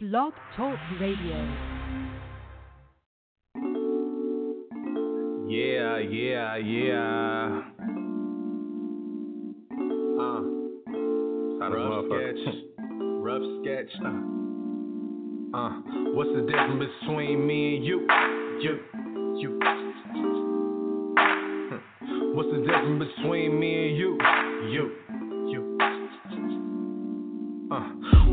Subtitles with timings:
[0.00, 1.34] Blog Talk Radio.
[5.48, 7.62] Yeah, yeah, yeah.
[10.20, 10.42] Uh,
[11.68, 12.42] rough sketch.
[13.24, 13.90] rough sketch.
[14.04, 14.08] Uh,
[15.56, 15.70] uh,
[16.14, 18.06] what's the difference between me and you?
[18.60, 18.78] You,
[19.40, 19.58] you.
[22.36, 24.18] What's the difference between me and you?
[24.70, 24.92] You,
[25.50, 25.78] you.
[27.72, 27.80] Uh,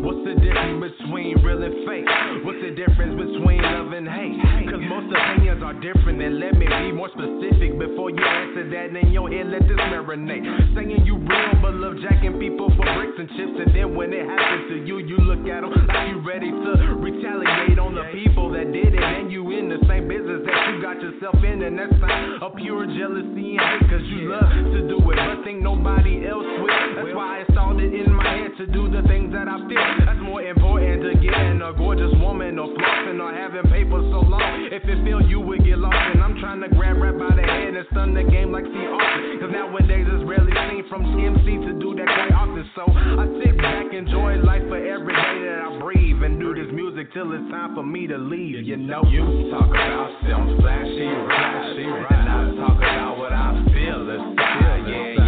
[0.03, 2.09] what's the difference between real and fake?
[2.45, 4.41] What's the difference between love and hate?
[4.69, 8.97] Cause most opinions are different, and let me be more specific before you answer that.
[8.97, 10.45] In your head, let this marinate.
[10.73, 14.25] Saying you real, but love jacking people for bricks and chips, and then when it
[14.25, 18.49] happens to you, you look at them like you ready to retaliate on the people
[18.51, 21.77] that did it, and you in the same business that you got yourself in, and
[21.77, 25.61] that's sign of pure jealousy and hate, cause you love to do it, but think
[25.61, 26.67] nobody else will.
[26.97, 29.85] That's why I installed it in my head to do the things that I feel.
[30.05, 34.69] That's more important to getting a gorgeous woman or flossing or having paper so long.
[34.71, 37.43] If it feel you would get lost, and I'm trying to grab right by the
[37.43, 38.71] head and stun the game like C.
[38.71, 39.39] Austin.
[39.43, 42.63] Cause nowadays it's rarely seen from MC to do that quite often.
[42.75, 46.71] So I sit back, enjoy life for every day that I breathe, and do this
[46.71, 48.63] music till it's time for me to leave.
[48.63, 54.07] You know, you talk about some flashy, flashy, and I talk about what I feel.
[54.07, 55.24] It's yeah,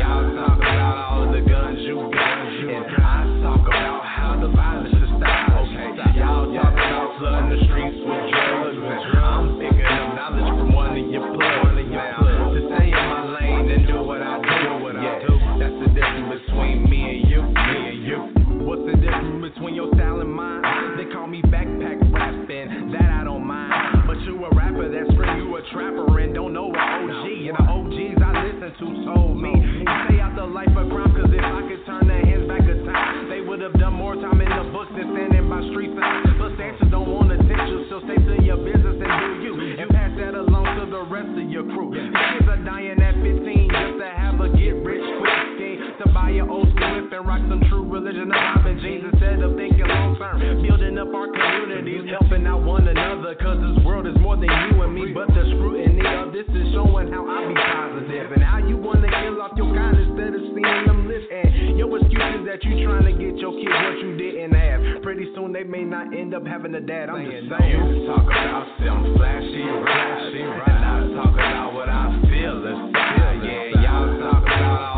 [52.47, 53.35] out one another.
[53.35, 55.11] Cause this world is more than you and me.
[55.11, 58.31] But the scrutiny of this is showing how I be positive.
[58.31, 61.27] And how you wanna kill off your kind instead of seeing them live.
[61.27, 65.03] And your excuse is that you trying to get your kids what you didn't have.
[65.03, 67.09] Pretty soon they may not end up having a dad.
[67.09, 67.71] I'm just saying.
[67.71, 72.63] You talk about some flashy, flashy, and I talk about what I feel.
[72.63, 74.96] Yeah, y'all talk about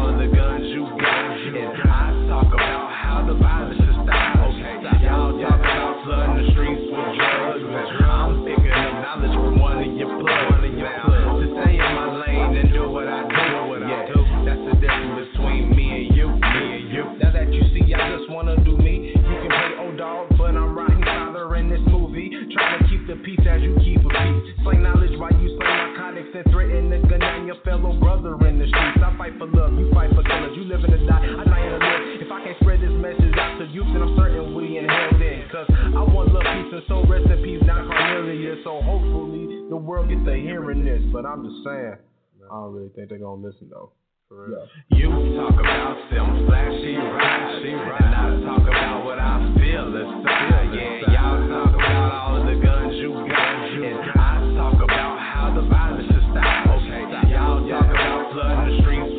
[39.90, 41.02] world get to hearing this.
[41.12, 41.98] But I'm just saying,
[42.46, 43.90] I don't really think they're gonna listen though.
[44.30, 44.62] Yeah.
[44.94, 49.90] You talk about some flashy, flashy, and I talk about what I feel.
[49.90, 50.06] It's
[50.78, 55.50] yeah, y'all talk about all of the guns you got, and I talk about how
[55.58, 56.70] the violence is stopped.
[56.78, 59.19] Okay, y'all talk about flooding the streets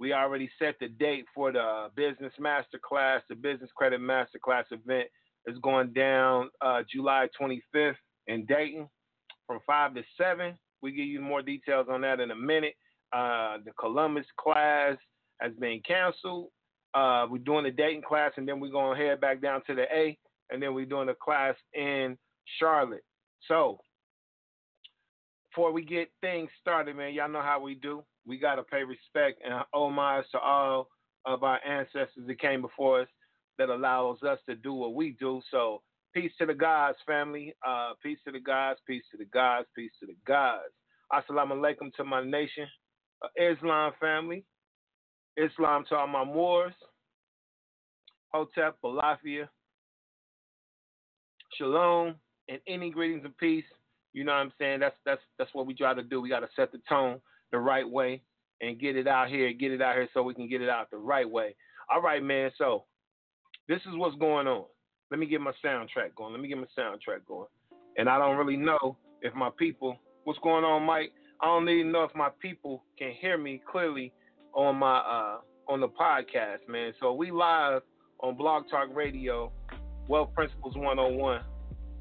[0.00, 5.08] we already set the date for the business masterclass, the business credit masterclass event
[5.46, 7.94] is going down uh, July 25th
[8.26, 8.88] in Dayton
[9.46, 10.58] from 5 to 7.
[10.82, 12.74] We give you more details on that in a minute.
[13.12, 14.96] Uh, the Columbus class
[15.40, 16.48] has been canceled.
[16.94, 19.84] Uh, we're doing the Dayton class, and then we're to head back down to the
[19.94, 20.16] A,
[20.50, 22.16] and then we're doing a class in
[22.58, 23.04] Charlotte.
[23.48, 23.78] So,
[25.50, 28.04] before we get things started, man, y'all know how we do.
[28.26, 30.88] We got to pay respect and homage to all
[31.26, 33.08] of our ancestors that came before us.
[33.58, 35.40] that allows us to do what we do.
[35.50, 35.82] So
[36.14, 37.54] peace to the gods, family.
[37.66, 38.80] Uh, peace to the gods.
[38.86, 39.66] Peace to the gods.
[39.76, 40.72] Peace to the gods.
[41.12, 42.66] Assalamu alaikum to my nation,
[43.22, 44.44] uh, Islam family.
[45.36, 46.74] Islam to all my Moors.
[48.32, 49.48] Hotep, Balafia,
[51.56, 52.16] Shalom,
[52.48, 53.64] and any greetings of peace.
[54.12, 54.80] You know what I'm saying?
[54.80, 56.20] That's that's that's what we try to do.
[56.20, 57.20] We got to set the tone
[57.52, 58.22] the right way
[58.60, 60.90] and get it out here, get it out here so we can get it out
[60.90, 61.54] the right way.
[61.92, 62.50] All right, man.
[62.58, 62.84] So
[63.68, 64.64] this is what's going on.
[65.10, 66.32] Let me get my soundtrack going.
[66.32, 67.48] Let me get my soundtrack going.
[67.96, 71.12] And I don't really know if my people, what's going on, Mike?
[71.40, 74.12] I don't even know if my people can hear me clearly
[74.54, 76.92] on my uh on the podcast, man.
[77.00, 77.82] So we live
[78.20, 79.52] on Blog Talk Radio,
[80.08, 81.40] Wealth Principles 101.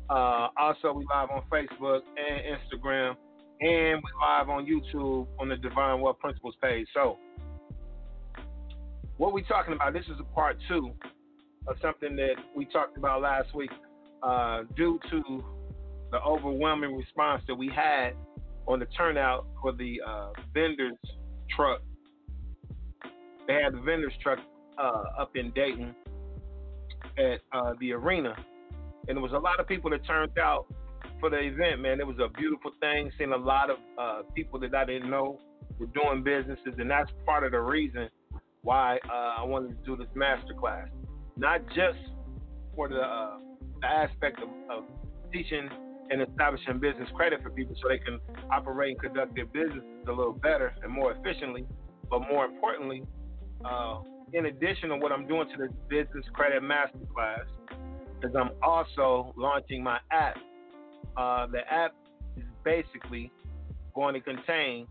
[0.09, 3.15] Uh, also, we live on Facebook and Instagram,
[3.61, 6.87] and we live on YouTube on the Divine Wealth Principles page.
[6.93, 7.17] So,
[9.17, 9.93] what we talking about?
[9.93, 10.91] This is a part two
[11.67, 13.71] of something that we talked about last week.
[14.21, 15.43] Uh, due to
[16.11, 18.11] the overwhelming response that we had
[18.67, 20.97] on the turnout for the uh, vendors
[21.53, 21.81] truck,
[23.47, 24.39] they had the vendors truck
[24.77, 25.95] uh, up in Dayton
[27.17, 28.35] at uh, the arena,
[29.07, 30.65] and there was a lot of people that turned out
[31.19, 31.81] for the event.
[31.81, 33.11] Man, it was a beautiful thing.
[33.17, 35.39] Seeing a lot of uh, people that I didn't know
[35.79, 38.09] were doing businesses, and that's part of the reason
[38.61, 40.87] why uh, I wanted to do this master class.
[41.35, 41.99] Not just
[42.75, 43.37] for the, uh,
[43.81, 44.83] the aspect of, of
[45.31, 45.69] teaching
[46.09, 48.19] and establishing business credit for people so they can
[48.51, 51.65] operate and conduct their business a little better and more efficiently,
[52.09, 53.03] but more importantly,
[53.65, 53.99] uh,
[54.33, 57.45] in addition to what I'm doing to the business credit masterclass,
[58.23, 60.37] is I'm also launching my app.
[61.17, 61.93] Uh, the app
[62.37, 63.31] is basically
[63.93, 64.87] going to contain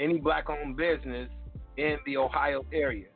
[0.00, 1.28] any black-owned business
[1.76, 3.06] in the Ohio area.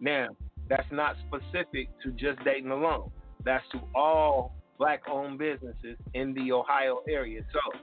[0.00, 0.28] Now,
[0.68, 3.10] that's not specific to just Dayton alone.
[3.44, 7.40] That's to all black-owned businesses in the Ohio area.
[7.52, 7.78] So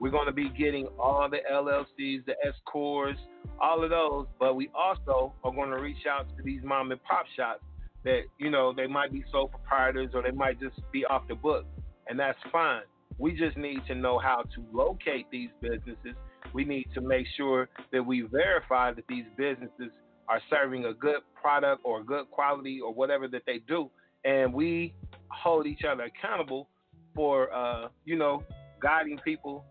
[0.00, 3.14] we're going to be getting all the LLCs, the S corps,
[3.60, 4.26] all of those.
[4.38, 7.62] But we also are going to reach out to these mom and pop shops
[8.04, 11.34] that you know they might be sole proprietors or they might just be off the
[11.34, 11.64] book,
[12.08, 12.82] and that's fine.
[13.18, 16.14] We just need to know how to locate these businesses.
[16.52, 19.90] We need to make sure that we verify that these businesses
[20.28, 23.90] are serving a good product or good quality or whatever that they do,
[24.24, 24.94] and we
[25.28, 26.68] hold each other accountable
[27.14, 28.42] for uh, you know
[28.82, 29.64] guiding people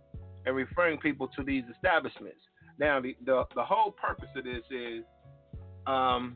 [0.46, 2.42] and referring people to these establishments.
[2.80, 5.04] Now, the, the, the whole purpose of this is
[5.86, 6.36] um,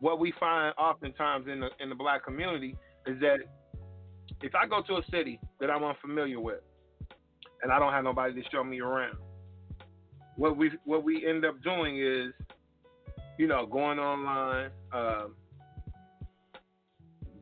[0.00, 2.76] what we find oftentimes in the in the black community
[3.06, 3.38] is that
[4.42, 6.60] if I go to a city that I'm unfamiliar with
[7.62, 9.16] and I don't have nobody to show me around,
[10.36, 12.32] what we what we end up doing is,
[13.38, 15.26] you know, going online, uh,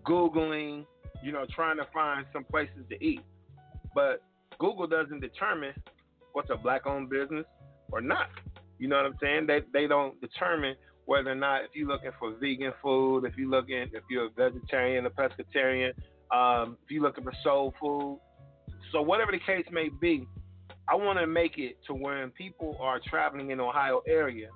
[0.06, 0.84] googling,
[1.22, 3.22] you know, trying to find some places to eat.
[3.94, 4.22] But
[4.62, 5.74] Google doesn't determine
[6.34, 7.44] what's a black-owned business
[7.90, 8.28] or not.
[8.78, 9.46] You know what I'm saying?
[9.48, 13.50] They they don't determine whether or not if you're looking for vegan food, if you're
[13.50, 15.92] looking if you're a vegetarian, a pescatarian,
[16.30, 18.20] um, if you're looking for soul food.
[18.92, 20.28] So whatever the case may be,
[20.88, 24.48] I want to make it to when people are traveling in Ohio area,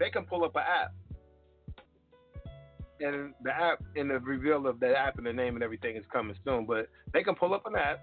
[0.00, 0.94] they can pull up an app.
[3.00, 6.04] And the app and the reveal of the app and the name and everything is
[6.10, 6.64] coming soon.
[6.64, 8.00] But they can pull up an app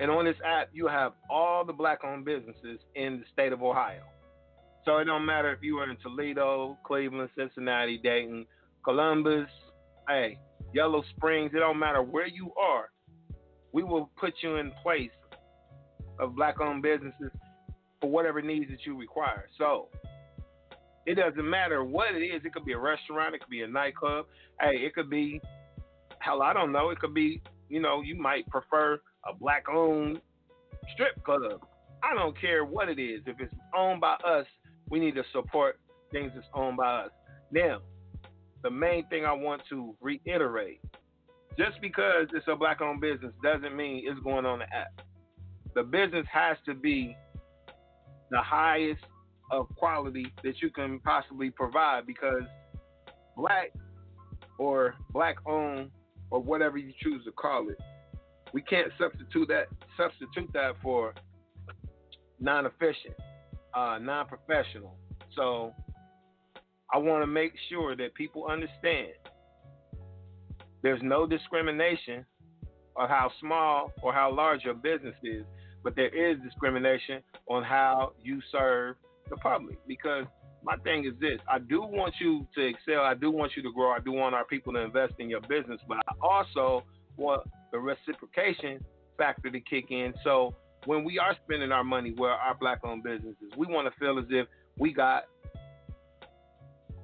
[0.00, 3.62] and on this app, you have all the black owned businesses in the state of
[3.62, 4.02] Ohio.
[4.84, 8.46] So it don't matter if you are in Toledo, Cleveland, Cincinnati, Dayton,
[8.84, 9.48] Columbus,
[10.08, 10.38] hey,
[10.72, 12.90] Yellow Springs, it don't matter where you are.
[13.72, 15.10] We will put you in place
[16.18, 17.30] of black owned businesses
[18.00, 19.48] for whatever needs that you require.
[19.58, 19.88] So
[21.06, 22.42] it doesn't matter what it is.
[22.44, 24.26] It could be a restaurant, it could be a nightclub.
[24.60, 25.40] Hey, it could be
[26.18, 26.90] hell, I don't know.
[26.90, 30.20] It could be, you know, you might prefer a black owned
[30.92, 31.60] strip club.
[32.02, 33.22] I don't care what it is.
[33.26, 34.46] If it's owned by us,
[34.88, 35.78] we need to support
[36.12, 37.10] things that's owned by us.
[37.50, 37.80] Now,
[38.62, 40.80] the main thing I want to reiterate
[41.58, 45.02] just because it's a black owned business doesn't mean it's going on the app.
[45.74, 47.16] The business has to be
[48.30, 49.02] the highest
[49.50, 52.42] of quality that you can possibly provide because
[53.36, 53.72] black
[54.58, 55.90] or black owned
[56.30, 57.78] or whatever you choose to call it
[58.52, 61.14] we can't substitute that substitute that for
[62.40, 63.14] non-efficient,
[63.74, 64.94] uh, non-professional.
[65.34, 65.72] So
[66.92, 69.12] I want to make sure that people understand
[70.82, 72.24] there's no discrimination
[72.96, 75.44] on how small or how large your business is,
[75.82, 78.96] but there is discrimination on how you serve
[79.28, 80.24] the public because
[80.64, 83.02] my thing is this: I do want you to excel.
[83.02, 83.92] I do want you to grow.
[83.92, 86.84] I do want our people to invest in your business, but I also
[87.16, 88.84] want the reciprocation
[89.16, 90.14] factor to kick in.
[90.24, 90.54] So
[90.86, 94.26] when we are spending our money where our black-owned businesses, we want to feel as
[94.30, 94.46] if
[94.78, 95.24] we got,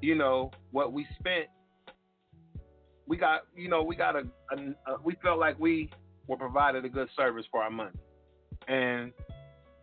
[0.01, 1.47] you know, what we spent.
[3.07, 4.21] We got, you know, we got a,
[4.53, 5.91] a, a we felt like we
[6.27, 7.99] were provided a good service for our money,
[8.67, 9.13] and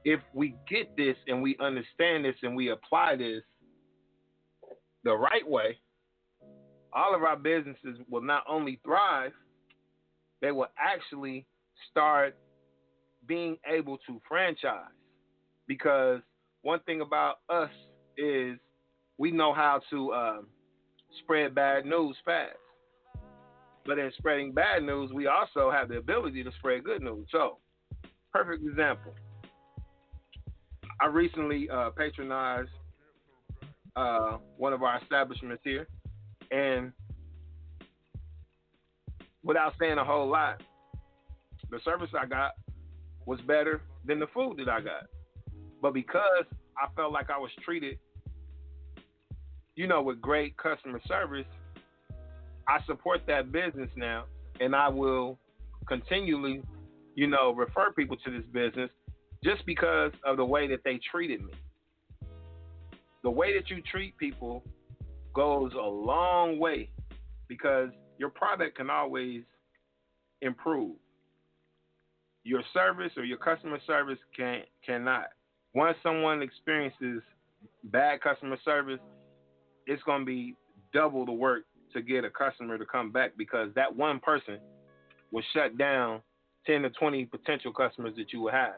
[0.03, 3.43] if we get this and we understand this and we apply this
[5.03, 5.77] the right way,
[6.93, 9.33] all of our businesses will not only thrive,
[10.41, 11.45] they will actually
[11.89, 12.35] start
[13.27, 14.91] being able to franchise.
[15.67, 16.21] Because
[16.63, 17.69] one thing about us
[18.17, 18.57] is
[19.17, 20.47] we know how to um,
[21.19, 22.57] spread bad news fast.
[23.85, 27.27] But in spreading bad news, we also have the ability to spread good news.
[27.31, 27.57] So,
[28.31, 29.13] perfect example.
[31.01, 32.69] I recently uh, patronized
[33.95, 35.87] uh, one of our establishments here,
[36.51, 36.91] and
[39.43, 40.61] without saying a whole lot,
[41.69, 42.51] the service I got
[43.25, 45.05] was better than the food that I got.
[45.81, 46.45] But because
[46.77, 47.97] I felt like I was treated,
[49.75, 51.45] you know, with great customer service,
[52.67, 54.25] I support that business now,
[54.59, 55.39] and I will
[55.87, 56.61] continually,
[57.15, 58.89] you know, refer people to this business
[59.43, 61.53] just because of the way that they treated me.
[63.23, 64.63] The way that you treat people
[65.33, 66.89] goes a long way
[67.47, 67.89] because
[68.21, 69.41] your product can always
[70.43, 70.95] improve.
[72.43, 75.29] Your service or your customer service can cannot.
[75.73, 77.23] Once someone experiences
[77.85, 78.99] bad customer service,
[79.87, 80.53] it's going to be
[80.93, 81.63] double the work
[81.93, 84.59] to get a customer to come back because that one person
[85.31, 86.21] will shut down
[86.67, 88.75] 10 to 20 potential customers that you will have.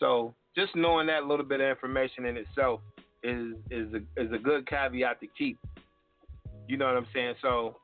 [0.00, 2.80] So just knowing that little bit of information in itself
[3.22, 5.58] is is a, is a good caveat to keep.
[6.66, 7.34] You know what I'm saying?
[7.42, 7.76] So,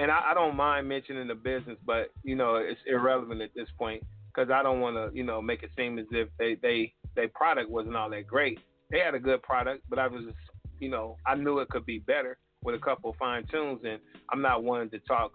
[0.00, 3.68] and I, I don't mind mentioning the business, but you know it's irrelevant at this
[3.78, 4.02] point
[4.34, 7.28] because I don't want to you know make it seem as if they they their
[7.28, 8.60] product wasn't all that great.
[8.90, 10.36] They had a good product, but I was just
[10.78, 14.00] you know I knew it could be better with a couple of fine tunes, and
[14.32, 15.32] I'm not one to talk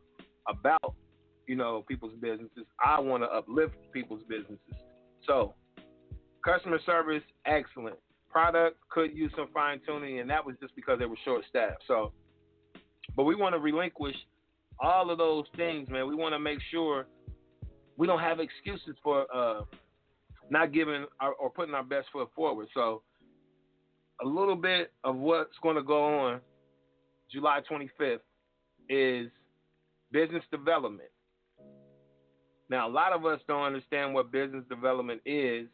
[0.48, 0.96] about
[1.48, 2.66] you know, people's businesses.
[2.84, 4.60] I want to uplift people's businesses.
[5.26, 5.54] So,
[6.44, 7.98] customer service, excellent.
[8.30, 11.84] Product could use some fine tuning, and that was just because they were short staffed.
[11.88, 12.12] So,
[13.16, 14.16] but we want to relinquish
[14.80, 16.08] all of those things, man.
[16.08, 17.08] We want to make sure
[17.98, 19.62] we don't have excuses for uh,
[20.50, 22.68] not giving our, or putting our best foot forward.
[22.74, 23.02] So,
[24.24, 26.42] a little bit of what's going to go on
[27.32, 28.20] July 25th
[28.90, 29.30] is
[30.12, 31.10] business development.
[32.70, 35.68] Now, a lot of us don't understand what business development is.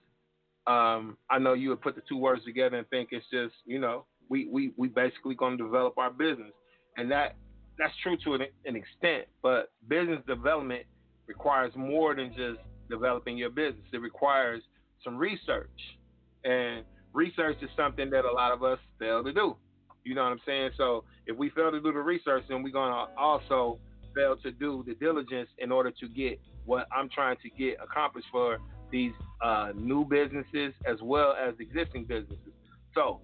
[0.68, 3.80] Um, I know you would put the two words together and think it's just, you
[3.80, 6.54] know, we we we basically going to develop our business,
[6.98, 7.36] and that
[7.82, 9.26] that's true to an, an extent.
[9.42, 10.84] But business development
[11.28, 12.60] requires more than just
[12.90, 13.86] developing your business.
[13.92, 14.62] It requires
[15.04, 15.70] some research,
[16.44, 19.56] and research is something that a lot of us fail to do.
[20.04, 20.72] You know what I'm saying?
[20.78, 23.80] So if we fail to do the research, then we're gonna also
[24.16, 28.28] fail to do the diligence in order to get what I'm trying to get accomplished
[28.32, 28.60] for
[28.92, 32.54] these uh, new businesses as well as existing businesses.
[32.94, 33.22] So,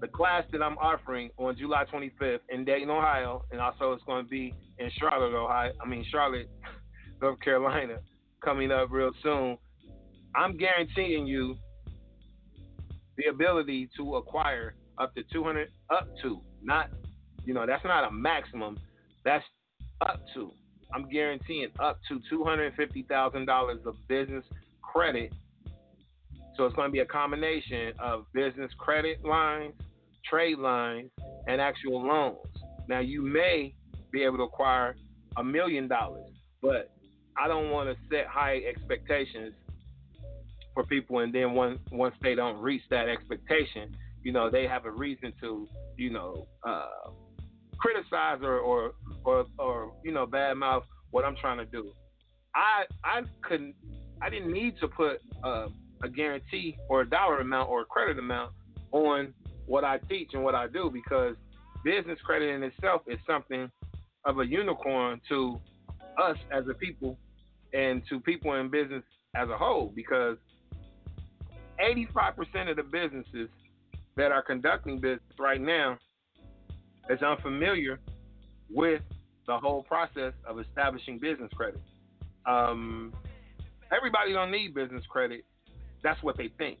[0.00, 4.24] the class that I'm offering on July 25th in Dayton, Ohio, and also it's going
[4.24, 5.72] to be in Charlotte, Ohio.
[5.82, 6.48] I mean Charlotte,
[7.22, 7.98] North Carolina,
[8.44, 9.58] coming up real soon.
[10.34, 11.56] I'm guaranteeing you
[13.16, 16.90] the ability to acquire up to 200, up to not,
[17.44, 18.78] you know, that's not a maximum.
[19.24, 19.44] That's
[20.00, 20.52] up to
[20.94, 24.44] I'm guaranteeing up to $250,000 of business
[24.82, 25.32] credit.
[26.56, 29.74] So it's going to be a combination of business credit lines,
[30.30, 31.10] trade lines,
[31.46, 32.38] and actual loans.
[32.88, 33.74] Now, you may
[34.12, 34.96] be able to acquire
[35.36, 36.32] a million dollars,
[36.62, 36.90] but
[37.36, 39.54] I don't want to set high expectations
[40.74, 44.84] for people, and then once once they don't reach that expectation, you know, they have
[44.84, 45.66] a reason to,
[45.96, 47.10] you know, uh,
[47.78, 48.92] criticize or, or
[49.24, 51.92] or or you know badmouth what I'm trying to do.
[52.54, 53.74] I I couldn't
[54.20, 55.68] I didn't need to put uh,
[56.02, 58.52] a guarantee or a dollar amount or a credit amount
[58.92, 59.32] on
[59.68, 61.36] what I teach and what I do because
[61.84, 63.70] business credit in itself is something
[64.24, 65.60] of a unicorn to
[66.20, 67.16] us as a people
[67.72, 69.04] and to people in business
[69.36, 70.38] as a whole because
[71.80, 73.48] 85% of the businesses
[74.16, 75.96] that are conducting business right now
[77.08, 78.00] is unfamiliar
[78.68, 79.02] with
[79.46, 81.80] the whole process of establishing business credit.
[82.46, 83.12] Um,
[83.96, 85.44] everybody don't need business credit.
[86.02, 86.78] That's what they think.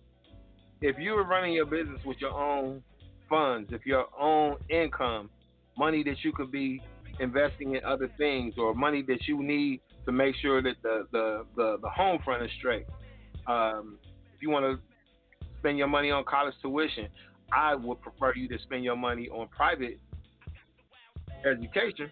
[0.80, 2.82] If you were running your business with your own
[3.28, 5.30] funds, if your own income,
[5.76, 6.80] money that you could be
[7.20, 11.44] investing in other things, or money that you need to make sure that the the
[11.56, 12.86] the, the home front is straight.
[13.46, 13.98] Um,
[14.34, 14.78] if you want to
[15.58, 17.08] spend your money on college tuition,
[17.52, 19.98] I would prefer you to spend your money on private
[21.44, 22.10] education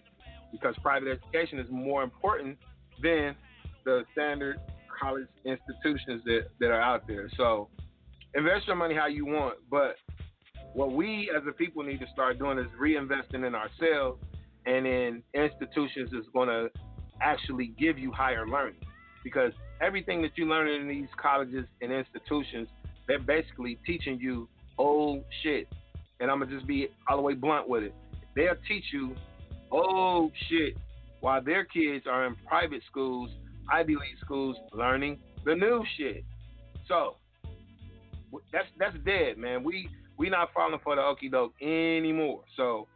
[0.51, 2.57] because private education is more important
[3.01, 3.35] than
[3.85, 4.57] the standard
[4.99, 7.29] college institutions that, that are out there.
[7.37, 7.69] So
[8.33, 9.95] invest your money how you want, but
[10.73, 14.21] what we as a people need to start doing is reinvesting in ourselves
[14.65, 16.69] and in institutions is going to
[17.21, 18.81] actually give you higher learning.
[19.23, 22.67] Because everything that you learn in these colleges and institutions
[23.07, 25.67] they're basically teaching you old shit.
[26.19, 27.93] And i'm to just be all the way blunt with it.
[28.35, 29.15] They'll teach you
[29.71, 30.77] old shit
[31.21, 33.29] while their kids are in private schools
[33.71, 36.23] ivy league schools learning the new shit.
[36.87, 37.15] So
[38.51, 42.87] that's that's dead man we we not falling for the okey doke anymore so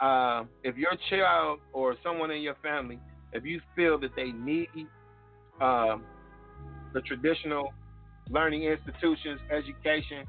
[0.00, 2.98] uh, if your child or someone in your family,
[3.32, 4.68] if you feel that they need
[5.60, 6.02] um,
[6.94, 7.72] the traditional
[8.30, 10.26] learning institutions, education,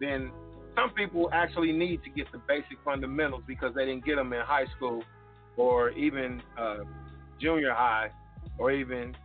[0.00, 0.30] then
[0.74, 4.40] some people actually need to get the basic fundamentals because they didn't get them in
[4.40, 5.02] high school
[5.56, 6.78] or even uh,
[7.40, 8.10] junior high
[8.58, 9.16] or even,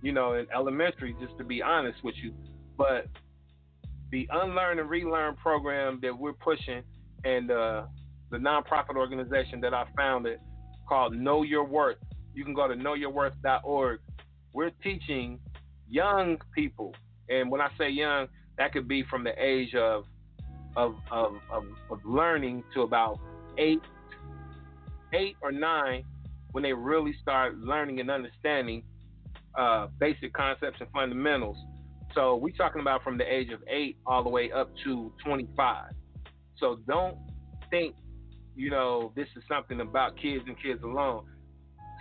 [0.00, 2.32] you know, in elementary, just to be honest with you.
[2.78, 3.06] But
[4.12, 6.82] the unlearn and relearn program that we're pushing
[7.24, 7.84] and uh,
[8.30, 10.38] the nonprofit organization that I founded
[10.86, 11.96] called Know Your Worth.
[12.34, 14.00] You can go to knowyourworth.org.
[14.52, 15.40] We're teaching
[15.88, 16.94] young people,
[17.30, 18.28] and when I say young,
[18.58, 20.04] that could be from the age of
[20.76, 23.18] of of, of, of learning to about
[23.56, 23.80] eight,
[25.14, 26.04] eight or nine,
[26.52, 28.82] when they really start learning and understanding
[29.58, 31.56] uh, basic concepts and fundamentals.
[32.14, 35.92] So we're talking about from the age of eight all the way up to 25.
[36.58, 37.16] So don't
[37.70, 37.94] think
[38.54, 41.24] you know, this is something about kids and kids alone.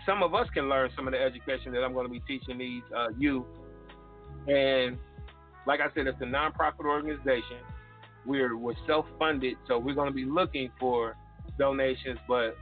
[0.06, 2.58] Some of us can learn some of the education that I'm going to be teaching
[2.58, 3.46] these uh, youth.
[4.48, 4.98] And
[5.68, 7.58] like I said, it's a nonprofit organization.
[8.26, 11.16] We're we're self-funded, so we're going to be looking for
[11.58, 12.20] donations.
[12.28, 12.58] But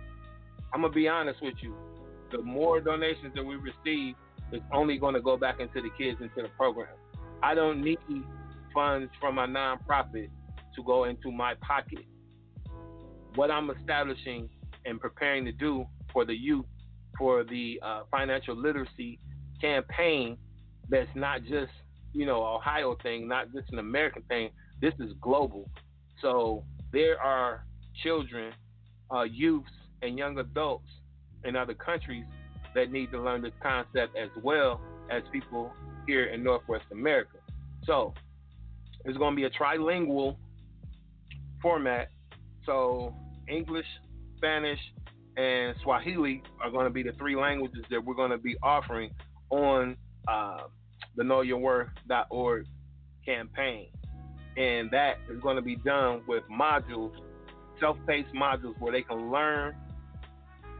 [0.73, 1.75] I'm gonna be honest with you,
[2.31, 4.15] the more donations that we receive,
[4.51, 6.87] it's only going to go back into the kids into the program.
[7.41, 7.97] I don't need
[8.73, 10.29] funds from my nonprofit
[10.75, 12.05] to go into my pocket
[13.35, 14.49] what I'm establishing
[14.85, 16.65] and preparing to do for the youth
[17.17, 19.19] for the uh, financial literacy
[19.61, 20.37] campaign
[20.89, 21.71] that's not just
[22.13, 24.49] you know Ohio thing, not just an American thing.
[24.81, 25.69] This is global.
[26.21, 27.65] So there are
[28.03, 28.53] children,
[29.13, 29.69] uh, youths,
[30.01, 30.89] and young adults
[31.43, 32.25] in other countries
[32.75, 35.71] that need to learn this concept as well as people
[36.09, 37.37] here in Northwest America.
[37.85, 38.15] So
[39.05, 40.37] it's going to be a trilingual
[41.61, 42.09] format
[42.65, 43.13] so
[43.47, 43.85] English,
[44.37, 44.79] Spanish,
[45.37, 49.11] and Swahili are going to be the three languages that we're going to be offering
[49.49, 49.95] on
[50.27, 50.63] uh,
[51.15, 52.65] the KnowYourWorth.org
[53.25, 53.87] campaign.
[54.57, 57.13] And that is going to be done with modules,
[57.79, 59.75] self-paced modules where they can learn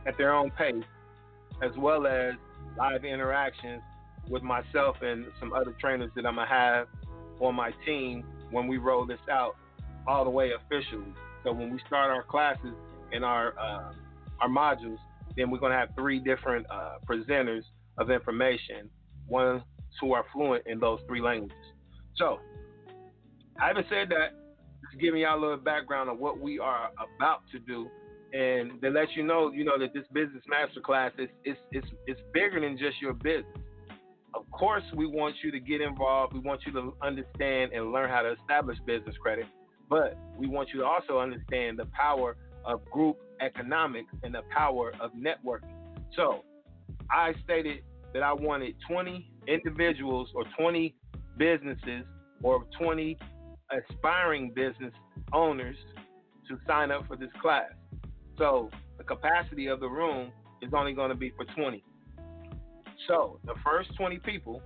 [0.06, 0.84] at their own pace,
[1.63, 2.34] as well as
[2.78, 3.82] live interactions
[4.30, 6.88] with myself and some other trainers that I'm to have
[7.39, 9.56] on my team when we roll this out
[10.08, 11.13] all the way officially.
[11.44, 12.74] So when we start our classes
[13.12, 13.92] and our uh,
[14.42, 14.98] our modules,
[15.36, 17.63] then we're to have three different uh, presenters
[17.98, 18.89] of information,
[19.28, 19.62] ones
[20.00, 21.58] who are fluent in those three languages.
[22.15, 22.39] So,
[23.58, 24.30] having said that,
[24.89, 27.89] just giving y'all a little background of what we are about to do,
[28.34, 32.22] and to let you know, you know that this business masterclass is is it's, it's
[32.34, 33.46] bigger than just your business.
[34.34, 36.34] Of course, we want you to get involved.
[36.34, 39.46] We want you to understand and learn how to establish business credit.
[39.89, 44.94] But we want you to also understand the power of group economics and the power
[45.00, 45.74] of networking.
[46.15, 46.44] So
[47.10, 47.80] I stated
[48.13, 50.96] that I wanted 20 individuals or 20
[51.38, 52.04] businesses
[52.44, 53.18] or 20
[53.72, 54.94] aspiring business
[55.34, 55.78] owners
[56.48, 57.72] to sign up for this class.
[58.38, 61.84] So the capacity of the room is only going to be for 20.
[63.08, 64.62] So the first 20 people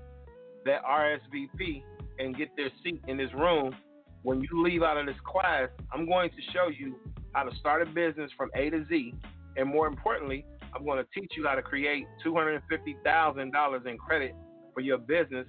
[0.65, 1.84] that RSVP
[2.19, 3.76] and get their seat in this room
[4.24, 6.98] when you leave out of this class, I'm going to show you
[7.34, 9.13] how to start a business from A to Z.
[9.58, 14.36] And more importantly, I'm going to teach you how to create $250,000 in credit
[14.74, 15.46] for your business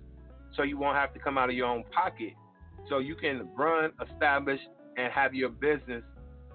[0.57, 2.33] so you won't have to come out of your own pocket.
[2.89, 4.61] So you can run, establish,
[4.97, 6.03] and have your business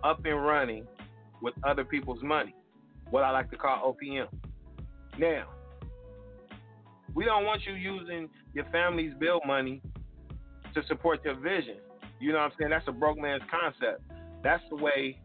[0.04, 0.86] up and running
[1.42, 2.54] with other people's money,
[3.10, 4.28] what I like to call OPM.
[5.18, 5.48] Now,
[7.19, 9.82] we don't want you using your family's bill money
[10.73, 11.75] to support your vision.
[12.21, 12.71] You know what I'm saying?
[12.71, 14.10] That's a broke man's concept.
[14.41, 15.19] That's the way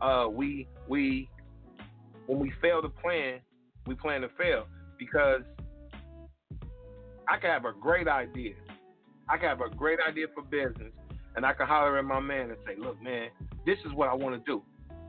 [0.00, 1.28] uh, we we
[2.24, 3.40] when we fail to plan,
[3.86, 4.66] we plan to fail
[4.98, 5.42] because
[7.28, 8.54] I can have a great idea.
[9.28, 10.94] I can have a great idea for business,
[11.36, 13.28] and I can holler at my man and say, "Look, man,
[13.66, 14.62] this is what I want to do.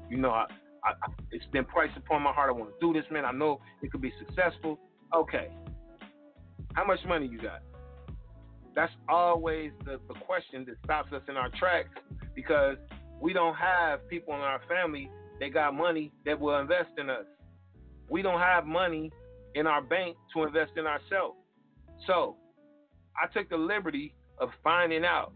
[0.10, 0.48] You know, I,
[0.84, 0.92] I,
[1.32, 2.50] it's been priced upon my heart.
[2.50, 3.24] I want to do this, man.
[3.24, 4.78] I know it could be successful.
[5.16, 5.48] Okay,
[6.74, 7.62] how much money you got?
[8.76, 11.90] That's always the, the question that stops us in our tracks
[12.36, 12.78] because
[13.22, 17.26] we don't have people in our family that got money that will invest in us.
[18.10, 19.12] We don't have money
[19.56, 21.38] in our bank to invest in ourselves.
[22.06, 22.36] So
[23.22, 25.32] I took the liberty of finding out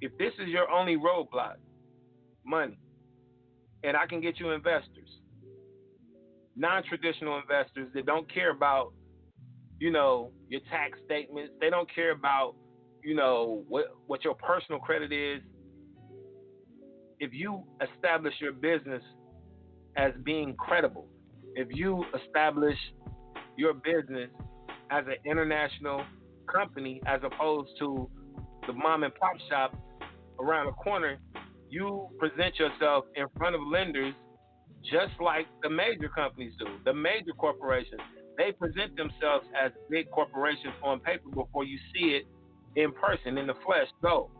[0.00, 1.56] if this is your only roadblock,
[2.44, 2.78] money,
[3.84, 5.08] and I can get you investors,
[6.56, 8.92] non traditional investors that don't care about,
[9.80, 11.52] you know, your tax statements.
[11.60, 12.54] They don't care about,
[13.02, 15.40] you know, what, what your personal credit is.
[17.18, 19.02] If you establish your business
[19.96, 21.08] as being credible,
[21.54, 22.76] if you establish
[23.56, 24.30] your business
[24.90, 26.04] as an international
[26.52, 28.08] company as opposed to
[28.66, 29.74] the mom and pop shop
[30.38, 31.18] around the corner,
[31.70, 34.14] you present yourself in front of lenders
[34.84, 36.66] just like the major companies do.
[36.84, 38.00] The major corporations,
[38.40, 42.26] they present themselves as big corporations on paper before you see it
[42.74, 43.86] in person, in the flesh.
[44.00, 44.30] So,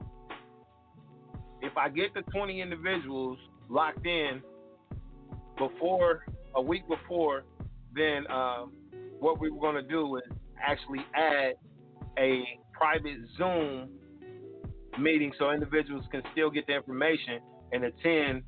[1.60, 4.40] if I get the 20 individuals locked in
[5.58, 7.44] before a week before,
[7.94, 8.72] then um,
[9.18, 10.22] what we were going to do is
[10.64, 11.56] actually add
[12.18, 13.90] a private Zoom
[14.98, 17.40] meeting so individuals can still get the information
[17.72, 18.44] and attend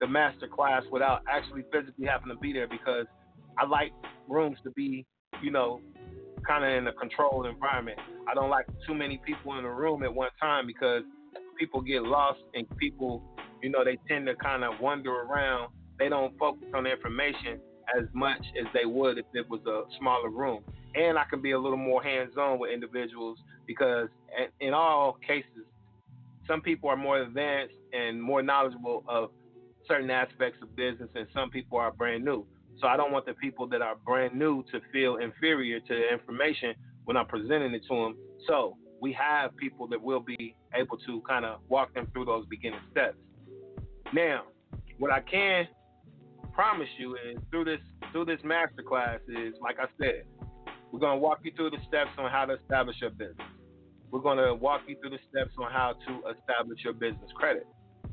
[0.00, 3.06] the master class without actually physically having to be there because
[3.56, 3.92] I like
[4.28, 5.06] rooms to be,
[5.42, 5.80] you know,
[6.46, 7.98] kind of in a controlled environment.
[8.30, 11.02] I don't like too many people in a room at one time because
[11.58, 13.22] people get lost and people,
[13.62, 15.72] you know, they tend to kind of wander around.
[15.98, 17.58] They don't focus on information
[17.96, 20.62] as much as they would if it was a smaller room.
[20.94, 24.08] And I can be a little more hands on with individuals because,
[24.60, 25.66] in all cases,
[26.46, 29.30] some people are more advanced and more knowledgeable of
[29.88, 32.46] certain aspects of business, and some people are brand new.
[32.80, 36.12] So I don't want the people that are brand new to feel inferior to the
[36.12, 38.16] information when I'm presenting it to them.
[38.46, 42.46] So we have people that will be able to kind of walk them through those
[42.46, 43.16] beginning steps.
[44.12, 44.44] Now,
[44.98, 45.66] what I can
[46.52, 47.80] promise you is through this
[48.12, 50.24] through this masterclass is like I said,
[50.90, 53.46] we're gonna walk you through the steps on how to establish your business.
[54.10, 57.66] We're gonna walk you through the steps on how to establish your business credit.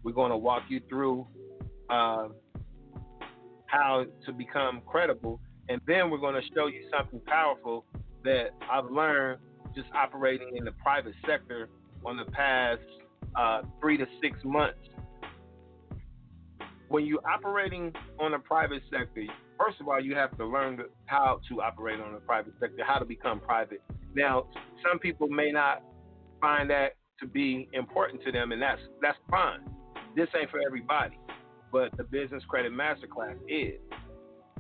[0.04, 1.28] We're gonna walk you through
[1.90, 2.30] uh,
[3.74, 7.86] how to become credible, and then we're gonna show you something powerful
[8.24, 9.40] that I've learned
[9.76, 11.70] just operating in the private sector
[12.06, 12.82] on the past
[13.36, 14.78] uh, three to six months
[16.94, 19.24] when you're operating on a private sector,
[19.58, 23.00] first of all, you have to learn how to operate on a private sector, how
[23.00, 23.82] to become private.
[24.16, 24.46] Now,
[24.88, 25.82] some people may not
[26.40, 29.62] find that to be important to them, and that's that's fine.
[30.16, 31.18] This ain't for everybody,
[31.74, 33.82] but the Business Credit Masterclass is.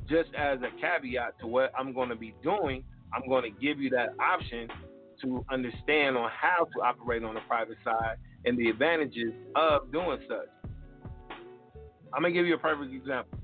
[0.09, 3.79] Just as a caveat to what I'm going to be doing, I'm going to give
[3.79, 4.67] you that option
[5.21, 10.17] to understand on how to operate on the private side and the advantages of doing
[10.27, 10.49] such.
[12.13, 13.39] I'm gonna give you a perfect example.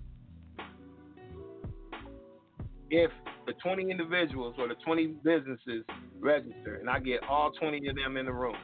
[2.90, 3.12] If
[3.48, 5.86] the 20 individuals or the 20 businesses
[6.20, 8.58] register, and I get all 20 of them in the room,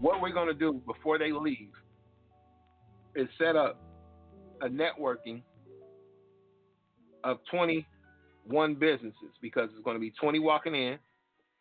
[0.00, 1.70] what we're gonna do before they leave
[3.16, 3.80] is set up
[4.64, 5.42] a networking
[7.22, 10.98] of 21 businesses because it's going to be 20 walking in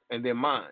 [0.09, 0.63] and then mine.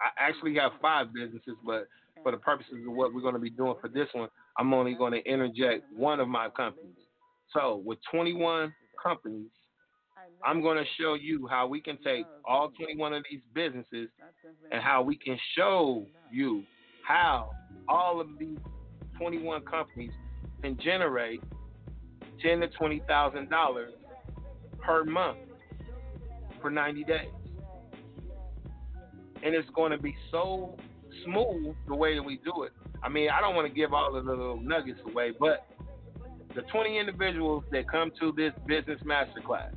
[0.00, 1.88] I actually have five businesses, but
[2.22, 4.94] for the purposes of what we're going to be doing for this one, I'm only
[4.94, 6.94] going to interject one of my companies.
[7.52, 9.50] So with 21 companies,
[10.44, 14.08] I'm going to show you how we can take all 21 of these businesses
[14.70, 16.62] and how we can show you
[17.06, 17.50] how
[17.88, 18.58] all of these
[19.18, 20.10] 21 companies
[20.62, 21.42] can generate
[22.42, 23.92] ten to twenty thousand dollars
[24.80, 25.38] per month
[26.60, 27.28] for 90 days,
[29.42, 30.76] and it's going to be so
[31.24, 32.72] smooth the way that we do it.
[33.02, 35.66] I mean, I don't want to give all of the little nuggets away, but
[36.54, 39.74] the 20 individuals that come to this business masterclass,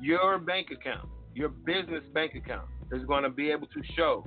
[0.00, 4.24] your bank account, your business bank account is going to be able to show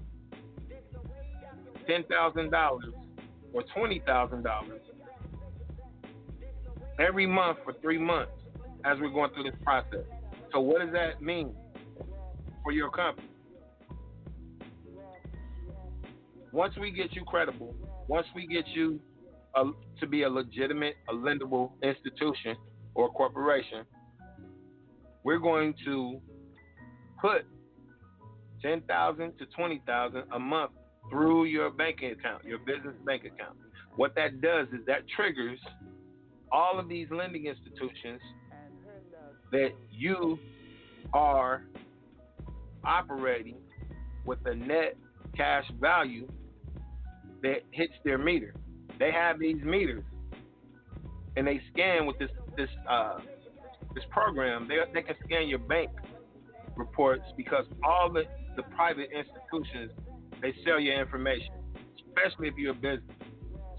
[1.90, 2.80] $10,000
[3.54, 4.44] or $20,000
[7.02, 8.32] every month for three months
[8.86, 10.06] as we're going through this process.
[10.52, 11.56] So, what does that mean
[12.64, 13.28] for your company?
[16.52, 17.74] Once we get you credible,
[18.08, 19.00] once we get you
[19.56, 19.64] a,
[20.00, 22.56] to be a legitimate, a lendable institution
[22.94, 23.86] or corporation,
[25.24, 26.20] we're going to
[27.22, 27.46] put
[28.62, 30.72] ten thousand to twenty thousand a month
[31.10, 33.58] through your banking account, your business bank account.
[33.96, 35.60] What that does is that triggers
[36.52, 38.22] all of these lending institutions
[39.52, 40.40] that you
[41.14, 41.64] are
[42.84, 43.58] operating
[44.26, 44.96] with a net
[45.36, 46.28] cash value
[47.42, 48.54] that hits their meter.
[49.00, 50.04] They have these meters,
[51.36, 53.20] and they scan with this this uh,
[53.96, 54.68] this program.
[54.68, 55.90] They they can scan your bank
[56.76, 58.24] reports because all the
[58.56, 59.92] the private institutions
[60.42, 61.54] they sell your information,
[62.08, 63.16] especially if you're a business.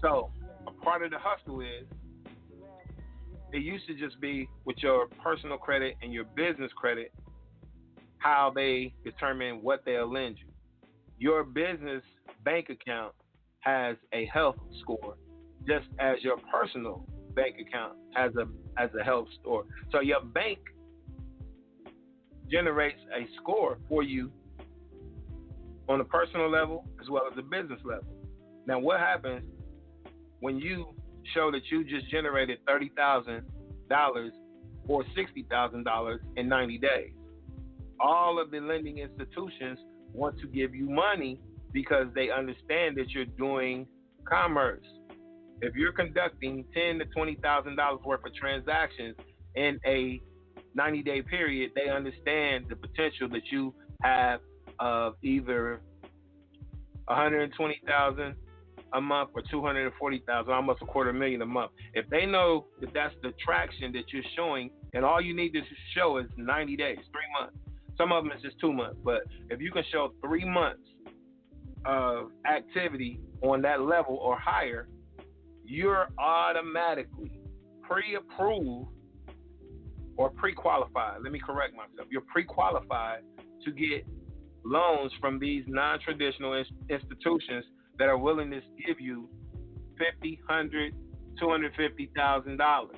[0.01, 0.31] So
[0.67, 1.85] a part of the hustle is
[3.53, 7.13] it used to just be with your personal credit and your business credit
[8.17, 10.51] how they determine what they'll lend you.
[11.19, 12.01] Your business
[12.43, 13.13] bank account
[13.59, 15.15] has a health score,
[15.67, 19.65] just as your personal bank account has a has a health score.
[19.91, 20.57] So your bank
[22.49, 24.31] generates a score for you
[25.87, 28.07] on a personal level as well as a business level.
[28.65, 29.43] Now, what happens
[30.39, 30.95] when you
[31.33, 33.43] show that you just generated thirty thousand
[33.89, 34.33] dollars
[34.87, 37.11] or sixty thousand dollars in ninety days?
[37.99, 39.79] All of the lending institutions
[40.11, 41.39] want to give you money
[41.71, 43.87] because they understand that you're doing
[44.25, 44.85] commerce.
[45.61, 49.15] If you're conducting ten to twenty thousand dollars worth of transactions
[49.55, 50.21] in a
[50.75, 54.39] 90 day period, they understand the potential that you have
[54.79, 55.81] of either
[57.05, 58.35] 120,000
[58.93, 61.71] a month or 240,000, almost a quarter million a month.
[61.93, 65.61] If they know that that's the traction that you're showing, and all you need to
[65.95, 67.57] show is 90 days, three months.
[67.97, 70.81] Some of them is just two months, but if you can show three months
[71.85, 74.87] of activity on that level or higher,
[75.65, 77.39] you're automatically
[77.81, 78.89] pre-approved
[80.17, 81.21] or pre-qualified.
[81.23, 82.07] Let me correct myself.
[82.11, 83.21] You're pre-qualified
[83.65, 84.05] to get
[84.65, 87.65] loans from these non-traditional institutions
[87.99, 89.29] that are willing to give you
[89.97, 90.93] fifty, hundred,
[91.39, 92.97] two hundred fifty thousand dollars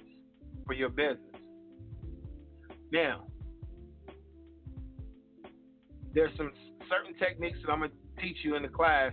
[0.66, 1.20] for your business.
[2.92, 3.28] Now,
[6.14, 6.52] there's some
[6.90, 9.12] certain techniques that I'm gonna teach you in the class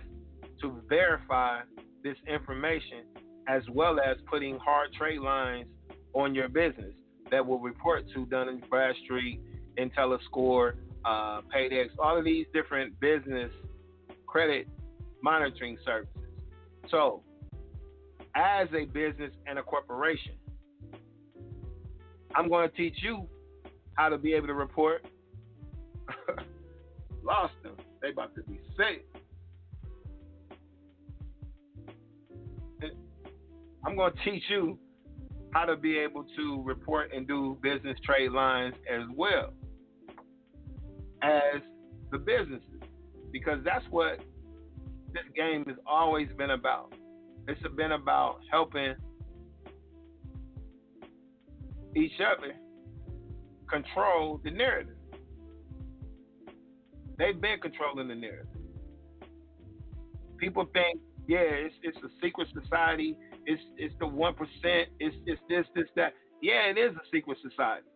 [0.61, 1.61] to verify
[2.03, 3.05] this information,
[3.47, 5.67] as well as putting hard trade lines
[6.13, 6.93] on your business
[7.31, 9.41] that will report to Dun & Bradstreet,
[9.77, 13.51] IntelliScore, uh, Paydex, all of these different business
[14.27, 14.67] credit
[15.23, 16.29] monitoring services.
[16.91, 17.23] So,
[18.35, 20.33] as a business and a corporation,
[22.35, 23.27] I'm going to teach you
[23.95, 25.05] how to be able to report.
[27.23, 27.77] Lost them.
[28.01, 29.05] They about to be sick.
[33.85, 34.77] I'm going to teach you
[35.51, 39.53] how to be able to report and do business trade lines as well
[41.21, 41.61] as
[42.11, 42.81] the businesses
[43.31, 44.19] because that's what
[45.13, 46.93] this game has always been about.
[47.47, 48.95] It's been about helping
[51.95, 52.53] each other
[53.69, 54.95] control the narrative.
[57.17, 58.47] They've been controlling the narrative.
[60.37, 63.15] People think, yeah, it's it's a secret society.
[63.45, 64.89] It's it's the one percent.
[64.99, 66.13] It's it's this this that.
[66.41, 67.87] Yeah, it is a secret society,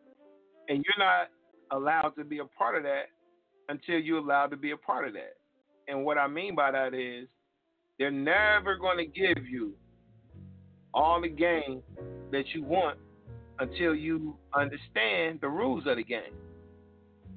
[0.70, 1.28] and you're not
[1.72, 3.08] allowed to be a part of that
[3.70, 5.34] until you're allowed to be a part of that.
[5.88, 7.28] And what I mean by that is
[7.98, 9.74] they're never going to give you
[10.94, 11.82] all the game
[12.32, 12.98] that you want
[13.60, 16.34] until you understand the rules of the game.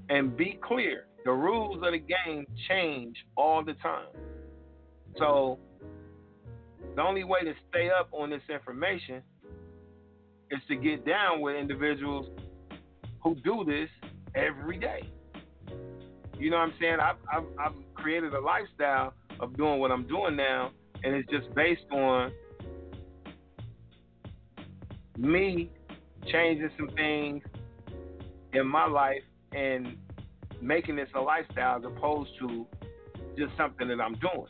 [0.08, 4.08] And be clear, the rules of the game change all the time.
[5.18, 5.58] So
[6.96, 9.22] the only way to stay up on this information
[10.50, 12.26] is to get down with individuals
[13.22, 13.88] who do this
[14.34, 15.08] every day.
[16.40, 16.96] You know what I'm saying?
[17.02, 20.70] I've, I've, I've created a lifestyle of doing what I'm doing now,
[21.04, 22.32] and it's just based on
[25.18, 25.70] me
[26.32, 27.42] changing some things
[28.54, 29.22] in my life
[29.52, 29.98] and
[30.62, 32.66] making this a lifestyle as opposed to
[33.36, 34.46] just something that I'm doing.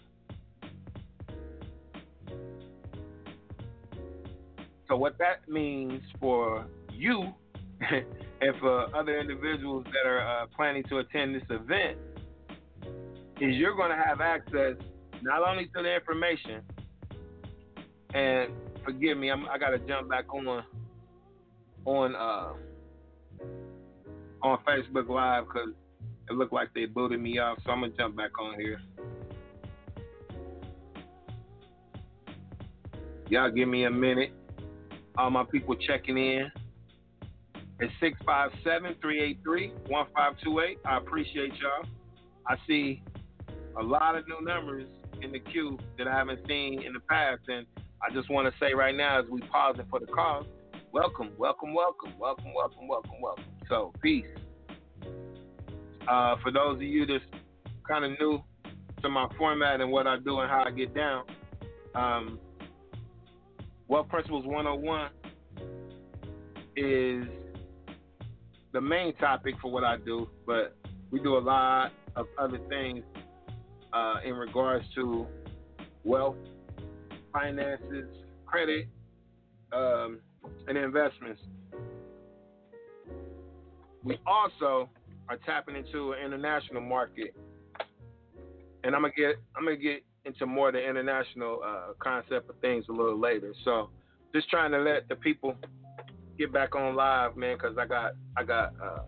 [4.86, 7.34] So what that means for you
[8.40, 11.98] and for other individuals that are uh, planning to attend this event
[13.40, 14.76] is you're going to have access
[15.22, 16.62] not only to the information
[18.14, 18.50] and
[18.84, 20.64] forgive me I'm, i got to jump back on
[21.84, 22.52] on uh,
[24.42, 25.70] on Facebook Live because
[26.28, 28.80] it looked like they booted me off so I'm gonna jump back on here
[33.30, 34.32] Y'all give me a minute.
[35.16, 36.50] All my people checking in.
[37.82, 40.78] It's 657 383 1528.
[40.84, 41.88] I appreciate y'all.
[42.46, 43.02] I see
[43.78, 44.86] a lot of new numbers
[45.22, 47.40] in the queue that I haven't seen in the past.
[47.48, 47.64] And
[48.02, 50.44] I just want to say right now, as we pausing for the call,
[50.92, 53.44] welcome, welcome, welcome, welcome, welcome, welcome, welcome.
[53.66, 54.26] So, peace.
[56.06, 57.24] Uh, for those of you that's
[57.88, 58.42] kind of new
[59.00, 61.24] to my format and what I do and how I get down,
[61.94, 62.38] um,
[63.88, 65.08] Wealth Principles 101
[66.76, 67.24] is
[68.72, 70.76] the main topic for what I do, but
[71.10, 73.04] we do a lot of other things
[73.92, 75.26] uh, in regards to
[76.04, 76.36] wealth,
[77.32, 78.08] finances,
[78.46, 78.88] credit,
[79.72, 80.20] um,
[80.68, 81.40] and investments.
[84.02, 84.88] We also
[85.28, 87.34] are tapping into an international market,
[88.84, 92.56] and I'm gonna get I'm gonna get into more of the international uh, concept of
[92.60, 93.52] things a little later.
[93.64, 93.90] So,
[94.34, 95.54] just trying to let the people
[96.40, 99.02] get back on live, man, because I got I got uh,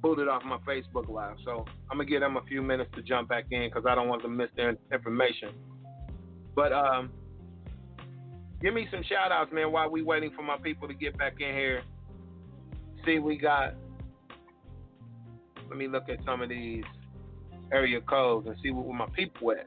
[0.00, 1.34] booted off my Facebook live.
[1.44, 4.08] So I'm gonna give them a few minutes to jump back in because I don't
[4.08, 5.50] want them to miss their information.
[6.54, 7.10] But um,
[8.62, 11.34] give me some shout outs, man, while we waiting for my people to get back
[11.40, 11.82] in here.
[13.04, 13.74] See, we got.
[15.68, 16.84] Let me look at some of these
[17.72, 19.66] area codes and see what my people at.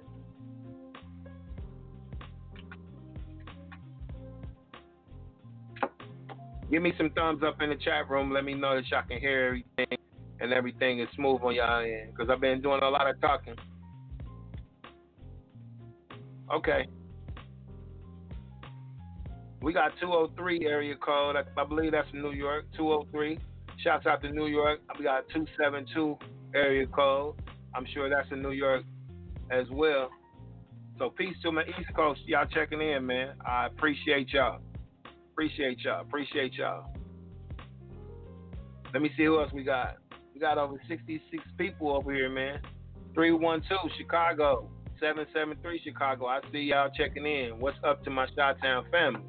[6.73, 8.31] Give me some thumbs up in the chat room.
[8.33, 9.97] Let me know that y'all can hear everything
[10.39, 12.09] and everything is smooth on y'all end.
[12.11, 13.53] Because I've been doing a lot of talking.
[16.51, 16.87] Okay.
[19.61, 21.35] We got 203 area code.
[21.35, 22.65] I, I believe that's New York.
[22.75, 23.37] 203.
[23.83, 24.79] Shouts out to New York.
[24.97, 26.17] We got 272
[26.55, 27.35] area code.
[27.75, 28.83] I'm sure that's in New York
[29.51, 30.09] as well.
[30.97, 32.21] So peace to my East Coast.
[32.25, 33.35] Y'all checking in, man.
[33.45, 34.59] I appreciate y'all.
[35.33, 36.01] Appreciate y'all.
[36.01, 36.93] Appreciate y'all.
[38.93, 39.97] Let me see who else we got.
[40.31, 42.59] We got over 66 people over here, man.
[43.15, 44.69] 312 Chicago.
[44.99, 46.27] 773 Chicago.
[46.27, 47.59] I see y'all checking in.
[47.59, 49.23] What's up to my Chi Town family?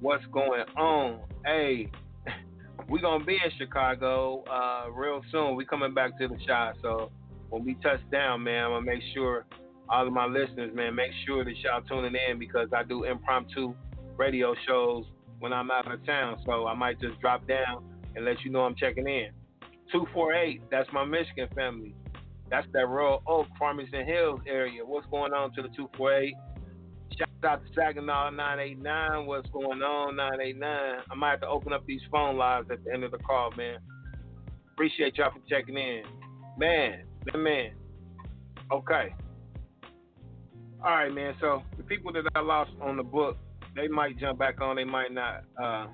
[0.00, 1.20] What's going on?
[1.46, 1.90] Hey,
[2.90, 5.56] we gonna be in Chicago uh, real soon.
[5.56, 6.76] We coming back to the shot.
[6.82, 7.10] So
[7.48, 9.46] when we touch down, man, I'm gonna make sure
[9.88, 13.74] all of my listeners, man, make sure that y'all tuning in because I do impromptu
[14.22, 15.04] radio shows
[15.40, 16.40] when I'm out of town.
[16.46, 19.30] So I might just drop down and let you know I'm checking in.
[19.90, 21.94] 248, that's my Michigan family.
[22.48, 24.84] That's that Royal Oak, Farmington Hills area.
[24.84, 26.34] What's going on to the 248?
[27.18, 29.26] Shout out to Saginaw 989.
[29.26, 31.00] What's going on, 989?
[31.10, 33.50] I might have to open up these phone lines at the end of the call,
[33.56, 33.78] man.
[34.72, 36.02] Appreciate y'all for checking in.
[36.56, 37.04] Man,
[37.34, 37.72] man.
[38.70, 39.14] Okay.
[40.84, 41.34] All right, man.
[41.40, 43.36] So the people that I lost on the book,
[43.74, 45.44] they might jump back on, they might not.
[45.60, 45.86] Uh,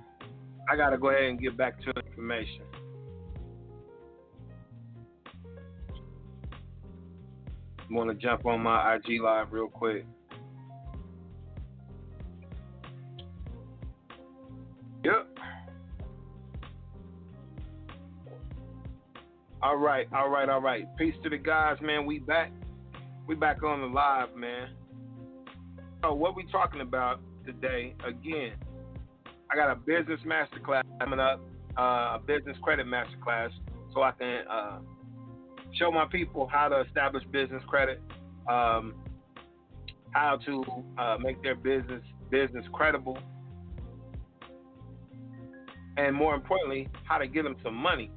[0.70, 2.62] I got to go ahead and get back to information.
[7.90, 10.04] want to jump on my IG live real quick.
[15.04, 15.38] Yep.
[19.62, 20.84] All right, all right, all right.
[20.96, 22.06] Peace to the guys, man.
[22.06, 22.52] We back.
[23.26, 24.68] We back on the live, man.
[26.02, 27.94] So what we talking about today?
[28.06, 28.52] Again,
[29.50, 31.40] I got a business masterclass coming up,
[31.78, 33.50] uh, a business credit masterclass,
[33.94, 34.78] so I can uh,
[35.72, 38.02] show my people how to establish business credit,
[38.50, 38.94] um,
[40.10, 40.62] how to
[40.98, 43.16] uh, make their business business credible,
[45.96, 48.10] and more importantly, how to get them some money.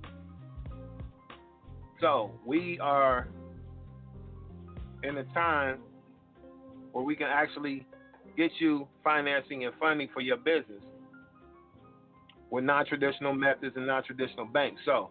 [2.02, 3.30] So we are
[5.04, 5.78] in a time
[6.92, 7.86] where we can actually
[8.36, 10.84] get you financing and funding for your business
[12.50, 14.82] with non-traditional methods and non-traditional banks.
[14.86, 15.10] So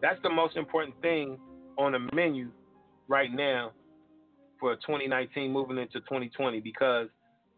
[0.00, 1.38] that's the most important thing
[1.78, 2.50] on the menu
[3.08, 3.72] right now
[4.58, 7.08] for 2019 moving into 2020 because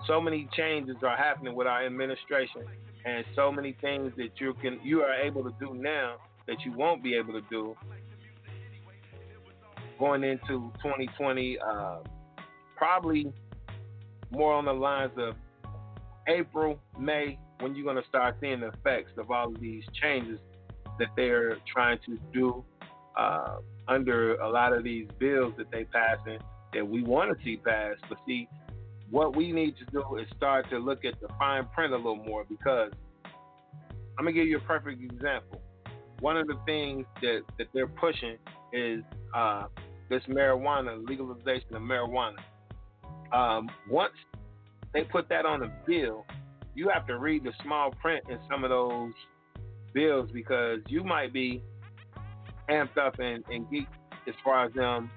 [0.07, 2.62] so many changes are happening with our administration
[3.05, 6.16] and so many things that you can you are able to do now
[6.47, 7.76] that you won't be able to do
[9.99, 11.99] going into 2020 uh,
[12.76, 13.33] probably
[14.31, 15.35] more on the lines of
[16.29, 20.39] April, May, when you're going to start seeing the effects of all of these changes
[20.99, 22.64] that they're trying to do
[23.16, 23.57] uh,
[23.89, 26.39] under a lot of these bills that they passing
[26.74, 28.03] that we want to see passed.
[28.09, 28.49] But see,
[29.11, 32.16] what we need to do is start to look at the fine print a little
[32.16, 32.93] more because
[34.18, 35.62] I'm gonna give you a perfect example.
[36.20, 38.37] One of the things that, that they're pushing
[38.72, 39.03] is
[39.35, 39.64] uh,
[40.11, 42.39] this marijuana legalization of marijuana.
[43.33, 44.12] Um, once
[44.95, 46.24] they put that on a bill,
[46.74, 49.12] you have to read the small print in some of those
[49.93, 51.62] bills because you might be
[52.70, 53.87] amped up and, and geeked
[54.26, 55.11] as far as them,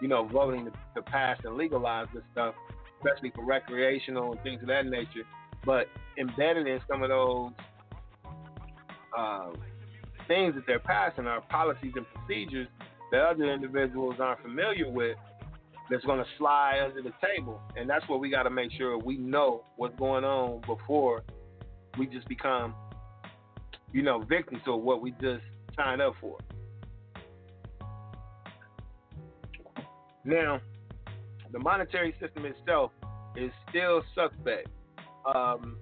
[0.00, 2.54] you know, voting to, to pass and legalize this stuff,
[2.98, 5.26] especially for recreational and things of that nature.
[5.64, 5.86] But
[6.18, 7.50] embedded in some of those
[9.16, 9.50] uh,
[10.26, 12.68] things that they're passing are policies and procedures
[13.10, 15.16] that other individuals aren't familiar with
[15.92, 17.60] that's going to slide under the table.
[17.76, 21.22] And that's what we got to make sure we know what's going on before
[21.98, 22.74] we just become,
[23.92, 25.42] you know, victims of what we just
[25.76, 26.38] signed up for.
[30.24, 30.60] Now,
[31.52, 32.90] the monetary system itself
[33.36, 34.68] is still suspect.
[35.34, 35.76] Um,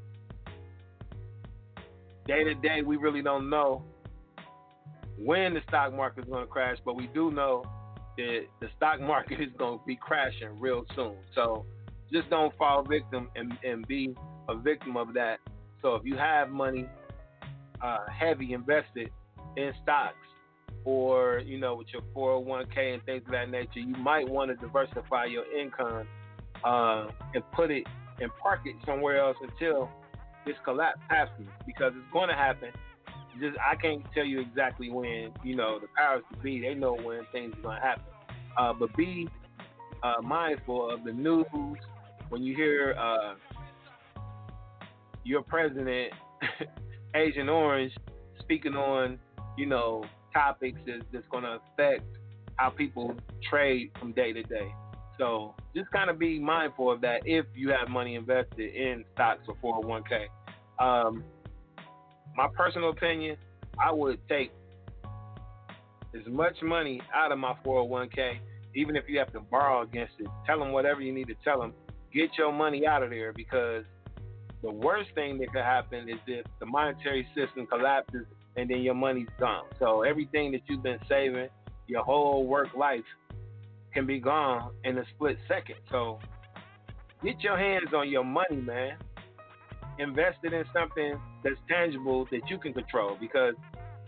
[2.26, 3.84] day to day, we really don't know
[5.18, 7.62] when the stock market is going to crash, but we do know
[8.60, 11.16] the stock market is going to be crashing real soon.
[11.34, 11.64] So
[12.12, 14.14] just don't fall victim and, and be
[14.48, 15.38] a victim of that.
[15.82, 16.86] So if you have money
[17.82, 19.10] uh, heavy invested
[19.56, 20.14] in stocks
[20.84, 24.56] or you know with your 401k and things of that nature, you might want to
[24.56, 26.06] diversify your income
[26.64, 27.84] uh, and put it
[28.20, 29.88] and park it somewhere else until
[30.46, 32.70] this collapse happens because it's going to happen.
[33.40, 35.32] Just I can't tell you exactly when.
[35.44, 38.09] You know the powers to be, they know when things are going to happen.
[38.56, 39.28] Uh, but be
[40.02, 41.46] uh, mindful of the news
[42.28, 43.34] when you hear uh,
[45.24, 46.12] your president,
[47.14, 47.92] Agent Orange,
[48.40, 49.18] speaking on
[49.56, 52.04] you know topics that's, that's going to affect
[52.56, 53.14] how people
[53.48, 54.72] trade from day to day.
[55.18, 59.42] So just kind of be mindful of that if you have money invested in stocks
[59.48, 60.26] or 401k.
[60.78, 61.24] Um,
[62.36, 63.36] my personal opinion,
[63.78, 64.50] I would take
[66.14, 68.38] as much money out of my 401k,
[68.74, 70.26] even if you have to borrow against it.
[70.46, 71.74] Tell them whatever you need to tell them.
[72.12, 73.84] Get your money out of there because
[74.62, 78.94] the worst thing that could happen is if the monetary system collapses and then your
[78.94, 79.64] money's gone.
[79.78, 81.48] So everything that you've been saving,
[81.86, 83.04] your whole work life,
[83.94, 85.76] can be gone in a split second.
[85.90, 86.18] So
[87.24, 88.96] get your hands on your money, man.
[89.98, 93.54] Invest it in something that's tangible that you can control because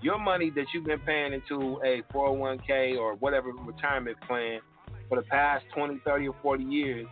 [0.03, 4.61] your money that you've been paying into a 401k or whatever retirement plan
[5.09, 7.07] for the past 20, 30, or 40 years,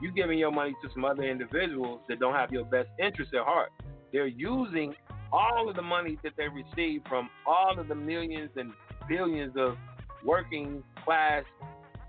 [0.00, 3.44] you're giving your money to some other individuals that don't have your best interest at
[3.44, 3.70] heart.
[4.12, 4.94] They're using
[5.32, 8.72] all of the money that they receive from all of the millions and
[9.08, 9.76] billions of
[10.24, 11.44] working class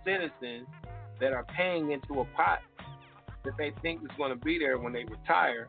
[0.04, 0.68] citizens
[1.20, 2.60] that are paying into a pot
[3.46, 5.68] that they think is going to be there when they retire,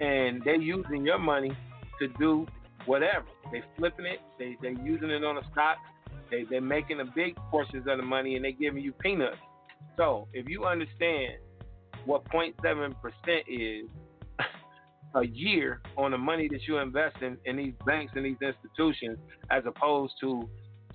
[0.00, 1.52] and they're using your money
[1.98, 2.46] to do
[2.86, 3.26] whatever.
[3.50, 5.76] They flipping it, they they using it on a stock,
[6.30, 9.36] they they're making a big portions of the money, and they giving you peanuts.
[9.96, 11.34] So if you understand
[12.04, 13.86] what 0.7 percent is
[15.14, 19.18] a year on the money that you invest in, in these banks and these institutions,
[19.50, 20.48] as opposed to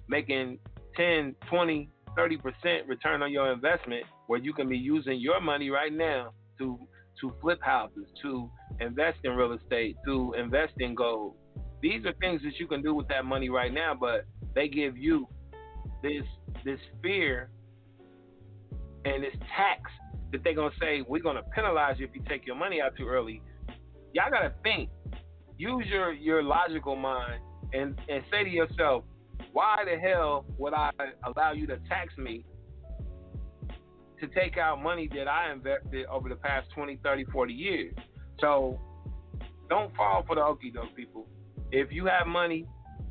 [0.08, 0.58] making
[0.96, 5.94] 10, 20, 30% return on your investment where you can be using your money right
[5.94, 6.80] now to
[7.22, 11.34] to flip houses, to invest in real estate, to invest in gold.
[11.82, 14.26] These are things that you can do with that money right now, but
[14.56, 15.28] they give you
[16.02, 16.24] this
[16.66, 17.50] this fear
[19.06, 19.92] and this tax
[20.32, 23.08] that they're gonna say we're gonna penalize you if you take your money out too
[23.08, 23.42] early.
[24.14, 24.90] Y'all gotta think.
[25.58, 27.42] Use your your logical mind
[27.74, 29.04] and and say to yourself,
[29.54, 30.92] why the hell would I
[31.24, 32.46] allow you to tax me
[34.20, 37.94] to take out money that I invested over the past 20, 30, 40 years?
[38.40, 38.80] So
[39.70, 41.28] don't fall for the okey doke, people.
[41.72, 42.66] If you have money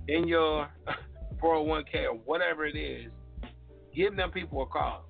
[0.09, 0.69] in your
[1.43, 3.11] 401k or whatever it is,
[3.95, 5.05] give them people a call.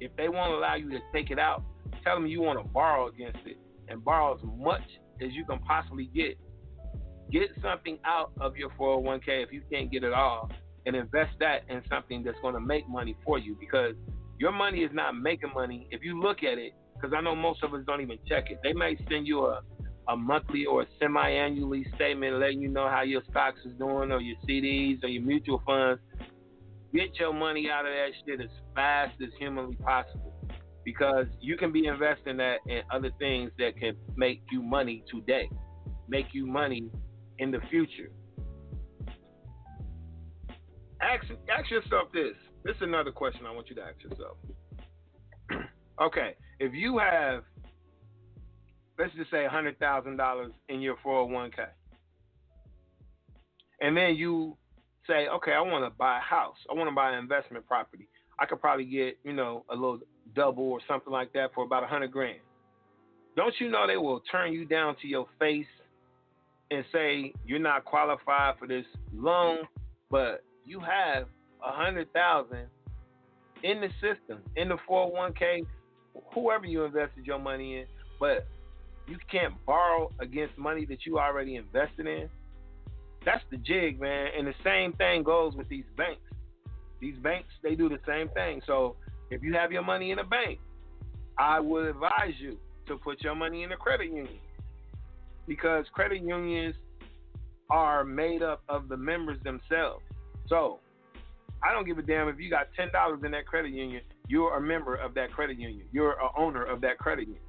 [0.00, 1.62] If they won't allow you to take it out,
[2.04, 3.56] tell them you want to borrow against it
[3.88, 4.82] and borrow as much
[5.22, 6.38] as you can possibly get
[7.32, 10.48] Get something out of your 401k if you can't get it all
[10.86, 13.96] and invest that in something that's going to make money for you because
[14.38, 15.88] your money is not making money.
[15.90, 18.60] If you look at it, because I know most of us don't even check it,
[18.62, 19.62] they might send you a,
[20.08, 24.12] a monthly or a semi annually statement letting you know how your stocks is doing
[24.12, 26.00] or your CDs or your mutual funds.
[26.94, 30.32] Get your money out of that shit as fast as humanly possible
[30.84, 35.50] because you can be investing that in other things that can make you money today,
[36.08, 36.88] make you money
[37.38, 38.10] in the future.
[41.02, 42.34] Ask, ask yourself this.
[42.64, 44.36] This is another question I want you to ask yourself.
[46.02, 47.42] okay, if you have,
[48.98, 51.66] let's just say $100,000 in your 401k,
[53.80, 54.56] and then you
[55.06, 58.08] say, okay, I want to buy a house, I want to buy an investment property.
[58.38, 60.00] I could probably get, you know, a little
[60.34, 62.40] double or something like that for about a 100 grand.
[63.36, 65.66] Don't you know they will turn you down to your face
[66.70, 68.84] and say you're not qualified for this
[69.14, 69.58] loan,
[70.10, 71.28] but you have
[71.64, 72.66] a hundred thousand
[73.62, 75.66] in the system, in the 401k,
[76.34, 77.86] whoever you invested your money in,
[78.18, 78.46] but
[79.06, 82.28] you can't borrow against money that you already invested in.
[83.24, 84.28] That's the jig, man.
[84.36, 86.20] And the same thing goes with these banks.
[87.00, 88.62] These banks, they do the same thing.
[88.66, 88.96] So
[89.30, 90.58] if you have your money in a bank,
[91.38, 94.38] I would advise you to put your money in a credit union
[95.46, 96.74] because credit unions
[97.70, 100.02] are made up of the members themselves.
[100.48, 100.78] So
[101.62, 104.02] I don't give a damn if you got ten dollars in that credit union.
[104.28, 105.86] You're a member of that credit union.
[105.92, 107.42] You're a owner of that credit union.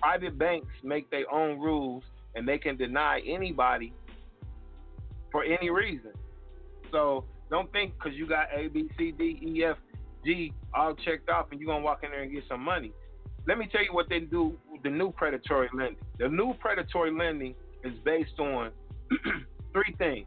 [0.00, 3.92] Private banks make their own rules and they can deny anybody
[5.32, 6.12] for any reason.
[6.90, 9.76] So don't think because you got A, B, C, D, E, F,
[10.24, 12.92] G all checked off and you're gonna walk in there and get some money.
[13.46, 14.58] Let me tell you what they do.
[14.70, 15.96] With the new predatory lending.
[16.18, 18.70] The new predatory lending is based on
[19.72, 20.26] three things.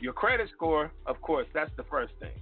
[0.00, 2.38] Your credit score, of course, that's the first thing.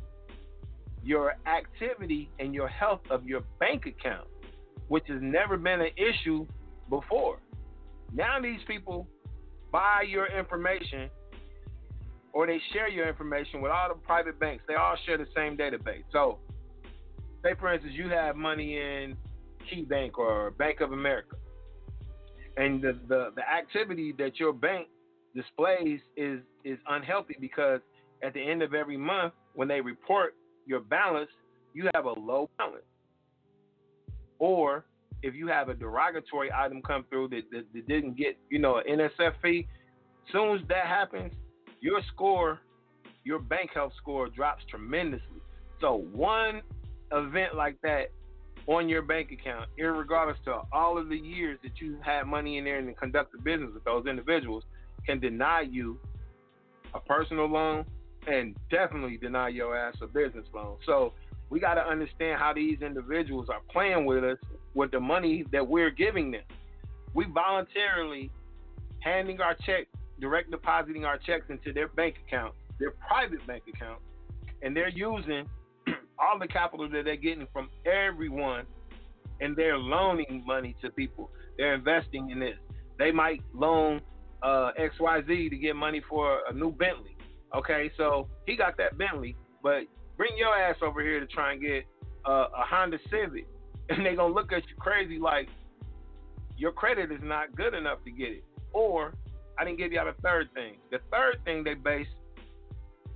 [1.02, 4.28] Your activity and your health of your bank account,
[4.88, 6.46] which has never been an issue
[6.88, 7.38] before.
[8.12, 9.06] Now these people
[9.70, 11.10] buy your information
[12.32, 14.64] or they share your information with all the private banks.
[14.68, 16.04] They all share the same database.
[16.12, 16.38] So,
[17.42, 19.16] say for instance, you have money in
[19.70, 21.36] KeyBank or Bank of America,
[22.56, 24.88] and the, the, the activity that your bank
[25.34, 27.80] displays is is unhealthy because
[28.22, 30.34] at the end of every month, when they report
[30.66, 31.30] your balance,
[31.74, 32.84] you have a low balance.
[34.38, 34.84] Or
[35.22, 38.78] if you have a derogatory item come through that, that, that didn't get, you know,
[38.78, 39.66] an NSF fee,
[40.32, 41.32] soon as that happens,
[41.80, 42.60] your score,
[43.24, 45.40] your bank health score drops tremendously.
[45.80, 46.62] So one
[47.12, 48.10] event like that
[48.66, 52.64] on your bank account, regardless to all of the years that you had money in
[52.64, 54.64] there and conducted business with those individuals,
[55.06, 55.98] can deny you
[56.94, 57.84] a personal loan
[58.26, 60.76] and definitely deny your ass a business loan.
[60.84, 61.14] So
[61.50, 64.38] we got to understand how these individuals are playing with us
[64.74, 66.42] with the money that we're giving them.
[67.14, 68.30] We voluntarily
[69.00, 69.86] handing our check,
[70.20, 74.00] direct depositing our checks into their bank account, their private bank account,
[74.62, 75.48] and they're using
[76.18, 78.66] all the capital that they're getting from everyone
[79.40, 81.30] and they're loaning money to people.
[81.56, 82.56] They're investing in this.
[82.98, 84.00] They might loan
[84.42, 87.16] uh, XYZ to get money for a new Bentley.
[87.54, 89.84] Okay, so he got that Bentley, but
[90.18, 91.86] bring your ass over here to try and get
[92.26, 93.46] uh, a Honda Civic,
[93.88, 95.48] and they're gonna look at you crazy like
[96.58, 98.44] your credit is not good enough to get it.
[98.74, 99.14] Or
[99.58, 100.74] I didn't give y'all the third thing.
[100.90, 102.08] The third thing they base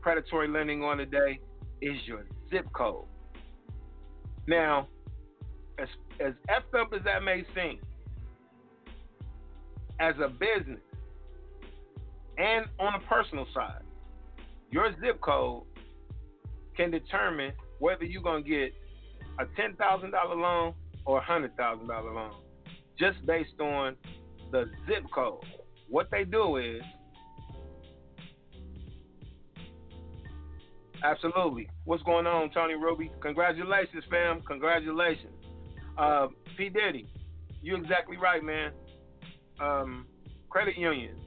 [0.00, 1.40] predatory lending on today
[1.82, 3.04] is your zip code.
[4.46, 4.88] Now,
[5.78, 5.88] as
[6.20, 7.80] as effed up as that may seem,
[9.98, 10.80] as a business,
[12.38, 13.82] and on a personal side,
[14.70, 15.64] your zip code
[16.76, 18.72] can determine whether you're to get
[19.38, 22.32] a $10,000 loan or a $100,000 loan
[22.98, 23.96] just based on
[24.50, 25.44] the zip code.
[25.88, 26.82] What they do is,
[31.02, 31.68] absolutely.
[31.84, 33.10] What's going on, Tony Ruby?
[33.20, 34.42] Congratulations, fam.
[34.46, 35.32] Congratulations.
[35.98, 36.68] Uh, P.
[36.68, 37.08] Diddy,
[37.62, 38.72] you're exactly right, man.
[39.60, 40.06] Um,
[40.48, 41.18] credit unions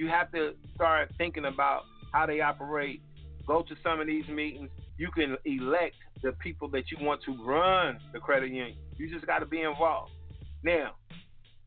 [0.00, 3.02] you have to start thinking about how they operate.
[3.50, 4.70] Go to some of these meetings.
[4.96, 8.76] You can elect the people that you want to run the credit union.
[8.96, 10.12] You just got to be involved.
[10.62, 10.92] Now,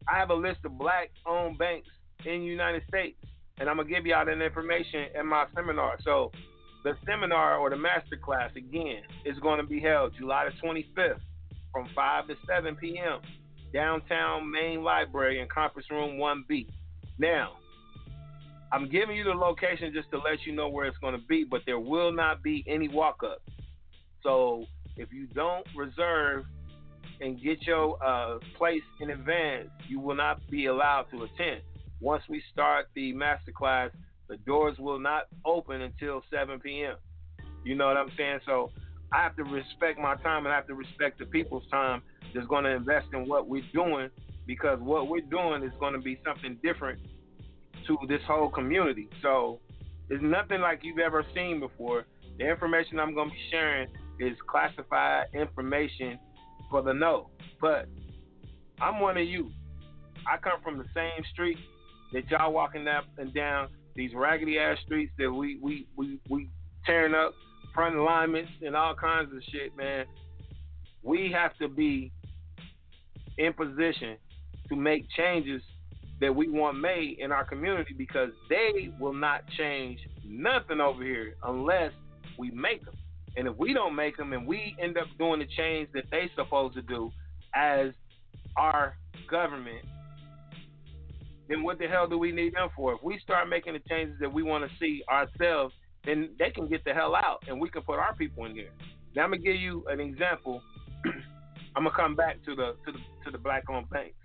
[0.07, 1.89] I have a list of black-owned banks
[2.23, 3.17] in the United States,
[3.57, 5.97] and I'm gonna give you all that information in my seminar.
[6.05, 6.31] So,
[6.85, 11.19] the seminar or the master class again is going to be held July the 25th
[11.73, 13.19] from 5 to 7 p.m.
[13.73, 16.65] downtown main library in conference room 1B.
[17.19, 17.57] Now,
[18.73, 21.43] I'm giving you the location just to let you know where it's going to be,
[21.43, 23.39] but there will not be any walk up.
[24.23, 24.65] So
[24.97, 26.45] if you don't reserve
[27.21, 31.61] and get your uh, place in advance, you will not be allowed to attend.
[32.01, 33.91] Once we start the masterclass,
[34.27, 36.95] the doors will not open until 7 p.m.
[37.63, 38.39] You know what I'm saying?
[38.47, 38.71] So
[39.11, 42.01] I have to respect my time and I have to respect the people's time
[42.33, 44.09] that's going to invest in what we're doing
[44.47, 46.97] because what we're doing is going to be something different
[47.87, 49.09] to this whole community.
[49.21, 49.59] So
[50.09, 52.05] it's nothing like you've ever seen before.
[52.37, 53.87] The information I'm going to be sharing
[54.19, 56.19] is classified information
[56.69, 57.29] for the know.
[57.61, 57.87] But
[58.81, 59.51] I'm one of you.
[60.27, 61.57] I come from the same street
[62.13, 66.49] that y'all walking up and down these raggedy ass streets that we we we we
[66.85, 67.33] tearing up
[67.73, 70.05] front alignments and all kinds of shit, man.
[71.01, 72.11] We have to be
[73.37, 74.17] in position
[74.69, 75.61] to make changes
[76.21, 81.35] that we want made in our community because they will not change nothing over here
[81.43, 81.91] unless
[82.37, 82.95] we make them.
[83.35, 86.29] And if we don't make them and we end up doing the change that they
[86.35, 87.11] supposed to do
[87.55, 87.89] as
[88.55, 88.95] our
[89.29, 89.85] government,
[91.49, 92.93] then what the hell do we need them for?
[92.93, 95.73] If we start making the changes that we want to see ourselves,
[96.05, 98.71] then they can get the hell out and we can put our people in there.
[99.15, 100.61] Now I'm gonna give you an example.
[101.75, 104.15] I'm gonna come back to the to the to the black owned banks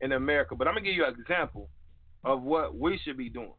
[0.00, 1.68] in America, but I'm gonna give you an example
[2.24, 3.52] of what we should be doing.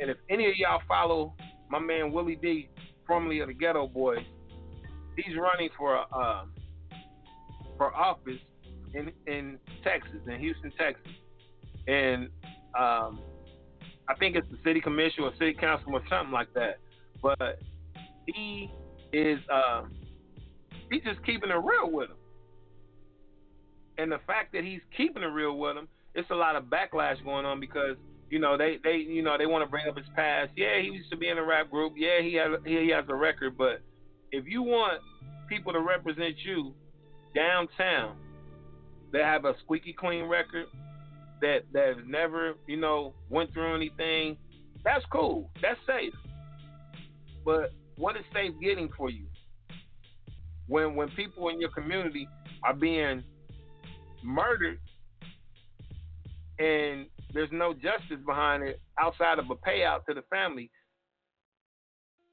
[0.00, 1.34] And if any of y'all follow
[1.68, 2.68] my man Willie D,
[3.06, 4.24] formerly of the Geto Boys,
[5.16, 6.44] he's running for uh,
[7.76, 8.38] for office
[8.94, 11.12] in in Texas, in Houston, Texas,
[11.86, 12.28] and
[12.78, 13.20] um,
[14.08, 16.78] I think it's the city commission or city council or something like that.
[17.22, 17.60] But
[18.26, 18.70] he
[19.12, 19.82] is uh,
[20.90, 22.16] he's just keeping it real with him.
[23.98, 27.22] And the fact that he's keeping it real with him, it's a lot of backlash
[27.24, 27.96] going on because
[28.30, 30.50] you know they they you know they want to bring up his past.
[30.56, 31.94] Yeah, he used to be in a rap group.
[31.96, 33.58] Yeah, he has he has a record.
[33.58, 33.82] But
[34.32, 35.00] if you want
[35.48, 36.74] people to represent you
[37.34, 38.16] downtown,
[39.12, 40.66] that have a squeaky clean record,
[41.40, 44.36] that that has never you know went through anything,
[44.84, 45.50] that's cool.
[45.60, 46.14] That's safe.
[47.44, 49.26] But what is safe getting for you?
[50.66, 52.28] When when people in your community
[52.62, 53.22] are being
[54.22, 54.78] murdered
[56.60, 60.70] and there's no justice behind it outside of a payout to the family.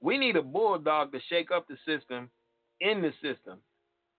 [0.01, 2.29] We need a bulldog to shake up the system
[2.81, 3.59] in the system.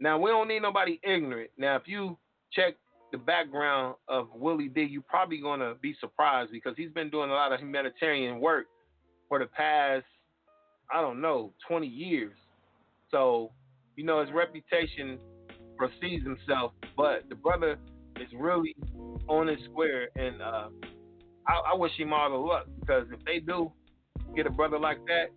[0.00, 1.50] Now we don't need nobody ignorant.
[1.58, 2.16] Now if you
[2.52, 2.74] check
[3.12, 7.34] the background of Willie D, you're probably gonna be surprised because he's been doing a
[7.34, 8.66] lot of humanitarian work
[9.28, 10.04] for the past,
[10.92, 12.36] I don't know, 20 years.
[13.10, 13.52] So,
[13.96, 15.18] you know, his reputation
[15.79, 17.79] precedes himself, but the brother
[18.16, 18.74] is really
[19.29, 20.68] on his square, and uh,
[21.47, 23.72] I, I wish him all the luck because if they do
[24.35, 25.29] get a brother like that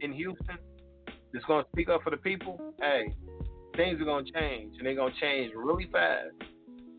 [0.00, 0.58] in Houston
[1.32, 3.12] that's going to speak up for the people, hey,
[3.76, 6.34] things are going to change, and they're going to change really fast.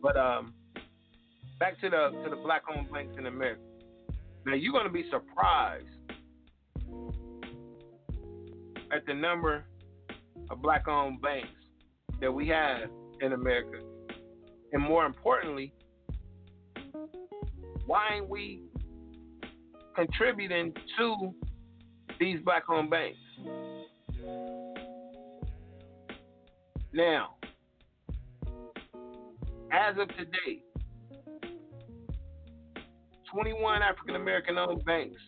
[0.00, 0.54] But um,
[1.58, 3.60] back to the to the black-owned banks in America.
[4.46, 5.86] Now you're going to be surprised
[8.92, 9.64] at the number
[10.50, 11.57] of black-owned banks
[12.20, 12.90] that we have
[13.20, 13.78] in America,
[14.72, 15.72] and more importantly,
[17.86, 18.62] why ain't we
[19.94, 21.34] contributing to
[22.20, 23.18] these black-owned banks?
[26.92, 27.36] Now,
[29.72, 30.62] as of today,
[33.32, 35.20] 21 African American owned banks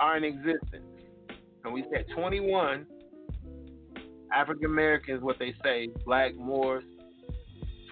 [0.00, 0.84] are in existence.
[1.64, 2.86] And we said 21
[4.34, 6.84] African Americans, what they say, black, Moors,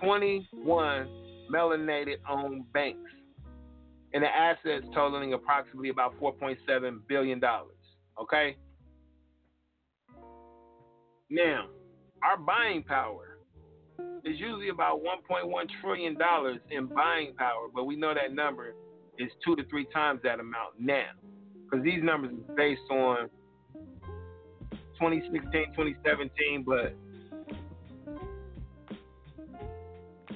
[0.00, 1.08] 21
[1.50, 3.10] melanated owned banks
[4.12, 7.40] and the assets totaling approximately about $4.7 billion.
[8.20, 8.56] Okay?
[11.28, 11.66] Now,
[12.22, 13.38] our buying power
[14.24, 16.16] is usually about $1.1 trillion
[16.70, 18.74] in buying power, but we know that number
[19.18, 21.10] is two to three times that amount now.
[21.64, 23.28] Because these numbers are based on
[24.98, 26.94] 2016, 2017, but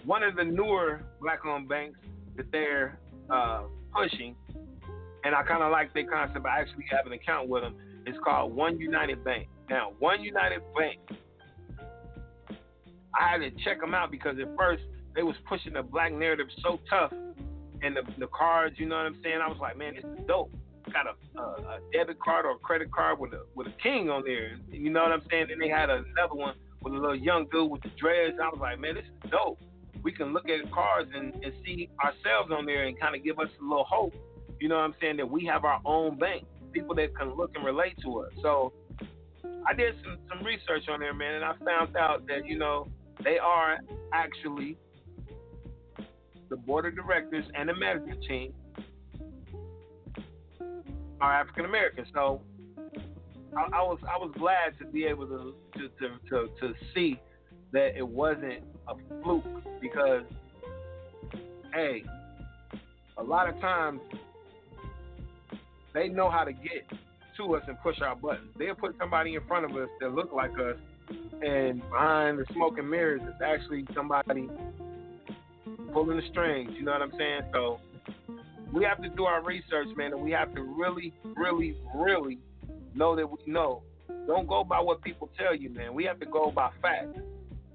[0.05, 1.99] one of the newer black owned banks
[2.37, 2.99] that they're
[3.31, 3.63] uh,
[3.95, 4.35] pushing,
[5.25, 6.45] and I kind of like their concept.
[6.47, 7.77] I actually have an account with them.
[8.07, 9.49] It's called One United Bank.
[9.69, 11.01] Now, One United Bank,
[13.15, 14.83] I had to check them out because at first
[15.15, 17.13] they was pushing the black narrative so tough,
[17.83, 19.39] and the, the cards, you know what I'm saying?
[19.43, 20.53] I was like, man, this is dope
[20.93, 24.23] got a, a, debit card or a credit card with a with a king on
[24.25, 24.57] there.
[24.71, 25.49] You know what I'm saying?
[25.51, 28.37] And they had another one with a little young dude with the dreads.
[28.43, 29.61] I was like, man, this is dope.
[30.03, 33.39] We can look at cards and, and see ourselves on there and kind of give
[33.39, 34.15] us a little hope.
[34.59, 35.19] You know what I'm saying?
[35.19, 38.33] That we have our own bank, people that can look and relate to us.
[38.43, 38.73] So
[39.67, 42.89] I did some some research on there, man, and I found out that you know
[43.23, 43.79] they are
[44.13, 44.77] actually
[46.49, 48.53] the board of directors and the management team
[51.21, 52.07] are African American.
[52.15, 52.41] So
[53.57, 57.21] I, I, was I was glad to be able to to, to to to see
[57.73, 59.45] that it wasn't a fluke
[59.81, 60.23] because
[61.73, 62.03] hey,
[63.17, 64.01] a lot of times
[65.95, 66.89] they know how to get
[67.37, 68.51] to us and push our buttons.
[68.59, 70.77] They'll put somebody in front of us that look like us,
[71.43, 74.49] and behind the smoke and mirrors is actually somebody
[75.93, 76.71] pulling the strings.
[76.77, 77.43] You know what I'm saying?
[77.53, 77.81] So
[78.73, 82.39] we have to do our research, man, and we have to really, really, really
[82.95, 83.83] know that we know.
[84.27, 85.95] Don't go by what people tell you, man.
[85.95, 87.19] We have to go by facts.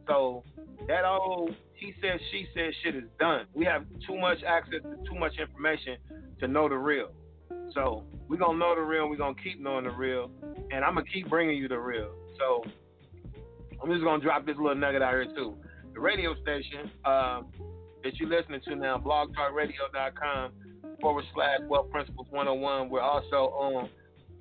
[0.07, 0.43] So
[0.87, 3.45] that old he said she said shit is done.
[3.53, 5.97] We have too much access to too much information
[6.39, 7.09] to know the real.
[7.73, 9.09] So we're gonna know the real.
[9.09, 10.31] We're gonna keep knowing the real,
[10.71, 12.11] and I'm gonna keep bringing you the real.
[12.37, 12.63] So
[13.81, 15.57] I'm just gonna drop this little nugget out here too.
[15.93, 17.47] The radio station um,
[18.03, 20.51] that you're listening to now, blogtalkradio.com
[21.01, 22.89] forward slash Wealth Principles 101.
[22.89, 23.89] We're also on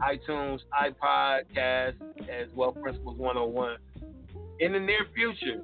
[0.00, 3.76] iTunes, iPod, Cast as Wealth Principles 101.
[4.60, 5.62] In the near future,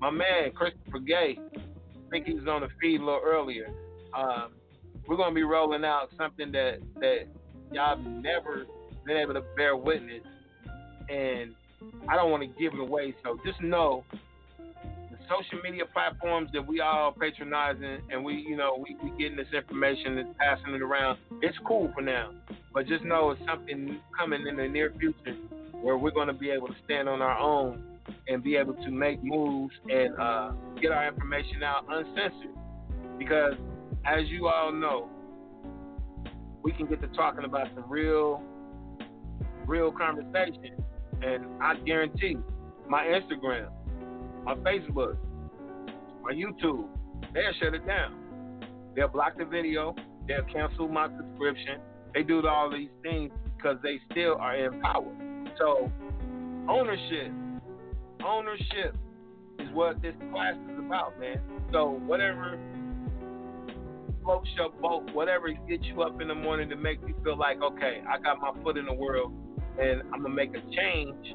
[0.00, 3.68] my man Christopher Gay, I think he was on the feed a little earlier.
[4.14, 4.52] Um,
[5.06, 7.26] we're gonna be rolling out something that that
[7.72, 8.66] y'all never
[9.06, 10.22] been able to bear witness,
[11.08, 11.54] and
[12.08, 13.14] I don't want to give it away.
[13.24, 14.04] So just know
[15.32, 19.52] social media platforms that we all patronizing, and we you know we, we getting this
[19.54, 21.18] information and passing it around.
[21.40, 22.30] It's cool for now,
[22.72, 25.36] but just know it's something coming in the near future
[25.80, 27.82] where we're going to be able to stand on our own
[28.28, 32.54] and be able to make moves and uh, get our information out uncensored.
[33.18, 33.54] Because
[34.04, 35.08] as you all know,
[36.62, 38.42] we can get to talking about some real,
[39.66, 40.84] real conversation.
[41.22, 42.36] And I guarantee
[42.88, 43.68] my Instagram,
[44.44, 45.16] my Facebook,
[46.22, 46.86] my YouTube,
[47.34, 48.18] they'll shut it down.
[48.94, 49.94] They'll block the video.
[50.26, 51.80] They'll cancel my subscription.
[52.14, 55.12] They do all these things because they still are in power.
[55.58, 55.90] So,
[56.68, 57.32] ownership,
[58.24, 58.96] ownership
[59.58, 61.40] is what this class is about, man.
[61.72, 62.58] So, whatever
[64.22, 67.60] floats your boat, whatever gets you up in the morning to make you feel like,
[67.62, 69.32] okay, I got my foot in the world
[69.80, 71.34] and I'm going to make a change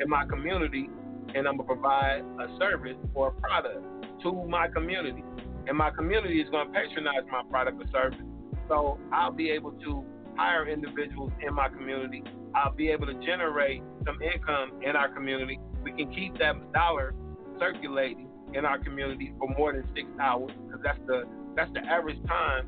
[0.00, 0.88] in my community
[1.34, 3.84] and I'm to provide a service or a product
[4.22, 5.22] to my community.
[5.66, 8.26] And my community is to patronize my product or service.
[8.68, 10.04] So I'll be able to
[10.36, 12.22] hire individuals in my community.
[12.54, 15.58] I'll be able to generate some income in our community.
[15.82, 17.14] We can keep that dollar
[17.58, 21.24] circulating in our community for more than six hours because that's the
[21.56, 22.66] that's the average time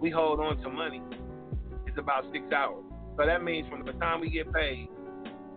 [0.00, 1.02] we hold on to money.
[1.86, 2.84] It's about six hours.
[3.16, 4.88] So that means from the time we get paid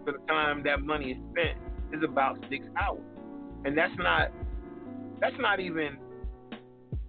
[0.05, 1.57] to the time that money is spent
[1.93, 3.01] is about six hours.
[3.65, 4.31] And that's not
[5.19, 5.97] that's not even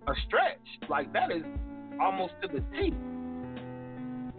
[0.07, 0.89] a stretch.
[0.89, 1.43] Like that is
[2.01, 2.95] almost to the T.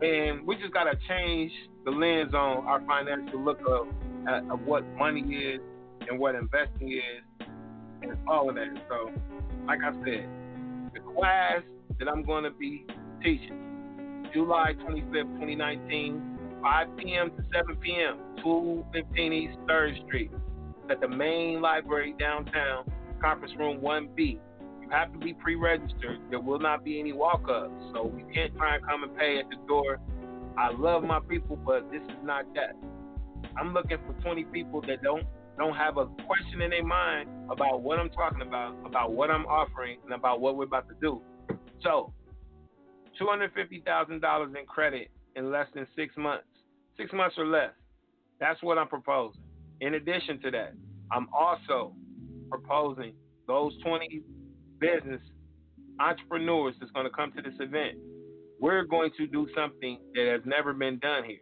[0.01, 1.51] And we just gotta change
[1.85, 3.87] the lens on our financial look of,
[4.27, 5.61] uh, of what money is
[6.09, 7.47] and what investing is
[8.01, 8.67] and all of that.
[8.89, 9.11] So,
[9.65, 10.29] like I said,
[10.93, 11.61] the class
[11.99, 12.85] that I'm going to be
[13.21, 17.31] teaching, July 25th, 2019, 5 p.m.
[17.31, 20.31] to 7 p.m., 215 East 3rd Street,
[20.89, 22.89] at the main library downtown,
[23.21, 24.39] conference room 1B.
[24.81, 26.19] You have to be pre-registered.
[26.29, 29.49] There will not be any walk-ups, so you can't try and come and pay at
[29.49, 29.99] the door.
[30.57, 32.75] I love my people, but this is not that.
[33.57, 35.25] I'm looking for 20 people that don't
[35.57, 39.45] don't have a question in their mind about what I'm talking about, about what I'm
[39.45, 41.21] offering, and about what we're about to do.
[41.83, 42.13] So,
[43.19, 46.47] $250,000 in credit in less than six months,
[46.97, 47.71] six months or less.
[48.39, 49.41] That's what I'm proposing.
[49.81, 50.73] In addition to that,
[51.11, 51.93] I'm also
[52.49, 53.13] proposing
[53.47, 54.21] those 20
[54.79, 55.21] business
[55.99, 57.97] entrepreneurs that's going to come to this event.
[58.59, 61.39] We're going to do something that has never been done here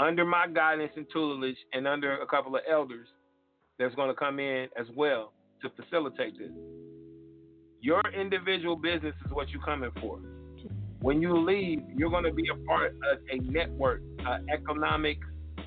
[0.00, 3.08] under my guidance and tutelage and under a couple of elders
[3.78, 5.32] that's going to come in as well
[5.62, 6.50] to facilitate this.
[7.80, 10.20] Your individual business is what you're coming for.
[11.02, 15.18] When you leave, you're going to be a part of a network, an economic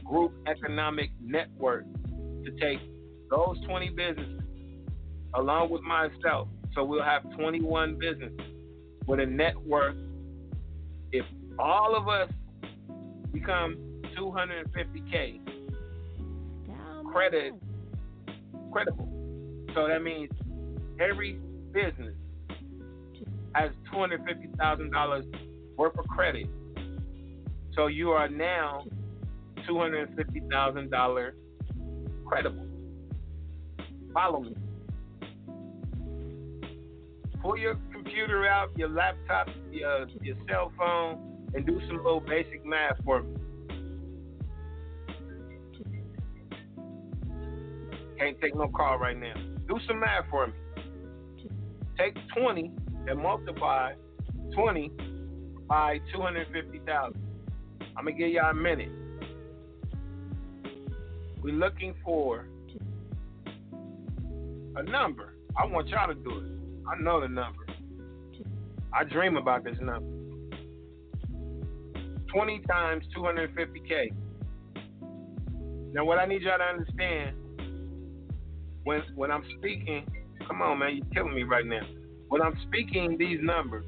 [0.05, 1.83] group, economic network
[2.45, 2.79] to take
[3.29, 4.41] those 20 businesses
[5.33, 6.47] along with myself.
[6.73, 8.39] So we'll have 21 businesses
[9.07, 9.97] with a network.
[11.11, 11.25] If
[11.59, 12.29] all of us
[13.33, 13.75] become
[14.17, 15.41] 250k
[17.11, 17.53] credit
[18.71, 19.09] credible.
[19.73, 20.31] So that means
[20.99, 21.39] every
[21.73, 22.15] business
[24.57, 25.25] thousand dollars
[25.77, 26.47] worth of credit.
[27.73, 28.85] So you are now
[29.67, 31.35] two hundred fifty thousand dollar
[32.25, 32.65] credible.
[34.13, 34.55] Follow me.
[37.41, 42.65] Pull your computer out, your laptop, your your cell phone, and do some little basic
[42.65, 43.35] math for me.
[48.17, 49.33] Can't take no call right now.
[49.67, 50.53] Do some math for me.
[51.97, 52.71] Take 20
[53.07, 53.93] and multiply
[54.53, 54.91] 20
[55.67, 57.21] by 250,000.
[57.97, 58.91] I'm going to give y'all a minute.
[61.41, 62.47] We're looking for
[64.75, 65.35] a number.
[65.57, 66.43] I want y'all to do it.
[66.87, 67.65] I know the number.
[68.93, 70.11] I dream about this number.
[72.33, 74.11] 20 times 250K.
[75.93, 77.37] Now, what I need y'all to understand
[78.83, 80.05] when when I'm speaking,
[80.47, 81.81] come on, man, you're killing me right now.
[82.29, 83.85] When I'm speaking these numbers,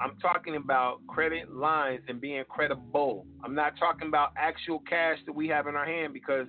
[0.00, 3.26] I'm talking about credit lines and being credible.
[3.44, 6.46] I'm not talking about actual cash that we have in our hand because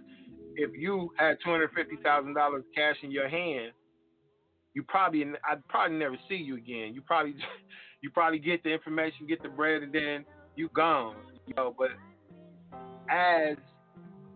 [0.56, 3.72] if you had two hundred fifty thousand dollars cash in your hand,
[4.74, 6.94] you probably I'd probably never see you again.
[6.94, 7.36] You probably
[8.02, 11.16] you probably get the information, get the bread, and then you gone.
[11.48, 11.90] You know, but
[13.10, 13.58] as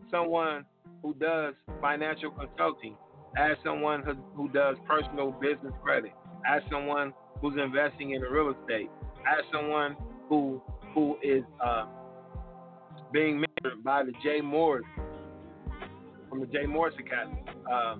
[0.09, 0.65] someone
[1.01, 2.95] who does financial consulting,
[3.37, 6.11] as someone who, who does personal business credit,
[6.45, 8.89] Ask someone who's investing in real estate,
[9.27, 9.95] Ask someone
[10.29, 10.61] who
[10.93, 11.85] who is uh,
[13.11, 14.83] being mentored by the Jay Moores
[16.29, 17.95] from the Jay Morris Academy, uh,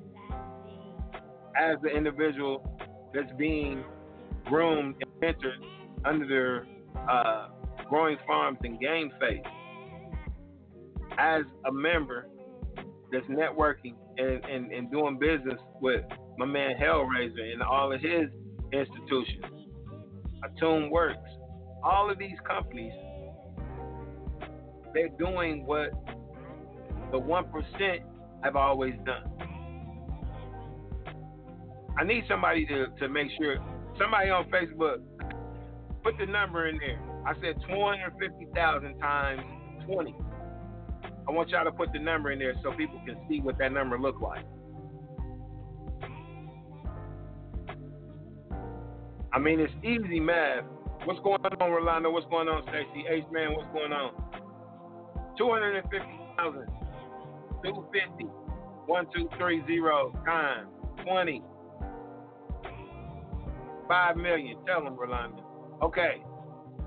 [1.59, 2.67] as the individual
[3.13, 3.83] that's being
[4.45, 5.63] groomed and mentored
[6.05, 6.67] under their
[7.09, 7.49] uh,
[7.89, 9.39] growing farms and game face,
[11.17, 12.27] as a member
[13.13, 16.03] that's networking and, and, and doing business with
[16.37, 18.27] my man Hellraiser and all of his
[18.73, 19.45] institutions.
[20.43, 21.29] Attune Works,
[21.83, 22.91] all of these companies,
[24.93, 25.91] they're doing what
[27.11, 27.99] the 1%
[28.43, 29.23] have always done.
[31.97, 33.57] I need somebody to, to make sure,
[33.99, 34.97] somebody on Facebook,
[36.03, 36.99] put the number in there.
[37.25, 39.41] I said 250,000 times
[39.85, 40.15] 20.
[41.27, 43.71] I want y'all to put the number in there so people can see what that
[43.71, 44.45] number look like.
[49.31, 50.63] I mean, it's easy math.
[51.05, 52.11] What's going on, Rolando?
[52.11, 53.05] What's going on, Stacy?
[53.09, 54.13] H man, what's going on?
[55.37, 56.67] 250,000,
[57.63, 58.23] 250,
[58.85, 60.69] 1230 times
[61.03, 61.41] 20,
[63.87, 64.57] 5 million.
[64.67, 65.43] Tell them, Rolando.
[65.81, 66.21] Okay,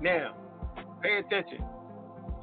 [0.01, 0.35] now,
[1.03, 1.63] pay attention.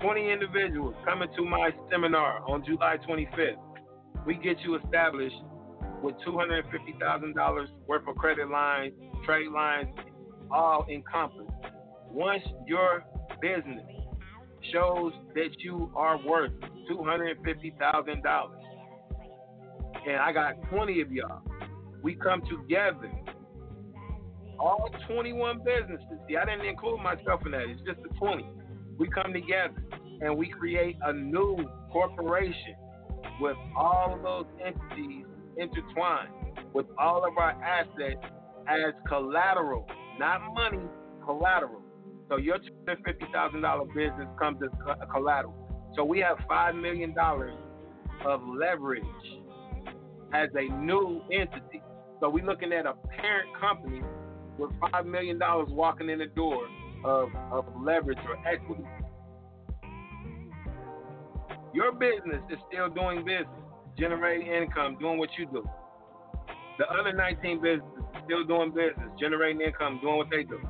[0.00, 3.56] 20 individuals coming to my seminar on July 25th.
[4.26, 5.36] We get you established
[6.02, 8.92] with $250,000 worth of credit lines,
[9.24, 9.88] trade lines,
[10.50, 11.50] all encompassed.
[12.10, 13.04] Once your
[13.40, 13.82] business
[14.72, 16.52] shows that you are worth
[16.90, 18.50] $250,000,
[20.06, 21.40] and I got 20 of y'all,
[22.02, 23.10] we come together.
[24.58, 26.06] All 21 businesses.
[26.28, 27.62] See, I didn't include myself in that.
[27.68, 28.44] It's just the 20
[28.98, 29.82] we come together
[30.20, 31.56] and we create a new
[31.90, 32.74] corporation
[33.40, 35.24] with all of those entities
[35.56, 36.30] intertwined,
[36.72, 38.24] with all of our assets
[38.68, 39.86] as collateral,
[40.18, 40.84] not money,
[41.24, 41.82] collateral.
[42.28, 44.70] So your $250,000 business comes as
[45.12, 45.92] collateral.
[45.96, 47.14] So we have $5 million
[48.26, 49.04] of leverage
[50.32, 51.82] as a new entity.
[52.20, 54.02] So we're looking at a parent company
[54.58, 55.38] with $5 million
[55.68, 56.66] walking in the door
[57.04, 58.84] of, of leverage or equity.
[61.72, 63.48] Your business is still doing business,
[63.98, 65.68] generating income, doing what you do.
[66.78, 70.60] The other 19 businesses still doing business, generating income, doing what they do.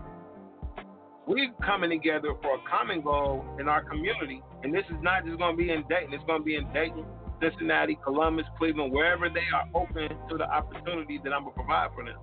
[1.27, 5.39] We're coming together for a common goal in our community, and this is not just
[5.39, 6.13] going to be in Dayton.
[6.13, 7.05] It's going to be in Dayton,
[7.41, 11.91] Cincinnati, Columbus, Cleveland, wherever they are open to the opportunity that I'm going to provide
[11.95, 12.19] for them.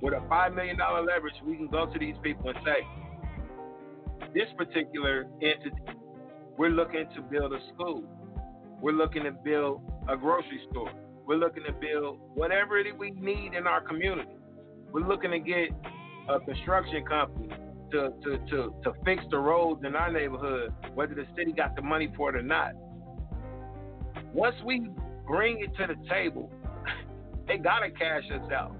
[0.00, 2.86] With a $5 million leverage, we can go to these people and say,
[4.36, 5.72] this particular entity,
[6.58, 8.04] we're looking to build a school.
[8.82, 9.80] We're looking to build
[10.10, 10.92] a grocery store.
[11.26, 14.36] We're looking to build whatever it is we need in our community.
[14.92, 15.70] We're looking to get
[16.28, 17.48] a construction company
[17.92, 21.80] to, to, to, to fix the roads in our neighborhood, whether the city got the
[21.80, 22.72] money for it or not.
[24.34, 24.86] Once we
[25.26, 26.52] bring it to the table,
[27.48, 28.76] they gotta cash us out.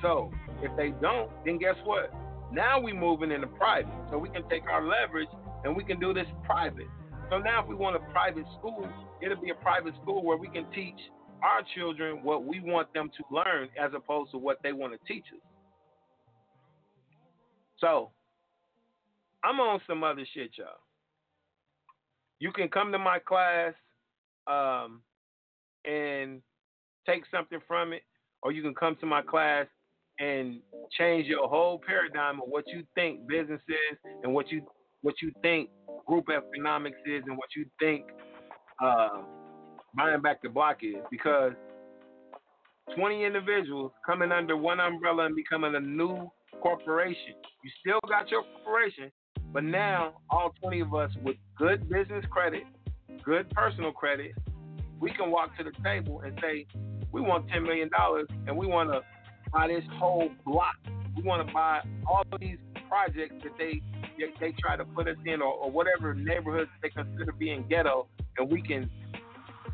[0.00, 0.30] So
[0.62, 2.12] if they don't, then guess what?
[2.52, 5.28] Now we moving into private, so we can take our leverage
[5.64, 6.86] and we can do this private.
[7.30, 8.88] So now, if we want a private school,
[9.20, 10.98] it'll be a private school where we can teach
[11.42, 15.12] our children what we want them to learn, as opposed to what they want to
[15.12, 15.40] teach us.
[17.78, 18.10] So,
[19.42, 20.68] I'm on some other shit, y'all.
[22.38, 23.74] You can come to my class
[24.46, 25.02] um,
[25.84, 26.40] and
[27.06, 28.02] take something from it,
[28.42, 29.66] or you can come to my class
[30.18, 30.60] and
[30.98, 34.62] change your whole paradigm of what you think business is and what you
[35.02, 35.68] what you think
[36.06, 38.04] group economics is and what you think
[38.82, 39.22] uh,
[39.96, 41.52] buying back the block is because
[42.94, 46.30] 20 individuals coming under one umbrella and becoming a new
[46.62, 47.34] corporation.
[47.64, 49.10] You still got your corporation,
[49.52, 52.64] but now all 20 of us with good business credit,
[53.24, 54.32] good personal credit,
[55.00, 56.66] we can walk to the table and say,
[57.12, 57.90] we want $10 million
[58.46, 59.00] and we want to
[59.56, 60.76] buy this whole block.
[61.16, 63.80] We want to buy all of these projects that they
[64.18, 68.06] they, they try to put us in, or, or whatever neighborhoods they consider being ghetto,
[68.38, 68.90] and we can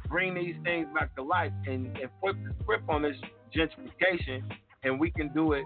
[0.09, 3.17] bring these things back to life and, and flip the script on this
[3.57, 4.43] gentrification,
[4.85, 5.65] and we can do it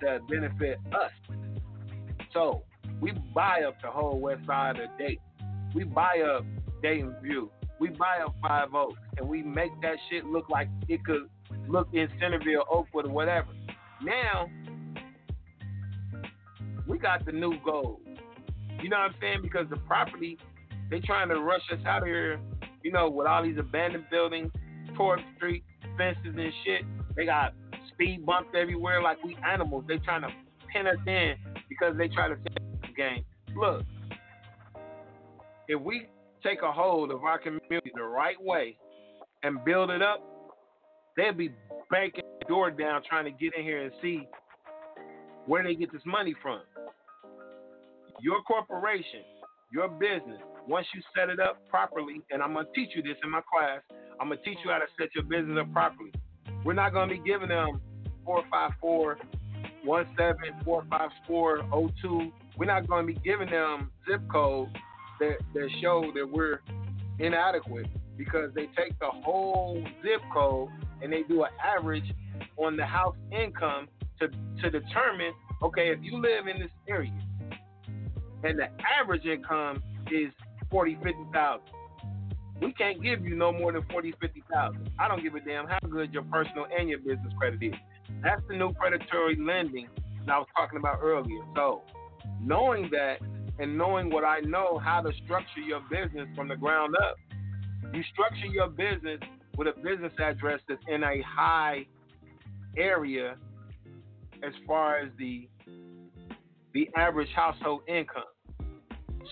[0.00, 1.10] to benefit us.
[2.32, 2.62] So
[3.00, 5.18] we buy up the whole west side of Dayton.
[5.74, 6.44] We buy up
[6.82, 7.50] Dayton View.
[7.80, 11.28] We buy up Five Oaks, and we make that shit look like it could
[11.68, 13.48] look in Centerville, Oakwood, or whatever.
[14.02, 14.48] Now
[16.86, 18.00] we got the new gold.
[18.82, 19.38] You know what I'm saying?
[19.42, 20.38] Because the property,
[20.90, 22.40] they trying to rush us out of here.
[22.82, 24.52] You know, with all these abandoned buildings,
[24.96, 25.64] Torp Street,
[25.96, 26.82] fences and shit.
[27.16, 27.52] They got
[27.92, 29.84] speed bumps everywhere like we animals.
[29.88, 30.28] They trying to
[30.72, 31.34] pin us in
[31.68, 33.24] because they try to the game.
[33.56, 33.82] Look,
[35.66, 36.06] if we
[36.42, 38.76] take a hold of our community the right way
[39.42, 40.22] and build it up,
[41.18, 41.50] they'll be
[41.90, 44.26] breaking the door down trying to get in here and see
[45.46, 46.60] where they get this money from.
[48.20, 49.22] Your corporation,
[49.72, 53.30] your business, once you set it up properly, and I'm gonna teach you this in
[53.30, 53.80] my class,
[54.20, 56.12] I'm gonna teach you how to set your business up properly.
[56.64, 57.80] We're not gonna be giving them
[58.24, 59.18] four five four
[59.84, 62.30] one seven four five four oh two.
[62.56, 64.72] We're not gonna be giving them zip codes
[65.20, 66.60] that that show that we're
[67.18, 70.68] inadequate because they take the whole zip code
[71.02, 72.12] and they do an average
[72.56, 73.88] on the house income
[74.20, 74.28] to
[74.62, 75.32] to determine
[75.62, 77.12] okay if you live in this area
[78.44, 78.68] and the
[79.00, 80.32] average income is
[80.70, 81.66] forty fifty thousand.
[82.60, 84.90] We can't give you no more than forty fifty thousand.
[84.98, 87.74] I don't give a damn how good your personal and your business credit is.
[88.22, 89.88] That's the new predatory lending
[90.26, 91.40] that I was talking about earlier.
[91.54, 91.82] So
[92.40, 93.18] knowing that
[93.58, 97.16] and knowing what I know how to structure your business from the ground up,
[97.92, 99.20] you structure your business
[99.58, 101.84] with a business address that's in a high
[102.78, 103.36] area
[104.42, 105.48] as far as the
[106.72, 108.22] the average household income.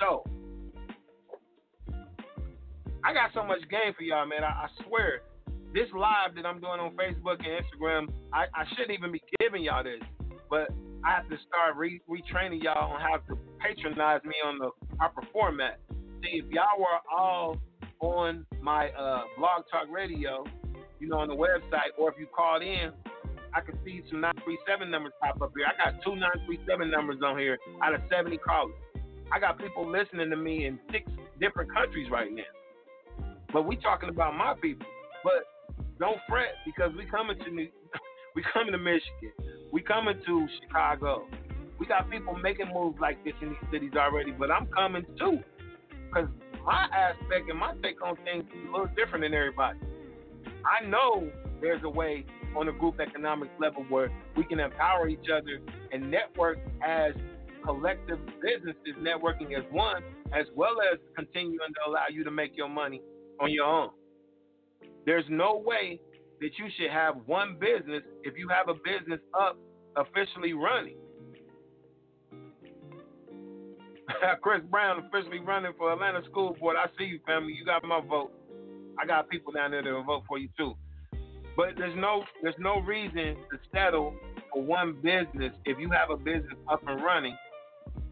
[0.01, 0.25] So
[3.05, 4.43] I got so much game for y'all, man.
[4.43, 5.21] I, I swear,
[5.73, 9.63] this live that I'm doing on Facebook and Instagram, I, I shouldn't even be giving
[9.63, 10.01] y'all this,
[10.51, 10.71] but
[11.05, 15.23] I have to start re- retraining y'all on how to patronize me on the proper
[15.33, 15.79] format.
[16.23, 17.59] See, if y'all were all
[18.01, 20.45] on my uh, blog talk radio,
[21.01, 22.93] you know, on the website, or if you called in,
[23.55, 25.67] I can see some 937 numbers pop up here.
[25.67, 28.75] I got two 937 numbers on here out of 70 callers.
[29.33, 32.43] I got people listening to me in six different countries right now.
[33.53, 34.87] But we talking about my people.
[35.25, 35.49] But
[35.99, 37.69] don't fret because we coming to New,
[38.35, 39.33] we coming to Michigan.
[39.73, 41.27] We coming to Chicago.
[41.79, 45.39] We got people making moves like this in these cities already, but I'm coming too.
[46.09, 46.29] Because
[46.67, 49.79] my aspect and my take on things is a little different than everybody.
[50.67, 55.29] I know there's a way on a group economics level where we can empower each
[55.33, 55.61] other
[55.93, 57.13] and network as
[57.65, 60.03] collective businesses, networking as one,
[60.35, 63.01] as well as continuing to allow you to make your money
[63.41, 63.91] on your own.
[65.05, 66.01] There's no way
[66.41, 69.57] that you should have one business if you have a business up
[69.97, 70.97] officially running.
[74.43, 76.77] Chris Brown officially running for Atlanta School Board.
[76.79, 77.53] I see you, family.
[77.53, 78.33] You got my vote.
[79.01, 80.75] I got people down there that will vote for you too.
[81.57, 84.15] But there's no there's no reason to settle
[84.53, 87.37] for one business if you have a business up and running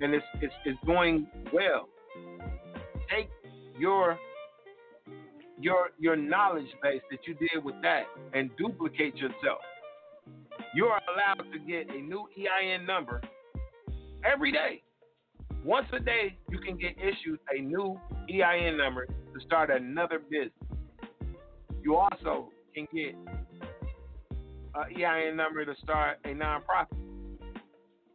[0.01, 1.89] and it's it's, it's going well.
[3.11, 3.29] Take
[3.79, 4.19] your
[5.61, 9.61] your your knowledge base that you did with that and duplicate yourself.
[10.75, 13.21] You are allowed to get a new EIN number
[14.25, 14.83] every day.
[15.65, 17.99] Once a day, you can get issued a new
[18.29, 20.53] EIN number to start another business.
[21.83, 23.15] You also can get
[24.75, 26.99] an EIN number to start a nonprofit.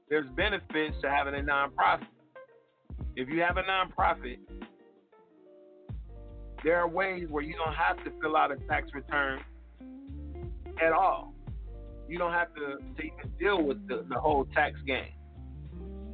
[0.10, 2.06] There's benefits to having a nonprofit.
[3.16, 4.38] If you have a nonprofit,
[6.64, 9.40] there are ways where you don't have to fill out a tax return
[10.84, 11.34] at all.
[12.08, 15.14] You don't have to, to even deal with the, the whole tax game.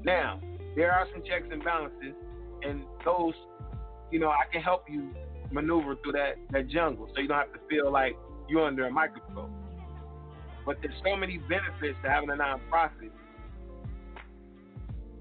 [0.03, 0.39] Now,
[0.75, 2.13] there are some checks and balances,
[2.63, 3.33] and those,
[4.11, 5.09] you know, I can help you
[5.51, 8.15] maneuver through that, that jungle so you don't have to feel like
[8.49, 9.49] you're under a microscope.
[10.65, 13.11] But there's so many benefits to having a nonprofit.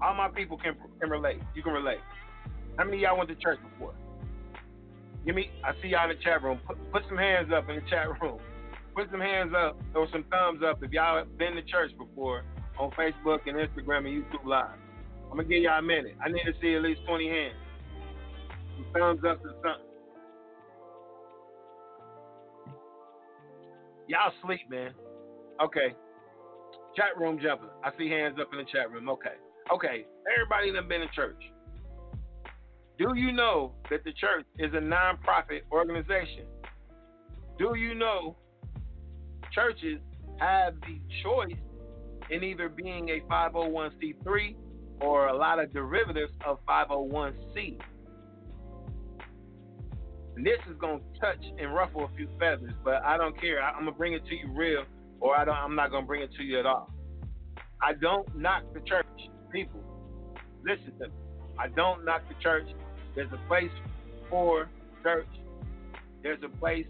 [0.01, 1.39] All my people can, can relate.
[1.55, 1.99] You can relate.
[2.77, 3.93] How many y'all went to church before?
[5.25, 5.49] Give me.
[5.63, 6.59] I see y'all in the chat room.
[6.67, 8.39] Put, put some hands up in the chat room.
[8.95, 12.43] Put some hands up or some thumbs up if y'all been to church before
[12.77, 14.77] on Facebook and Instagram and YouTube Live.
[15.31, 16.15] I'm gonna give y'all a minute.
[16.23, 17.55] I need to see at least 20 hands.
[18.75, 19.85] Some thumbs up or something.
[24.07, 24.93] Y'all sleep, man.
[25.61, 25.95] Okay.
[26.95, 27.69] Chat room jumping.
[27.83, 29.09] I see hands up in the chat room.
[29.09, 29.35] Okay.
[29.73, 30.05] Okay.
[30.31, 31.41] Everybody done been in church.
[32.97, 36.45] Do you know that the church is a nonprofit organization?
[37.57, 38.37] Do you know
[39.51, 39.99] churches
[40.39, 41.59] have the choice
[42.29, 44.55] in either being a 501c3
[45.01, 47.77] or a lot of derivatives of 501c?
[50.35, 53.61] And this is gonna touch and ruffle a few feathers, but I don't care.
[53.61, 54.83] I, am gonna bring it to you real,
[55.21, 55.55] or I don't.
[55.55, 56.91] I'm not gonna bring it to you at all.
[57.81, 59.05] I don't knock the church,
[59.51, 59.81] people.
[60.65, 61.13] Listen to me.
[61.57, 62.67] I don't knock the church.
[63.15, 63.71] There's a place
[64.29, 64.69] for
[65.03, 65.27] church.
[66.21, 66.87] There's a place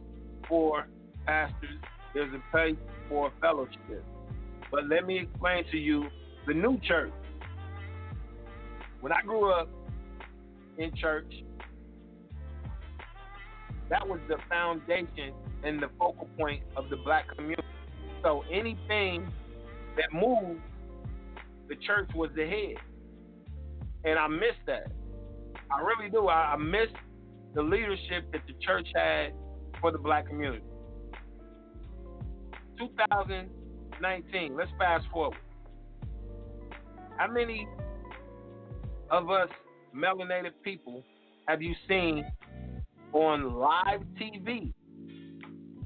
[0.47, 0.87] for
[1.25, 1.79] pastors.
[2.13, 2.77] There's a place
[3.09, 4.03] for fellowship.
[4.71, 6.07] But let me explain to you
[6.47, 7.11] the new church.
[9.05, 9.69] When I grew up
[10.79, 11.31] in church,
[13.87, 15.31] that was the foundation
[15.63, 17.61] and the focal point of the black community.
[18.23, 19.31] So anything
[19.95, 20.59] that moved,
[21.69, 22.77] the church was the head.
[24.05, 24.91] And I miss that.
[25.69, 26.27] I really do.
[26.27, 26.89] I, I miss
[27.53, 29.33] the leadership that the church had
[29.81, 30.65] for the black community.
[32.79, 35.37] 2019, let's fast forward.
[37.17, 37.67] How many
[39.09, 39.49] of us
[39.95, 41.03] melanated people
[41.47, 42.25] have you seen
[43.13, 44.73] on live TV,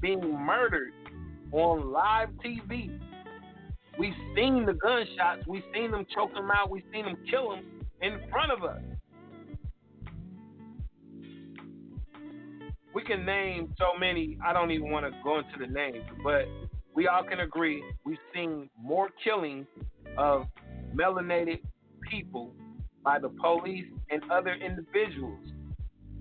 [0.00, 0.92] being murdered
[1.52, 2.98] on live TV.
[3.98, 5.46] We've seen the gunshots.
[5.46, 6.70] We've seen them choke them out.
[6.70, 7.64] We've seen them kill them
[8.00, 8.80] in front of us.
[12.94, 14.36] We can name so many.
[14.44, 16.46] I don't even want to go into the names, but
[16.94, 19.66] we all can agree we've seen more killing
[20.18, 20.46] of
[20.94, 21.60] melanated
[22.10, 22.52] people
[23.04, 25.40] by the police and other individuals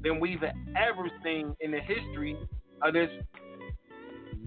[0.04, 2.38] than we've ever seen in the history
[2.82, 3.10] of this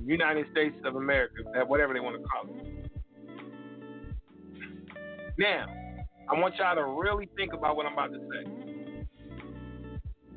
[0.04, 2.90] United States of America, that whatever they want to call it.
[5.38, 5.66] Now,
[6.28, 9.06] I want y'all to really think about what I'm about to say.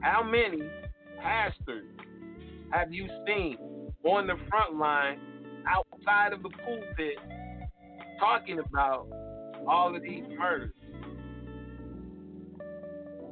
[0.01, 0.61] How many
[1.21, 1.85] pastors
[2.71, 3.57] have you seen
[4.03, 5.19] on the front line
[5.67, 7.17] outside of the pulpit
[8.19, 9.07] talking about
[9.67, 10.74] all of these murders?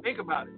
[0.04, 0.54] Think about it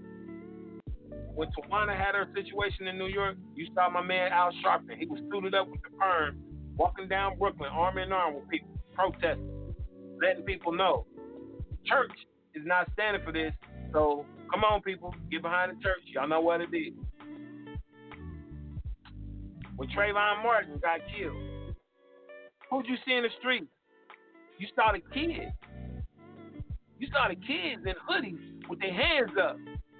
[1.37, 4.97] when Tawana had her situation in New York, you saw my man Al Sharpton.
[4.99, 6.39] He was suited up with the perm,
[6.79, 9.75] walking down Brooklyn, arm in arm with people, protesting,
[10.21, 11.07] letting people know
[11.85, 12.13] church
[12.55, 13.53] is not standing for this.
[13.93, 16.01] So come on, people, get behind the church.
[16.07, 16.95] Y'all know what it is.
[19.77, 21.37] When Trayvon Martin got killed,
[22.71, 23.69] who'd you see in the street?
[24.59, 25.53] You saw the kids.
[26.99, 29.57] You saw the kids in hoodies with their hands up.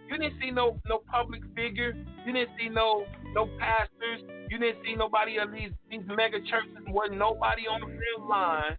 [0.09, 1.95] You didn't see no no public figure.
[2.25, 4.23] You didn't see no no pastors.
[4.51, 6.85] You didn't see nobody of these these mega churches.
[6.89, 8.77] Wasn't nobody on the front line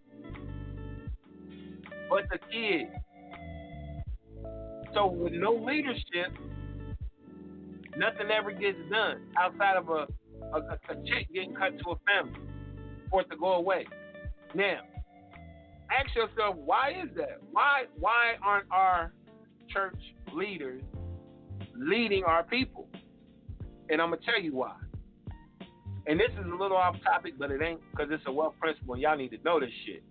[2.08, 2.90] but the kids.
[4.94, 6.32] So with no leadership,
[7.96, 10.06] nothing ever gets done outside of a
[10.54, 12.40] a, a check getting cut to a family
[13.10, 13.86] for it to go away.
[14.54, 14.80] Now,
[15.90, 17.40] ask yourself, why is that?
[17.50, 19.12] Why why aren't our
[19.68, 19.98] church
[20.32, 20.82] leaders
[21.76, 22.88] leading our people.
[23.88, 24.74] And I'm to tell you why.
[26.06, 28.94] And this is a little off topic, but it ain't because it's a wealth principle
[28.94, 30.02] and y'all need to know this shit.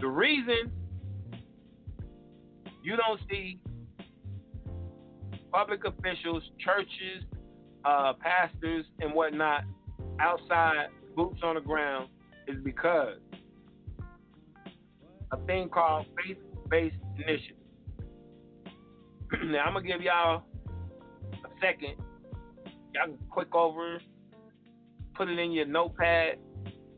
[0.00, 0.70] The reason
[2.82, 3.58] you don't see
[5.52, 7.24] public officials, churches,
[7.84, 9.64] uh, pastors, and whatnot
[10.20, 10.86] outside,
[11.16, 12.08] boots on the ground,
[12.48, 13.16] is because
[15.32, 16.38] a thing called faith
[16.68, 17.56] based initiative.
[19.44, 20.44] now I'm gonna give y'all
[21.32, 21.94] a second.
[22.94, 24.00] Y'all can click over,
[25.14, 26.38] put it in your notepad.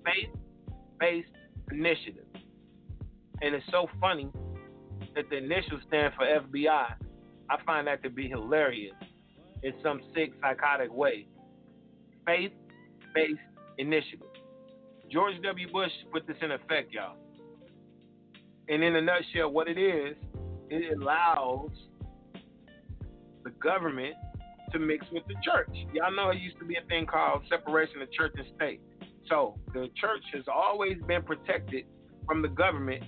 [0.05, 1.29] Faith-based
[1.71, 2.27] initiative,
[3.41, 4.29] and it's so funny
[5.15, 6.95] that the initials stand for FBI.
[7.51, 8.97] I find that to be hilarious
[9.63, 11.29] in some sick, psychotic way.
[12.27, 13.39] Faith-based
[13.79, 14.27] initiative.
[15.09, 15.71] George W.
[15.71, 17.17] Bush put this in effect, y'all.
[18.73, 20.17] And in a nutshell, what it is,
[20.71, 21.69] it allows
[23.45, 24.15] the government
[24.73, 25.69] to mix with the church.
[25.93, 28.81] Y'all know it used to be a thing called separation of church and state.
[29.29, 31.85] So the church has always been protected
[32.27, 33.05] from the government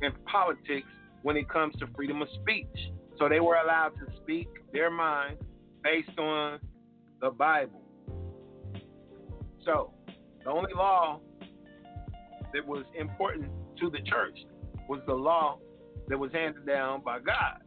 [0.00, 0.88] and politics
[1.20, 2.66] when it comes to freedom of speech.
[3.18, 5.36] So they were allowed to speak their mind
[5.84, 6.58] based on
[7.20, 7.82] the Bible.
[9.66, 9.92] So
[10.42, 11.20] the only law
[12.54, 14.38] that was important to the church
[14.88, 15.58] was the law
[16.08, 17.62] that was handed down by God.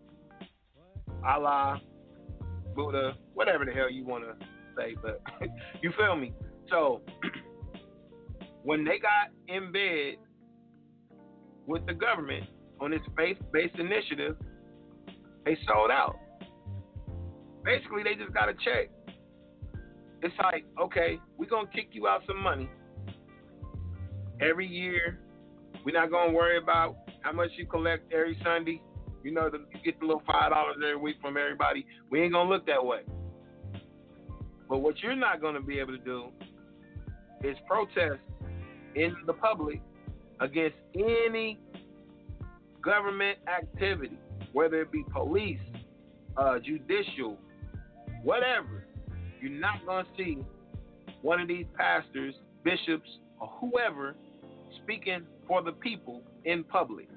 [1.25, 1.81] Allah,
[2.75, 4.45] Buddha, whatever the hell you want to
[4.77, 5.21] say, but
[5.81, 6.33] you feel me?
[6.69, 7.01] So
[8.63, 10.15] when they got in bed
[11.65, 12.45] with the government
[12.79, 14.35] on this faith-based initiative,
[15.45, 16.17] they sold out.
[17.63, 18.89] Basically, they just got a check
[20.25, 22.67] it's like, okay, we're gonna kick you out some money
[24.41, 25.19] every year.
[25.85, 26.95] We're not gonna worry about
[27.25, 28.79] how much you collect every Sunday.
[29.23, 31.83] You know, the, you get the little five dollars every week from everybody.
[32.11, 32.99] We ain't gonna look that way.
[34.69, 36.27] But what you're not gonna be able to do
[37.43, 38.21] is protest
[38.93, 39.81] in the public
[40.39, 41.59] against any
[42.83, 44.19] government activity,
[44.53, 45.59] whether it be police,
[46.37, 47.39] uh, judicial,
[48.23, 48.85] whatever.
[49.41, 50.37] You're not to see
[51.23, 54.15] one of these pastors, bishops, or whoever
[54.83, 57.07] speaking for the people in public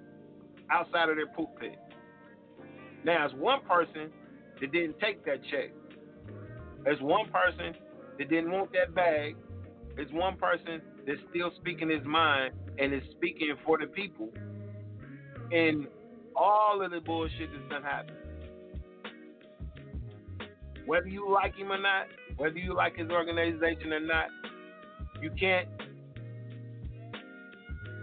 [0.71, 1.79] outside of their poop pit.
[3.05, 4.11] Now, as one person
[4.61, 5.71] that didn't take that check,
[6.87, 7.75] as one person
[8.19, 9.37] that didn't want that bag,
[9.99, 14.31] as one person that's still speaking his mind and is speaking for the people,
[15.53, 15.87] and
[16.37, 18.17] all of the bullshit that's done happened.
[20.87, 24.29] Whether you like him or not, whether you like his organization or not,
[25.21, 25.69] you can't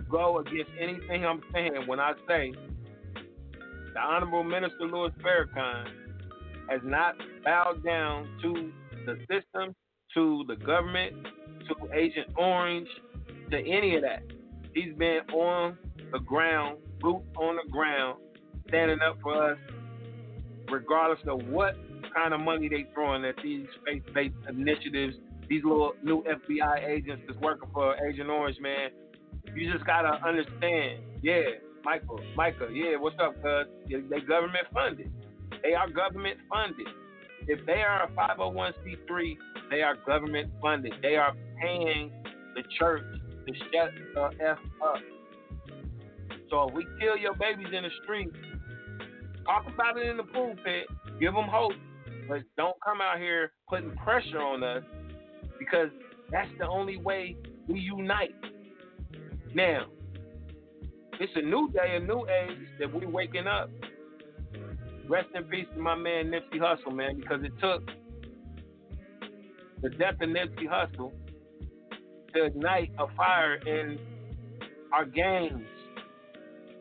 [0.09, 2.53] go against anything I'm saying when I say
[3.93, 5.87] the Honorable Minister Louis Farrakhan
[6.69, 8.71] has not bowed down to
[9.05, 9.75] the system,
[10.13, 11.13] to the government,
[11.67, 12.87] to Agent Orange,
[13.51, 14.23] to any of that.
[14.73, 15.77] He's been on
[16.11, 18.19] the ground, boots on the ground,
[18.67, 19.57] standing up for us,
[20.69, 21.75] regardless of what
[22.13, 25.15] kind of money they throwing at these faith-based initiatives,
[25.47, 28.89] these little new FBI agents that's working for Agent Orange, man.
[29.53, 31.41] You just gotta understand, yeah,
[31.83, 32.71] Michael, Michael.
[32.71, 33.67] yeah, what's up, cuz?
[33.87, 35.11] They government funded.
[35.63, 36.87] They are government funded.
[37.47, 39.37] If they are a 501c3,
[39.69, 40.93] they are government funded.
[41.01, 42.11] They are paying
[42.55, 43.03] the church
[43.47, 44.97] to shut the F up.
[46.49, 48.29] So if we kill your babies in the street,
[49.45, 50.87] talk about it in the pulpit,
[51.19, 51.73] give them hope,
[52.27, 54.83] but don't come out here putting pressure on us
[55.59, 55.89] because
[56.31, 57.35] that's the only way
[57.67, 58.33] we unite.
[59.55, 59.85] Now,
[61.17, 63.69] it's a new day, a new age that we're waking up.
[65.07, 67.89] Rest in peace to my man Nipsey Hussle, man, because it took
[69.81, 71.13] the death of Nipsey Hussle
[72.33, 73.97] to ignite a fire in
[74.91, 75.63] our gangs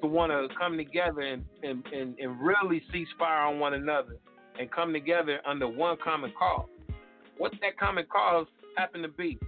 [0.02, 4.16] to want to come together and, and, and, and really cease fire on one another
[4.58, 6.66] and come together under one common cause.
[7.38, 9.38] What that common cause happened to be?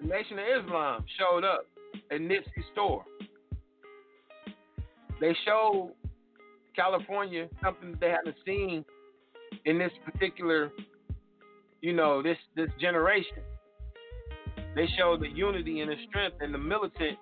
[0.00, 1.66] The Nation of Islam showed up
[2.10, 3.04] at Nipsey's store.
[5.20, 5.92] They showed
[6.74, 8.84] California something that they hadn't seen
[9.64, 10.70] in this particular,
[11.80, 13.38] you know, this this generation.
[14.74, 17.16] They showed the unity and the strength and the militant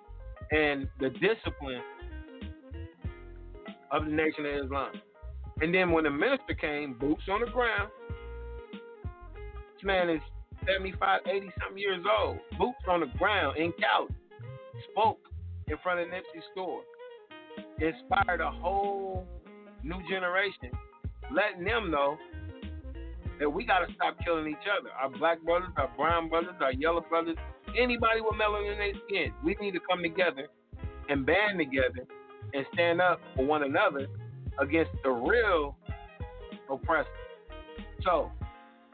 [0.51, 1.81] and the discipline
[3.91, 4.91] of the Nation of Islam.
[5.61, 7.89] And then when the minister came, boots on the ground.
[8.71, 10.21] This man is
[10.65, 12.37] 75, 80 something years old.
[12.57, 14.13] Boots on the ground in Cali.
[14.91, 15.19] Spoke
[15.67, 16.81] in front of Nipsey's store.
[17.79, 19.27] Inspired a whole
[19.83, 20.71] new generation,
[21.31, 22.17] letting them know
[23.39, 24.89] that we got to stop killing each other.
[24.91, 27.35] Our black brothers, our brown brothers, our yellow brothers,
[27.77, 29.33] anybody with melanin in their skin.
[29.43, 30.47] We need to come together
[31.09, 32.07] and band together
[32.53, 34.07] and stand up for one another
[34.59, 35.75] against the real
[36.69, 37.09] oppressor.
[38.03, 38.31] So,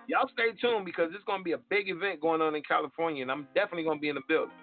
[0.10, 3.22] y'all stay tuned because it's going to be a big event going on in California,
[3.22, 4.56] and I'm definitely going to be in the building.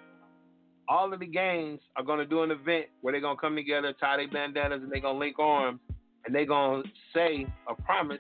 [0.89, 3.55] All of the gangs are going to do an event where they're going to come
[3.55, 5.81] together, tie their bandanas, and they're going to link arms,
[6.25, 8.19] and they're going to say a promise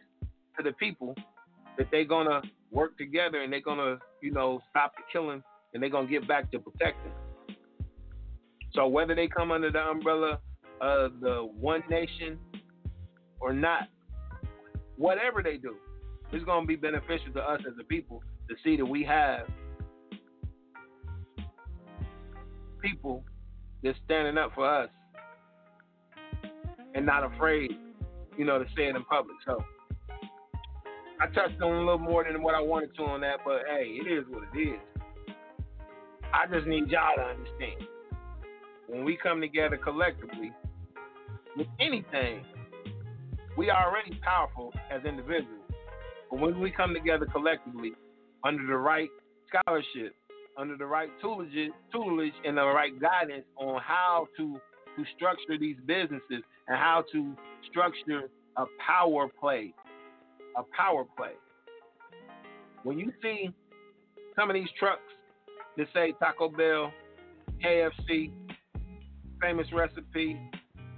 [0.56, 1.14] to the people
[1.76, 5.42] that they're going to work together and they're going to, you know, stop the killing
[5.74, 7.12] and they're going to get back to protecting.
[8.72, 10.38] So whether they come under the umbrella
[10.80, 12.38] of the One Nation
[13.40, 13.88] or not,
[14.96, 15.76] whatever they do,
[16.32, 19.46] it's going to be beneficial to us as a people to see that we have
[22.80, 23.24] people
[23.82, 24.88] that's standing up for us
[26.94, 27.72] and not afraid,
[28.36, 29.36] you know, to say it in public.
[29.46, 29.64] So
[31.20, 33.84] I touched on a little more than what I wanted to on that, but hey,
[33.84, 34.80] it is what it is.
[36.32, 37.88] I just need y'all to understand.
[38.88, 40.52] When we come together collectively
[41.56, 42.44] with anything,
[43.56, 45.55] we are already powerful as individuals.
[46.30, 47.92] But when we come together collectively
[48.44, 49.08] under the right
[49.48, 50.14] scholarship,
[50.58, 54.58] under the right tutelage, tutelage and the right guidance on how to
[54.96, 57.36] to structure these businesses and how to
[57.70, 59.74] structure a power play.
[60.56, 61.32] A power play.
[62.82, 63.50] When you see
[64.34, 65.02] some of these trucks
[65.76, 66.90] that say Taco Bell,
[67.62, 68.30] KFC,
[69.40, 70.40] Famous Recipe,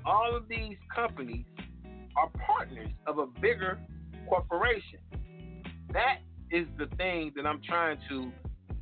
[0.06, 1.44] all of these companies
[2.16, 3.78] are partners of a bigger
[4.28, 5.00] corporation.
[5.92, 6.18] That
[6.50, 8.30] is the thing that I'm trying to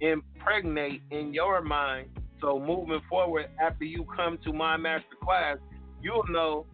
[0.00, 2.08] impregnate in your mind.
[2.40, 5.58] So moving forward, after you come to my master class,
[6.02, 6.66] you'll know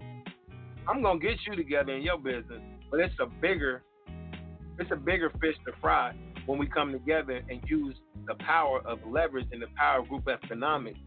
[0.88, 2.60] I'm gonna get you together in your business,
[2.90, 3.82] but it's a bigger,
[4.78, 6.14] it's a bigger fish to fry
[6.46, 7.94] when we come together and use
[8.26, 10.98] the power of leverage and the power of group economics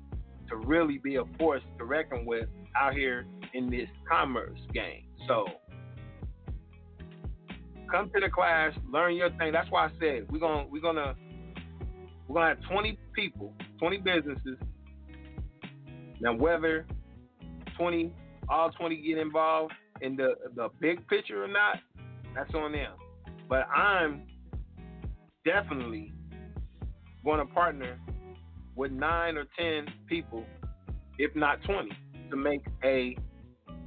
[0.49, 5.03] to really be a force to reckon with out here in this commerce game.
[5.27, 5.45] So
[7.91, 9.52] come to the class, learn your thing.
[9.52, 11.16] That's why I said we're gonna we're gonna
[12.28, 14.57] we're gonna have 20 people, 20 businesses.
[16.20, 16.86] Now whether
[17.78, 18.12] 20
[18.48, 21.78] all 20 get involved in the the big picture or not,
[22.36, 22.94] that's on them.
[23.48, 24.24] But I'm
[25.45, 26.12] definitely
[27.24, 27.99] going to partner
[28.76, 30.44] with nine or 10 people,
[31.18, 31.90] if not 20,
[32.30, 33.16] to make a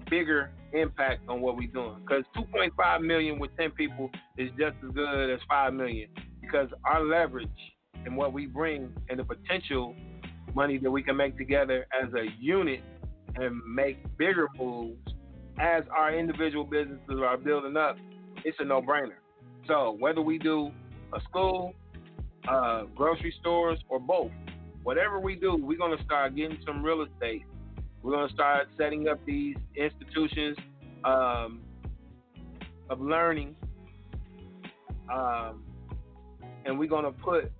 [0.09, 1.97] bigger impact on what we're doing.
[2.01, 6.09] Because 2.5 million with 10 people is just as good as 5 million.
[6.41, 7.49] Because our leverage
[8.05, 9.95] and what we bring and the potential
[10.55, 12.81] money that we can make together as a unit
[13.37, 14.99] and make bigger moves
[15.61, 17.97] as our individual businesses are building up,
[18.45, 19.19] it's a no-brainer.
[19.67, 20.71] So whether we do
[21.13, 21.75] a school,
[22.49, 24.31] uh, grocery stores, or both,
[24.83, 27.43] whatever we do, we're gonna start getting some real estate.
[28.03, 30.57] We're gonna start setting up these institutions
[31.05, 31.61] um,
[32.89, 33.57] of learning,
[35.13, 35.65] um,
[36.65, 37.51] and we're gonna put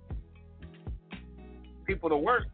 [1.85, 2.47] people to work.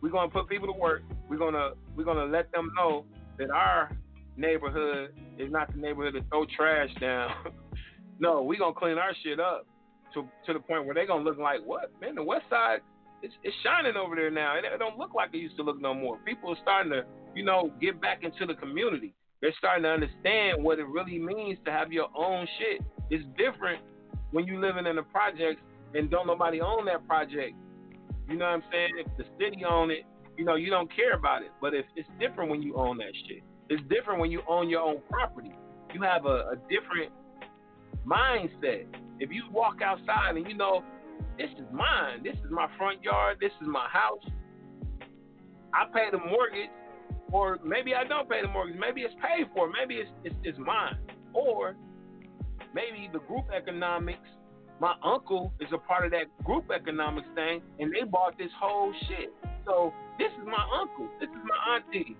[0.00, 1.02] We're gonna put people to work.
[1.28, 3.04] We're gonna we're gonna let them know
[3.38, 3.90] that our
[4.36, 7.30] neighborhood is not the neighborhood to throw trash down.
[8.20, 9.66] no, we're gonna clean our shit up
[10.14, 12.80] to to the point where they're gonna look like what man the West Side
[13.22, 14.56] it's, it's shining over there now.
[14.56, 16.18] It, it don't look like it used to look no more.
[16.18, 19.14] People are starting to you know get back into the community.
[19.40, 22.82] They're starting to understand what it really means to have your own shit.
[23.10, 23.82] It's different
[24.32, 25.60] when you living in the projects
[25.94, 27.54] and don't nobody own that project.
[28.28, 28.90] You know what I'm saying?
[28.98, 30.04] If the city own it,
[30.36, 31.52] you know you don't care about it.
[31.60, 33.42] But if it's different when you own that shit.
[33.68, 35.52] It's different when you own your own property.
[35.92, 37.12] You have a, a different
[38.06, 38.86] mindset.
[39.18, 40.84] If you walk outside and you know
[41.38, 44.24] this is mine, this is my front yard, this is my house.
[45.74, 46.70] I pay the mortgage,
[47.32, 48.78] or maybe I don't pay the mortgage.
[48.78, 49.70] Maybe it's paid for.
[49.70, 50.96] Maybe it's it's, it's mine,
[51.34, 51.76] or
[52.74, 54.28] maybe the group economics.
[54.80, 58.92] My uncle is a part of that group economics thing, and they bought this whole
[59.08, 59.32] shit.
[59.64, 61.08] So this is my uncle.
[61.20, 62.16] This is my auntie.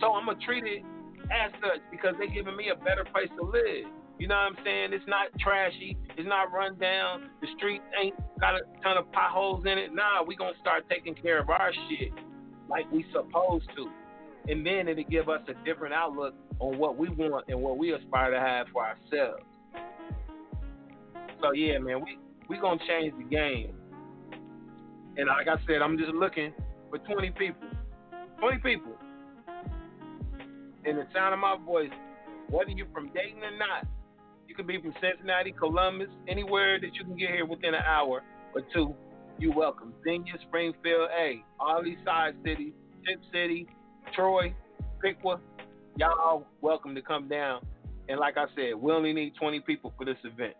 [0.00, 0.82] So I'm gonna treat it
[1.30, 3.86] as such because they're giving me a better place to live.
[4.18, 4.92] You know what I'm saying?
[4.92, 5.96] It's not trashy.
[6.16, 7.30] It's not run down.
[7.40, 9.92] The streets ain't got a ton of potholes in it.
[9.92, 12.12] Nah, we gonna start taking care of our shit
[12.68, 13.90] like we supposed to,
[14.48, 17.92] and then it'll give us a different outlook on what we want and what we
[17.92, 19.42] aspire to have for ourselves.
[21.42, 22.18] So yeah, man, we
[22.48, 23.74] we gonna change the game.
[25.16, 26.52] And like I said, I'm just looking
[26.90, 27.68] for 20 people.
[28.38, 28.92] 20 people.
[30.84, 31.90] In the sound of my voice,
[32.50, 33.86] whether you're from Dayton or not,
[34.54, 38.22] you could be from Cincinnati, Columbus, anywhere that you can get here within an hour
[38.54, 38.94] or two.
[39.36, 39.92] You welcome.
[40.04, 42.72] Xenia, Springfield, A, all these side cities,
[43.04, 43.66] Tipp City,
[44.14, 44.54] Troy,
[45.02, 45.40] Piqua,
[45.96, 47.62] y'all welcome to come down.
[48.08, 50.54] And like I said, we only need 20 people for this event.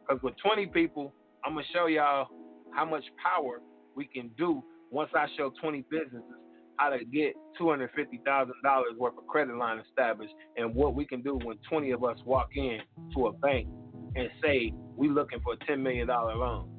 [0.00, 1.12] Because with 20 people,
[1.44, 2.28] I'm going to show y'all
[2.74, 3.60] how much power
[3.94, 6.39] we can do once I show 20 businesses
[6.80, 8.48] how to get $250,000
[8.96, 12.48] worth of credit line established and what we can do when 20 of us walk
[12.56, 12.78] in
[13.14, 13.68] to a bank
[14.16, 16.70] and say we're looking for a $10 million loan.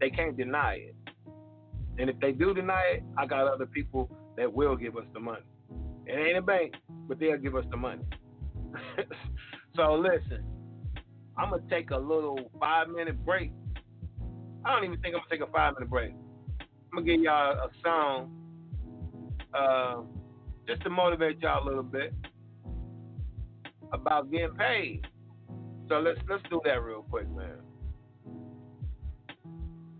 [0.00, 0.96] They can't deny it.
[1.98, 5.20] And if they do deny it, I got other people that will give us the
[5.20, 5.44] money.
[6.06, 6.74] It ain't a bank,
[7.06, 8.02] but they'll give us the money.
[9.76, 10.42] so listen,
[11.36, 13.52] I'm gonna take a little five minute break.
[14.64, 16.12] I don't even think I'm gonna take a five minute break.
[16.60, 18.43] I'm gonna give y'all a song
[19.54, 20.02] uh,
[20.66, 22.12] just to motivate y'all a little bit
[23.92, 25.06] about getting paid.
[25.88, 27.58] So let's let's do that real quick, man.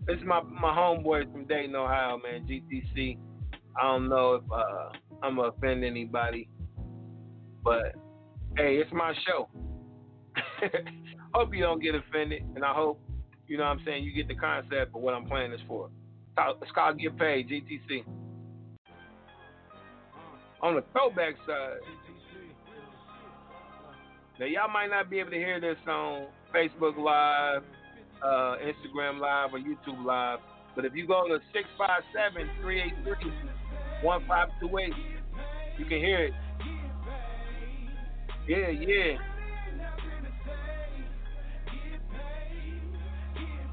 [0.07, 2.47] This is my my homeboy from Dayton, Ohio, man.
[2.47, 3.17] GTC.
[3.79, 4.89] I don't know if uh,
[5.21, 6.49] I'm gonna offend anybody,
[7.63, 7.95] but
[8.57, 9.49] hey, it's my show.
[11.33, 12.99] hope you don't get offended, and I hope
[13.47, 15.89] you know what I'm saying you get the concept of what I'm playing this for.
[16.37, 18.03] It's called Get Paid, GTC
[20.61, 21.77] on the throwback side.
[24.39, 27.63] Now y'all might not be able to hear this on Facebook Live,
[28.23, 30.39] uh, Instagram Live, or YouTube Live,
[30.75, 31.39] but if you go to
[34.03, 34.93] 657-383-1528,
[35.77, 36.33] you can hear it.
[38.47, 39.17] Yeah, yeah.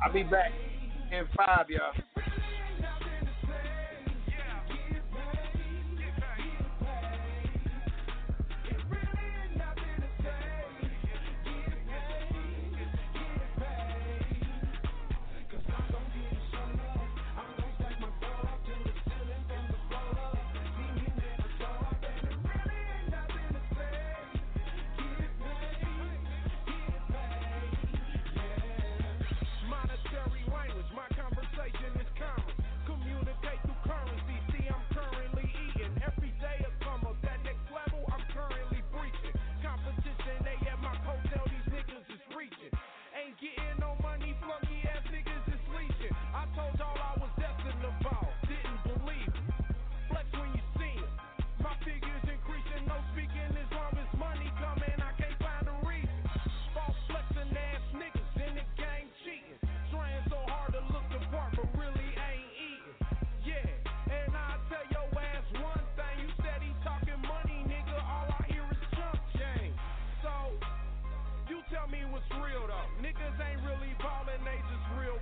[0.03, 0.53] I'll be back
[1.13, 1.93] in five, y'all.
[43.43, 43.82] Getting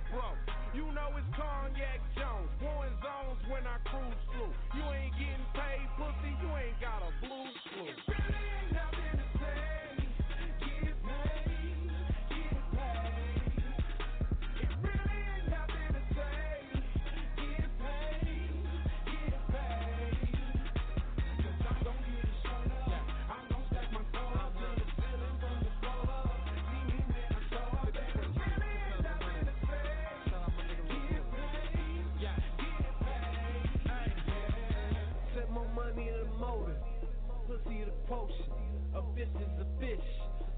[0.09, 0.33] bro.
[0.73, 4.53] You know it's Cognac Jones, pouring zones when I cruise through.
[4.73, 7.91] You ain't getting paid, pussy, you ain't got a blue clue.
[8.07, 9.20] Really ain't nothing
[36.51, 36.75] soda.
[37.47, 38.51] Pussy the potion.
[38.95, 40.07] A bitch is a fish.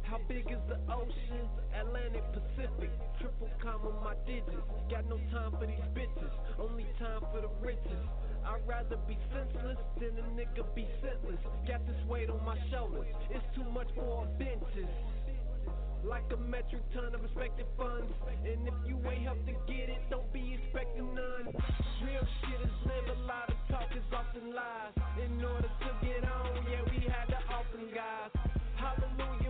[0.01, 1.45] How big is the ocean?
[1.79, 2.91] Atlantic, Pacific.
[3.19, 4.67] Triple comma my digits.
[4.89, 6.33] Got no time for these bitches.
[6.59, 8.03] Only time for the riches.
[8.45, 11.39] I'd rather be senseless than a nigga be senseless.
[11.67, 13.07] Got this weight on my shoulders.
[13.29, 14.59] It's too much for offenses.
[14.75, 15.22] benches.
[16.03, 18.11] Like a metric ton of expected funds.
[18.45, 21.47] And if you ain't helped to get it, don't be expecting none.
[22.03, 24.93] Real shit is live a lot of talk is often lies.
[25.23, 28.31] In order to get on, yeah, we had to often guys.
[28.75, 29.42] Hallelujah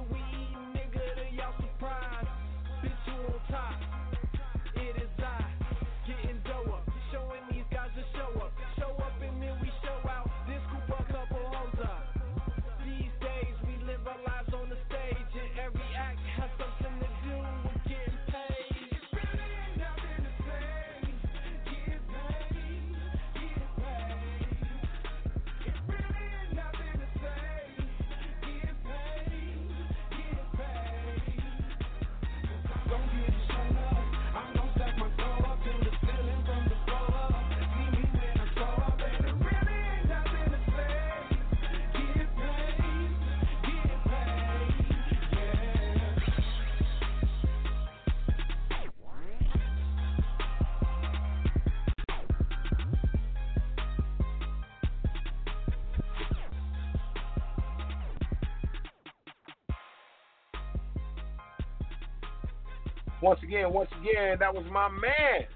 [63.33, 65.47] Once again, once again, that was my man,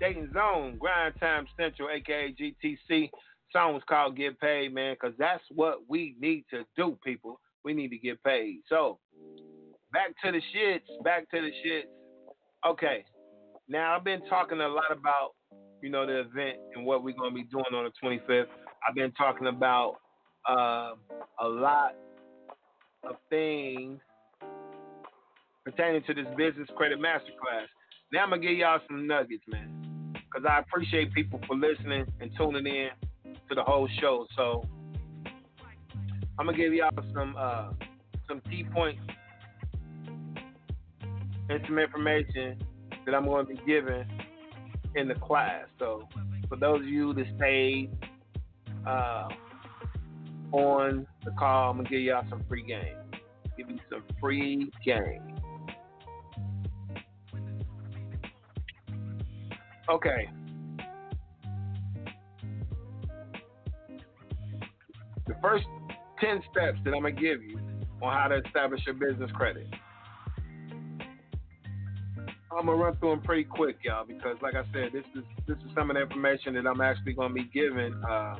[0.00, 3.08] Dayton Zone, Grind Time Central, aka GTC.
[3.52, 7.38] Song was called Get Paid, man, because that's what we need to do, people.
[7.62, 8.62] We need to get paid.
[8.68, 8.98] So,
[9.92, 11.84] back to the shits, back to the shits.
[12.68, 13.04] Okay,
[13.68, 15.36] now I've been talking a lot about,
[15.80, 18.46] you know, the event and what we're going to be doing on the 25th.
[18.88, 19.98] I've been talking about
[20.50, 20.94] uh,
[21.40, 21.94] a lot
[23.04, 24.00] of things
[25.70, 27.66] pertaining to this business credit masterclass.
[28.10, 32.30] Now I'm gonna give y'all some nuggets, man, because I appreciate people for listening and
[32.38, 32.88] tuning in
[33.48, 34.26] to the whole show.
[34.34, 34.64] So
[36.38, 37.72] I'm gonna give y'all some uh,
[38.26, 39.00] some key points
[41.50, 42.58] and some information
[43.04, 44.06] that I'm going to be giving
[44.94, 45.64] in the class.
[45.78, 46.08] So
[46.48, 47.90] for those of you that stayed
[48.86, 49.28] uh,
[50.52, 52.96] on the call, I'm gonna give y'all some free game.
[53.58, 55.37] Give you some free game.
[59.90, 60.30] Okay.
[65.26, 65.64] The first
[66.20, 67.58] 10 steps that I'm going to give you
[68.02, 69.66] on how to establish your business credit.
[72.50, 75.56] I'm gonna run through them pretty quick, y'all, because like I said, this is this
[75.58, 78.36] is some of the information that I'm actually gonna be giving uh,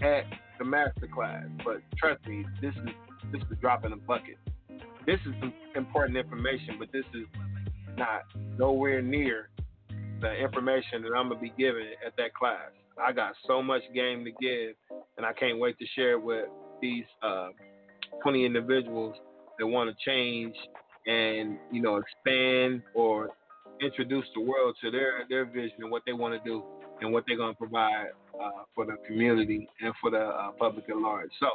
[0.00, 0.24] at
[0.58, 1.46] the masterclass.
[1.62, 2.88] But trust me, this is
[3.32, 4.38] this is a bucket.
[5.04, 5.34] This is
[5.74, 7.26] important information, but this is
[7.98, 8.22] not
[8.56, 9.50] nowhere near
[10.20, 12.70] the information that I'm gonna be giving at that class.
[12.98, 14.74] I got so much game to give,
[15.16, 16.46] and I can't wait to share with
[16.80, 17.48] these uh,
[18.22, 19.16] 20 individuals
[19.58, 20.54] that want to change
[21.06, 23.30] and you know expand or
[23.80, 26.62] introduce the world to their their vision and what they want to do
[27.00, 28.08] and what they're to provide
[28.42, 31.30] uh, for the community and for the uh, public at large.
[31.38, 31.48] So,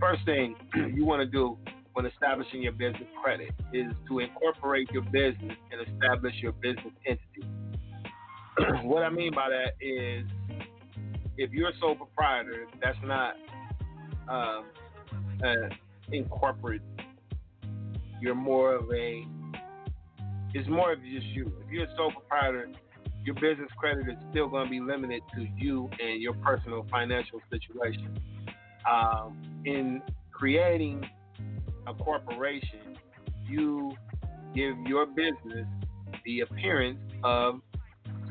[0.00, 0.56] first thing
[0.94, 1.58] you want to do
[1.94, 7.48] when establishing your business credit is to incorporate your business and establish your business entity.
[8.82, 10.26] what I mean by that is
[11.36, 13.34] if you're a sole proprietor, that's not
[14.28, 14.64] um,
[15.44, 15.68] uh,
[16.12, 16.82] incorporate.
[18.20, 19.24] You're more of a.
[20.52, 21.52] It's more of just you.
[21.64, 22.68] If you're a sole proprietor,
[23.24, 27.40] your business credit is still going to be limited to you and your personal financial
[27.50, 28.18] situation.
[28.90, 31.04] Um, in creating
[31.86, 32.96] a corporation,
[33.48, 33.92] you
[34.54, 35.66] give your business
[36.24, 37.60] the appearance of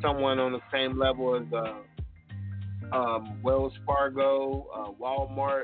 [0.01, 5.63] someone on the same level as uh, um, Wells Fargo, uh, Walmart.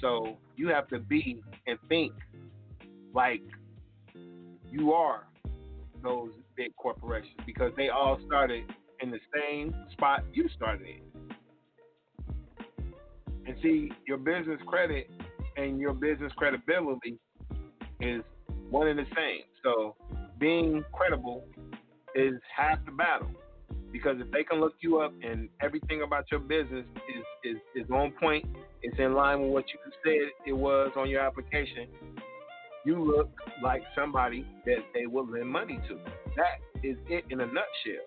[0.00, 2.12] So you have to be and think
[3.14, 3.42] like
[4.70, 5.26] you are
[6.02, 8.64] those big corporations because they all started
[9.00, 11.02] in the same spot you started in.
[13.46, 15.10] And see, your business credit
[15.56, 17.18] and your business credibility
[18.00, 18.22] is
[18.70, 19.42] one and the same.
[19.62, 19.96] So
[20.38, 21.44] being credible
[22.14, 23.30] is half the battle.
[23.92, 27.90] Because if they can look you up and everything about your business is, is, is
[27.90, 28.46] on point,
[28.80, 31.88] it's in line with what you said it was on your application,
[32.84, 33.30] you look
[33.62, 35.98] like somebody that they will lend money to.
[36.36, 38.06] That is it in a nutshell.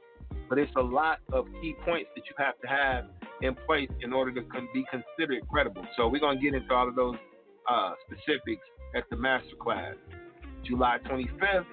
[0.49, 3.05] But it's a lot of key points that you have to have
[3.41, 4.41] in place in order to
[4.73, 5.85] be considered credible.
[5.97, 7.15] So we're going to get into all of those
[7.69, 8.65] uh, specifics
[8.95, 9.95] at the master class.
[10.63, 11.65] July 25th,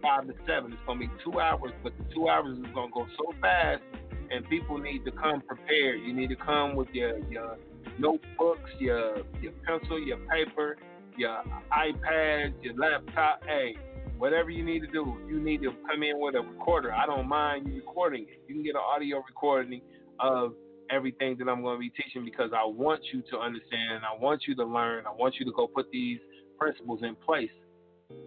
[0.00, 0.72] 5 to 7.
[0.72, 3.32] It's going to be two hours, but the two hours is going to go so
[3.40, 3.82] fast,
[4.30, 6.00] and people need to come prepared.
[6.00, 7.56] You need to come with your, your
[7.98, 10.76] notebooks, your, your pencil, your paper,
[11.16, 11.42] your
[11.72, 13.42] iPad, your laptop.
[13.46, 13.76] Hey,
[14.18, 16.92] whatever you need to do, you need to come in with a recorder.
[16.92, 18.40] I don't mind you recording it.
[18.48, 19.82] You can get an audio recording
[20.20, 20.54] of
[20.92, 24.42] everything that I'm going to be teaching because I want you to understand, I want
[24.46, 26.18] you to learn, I want you to go put these
[26.58, 27.50] principles in place.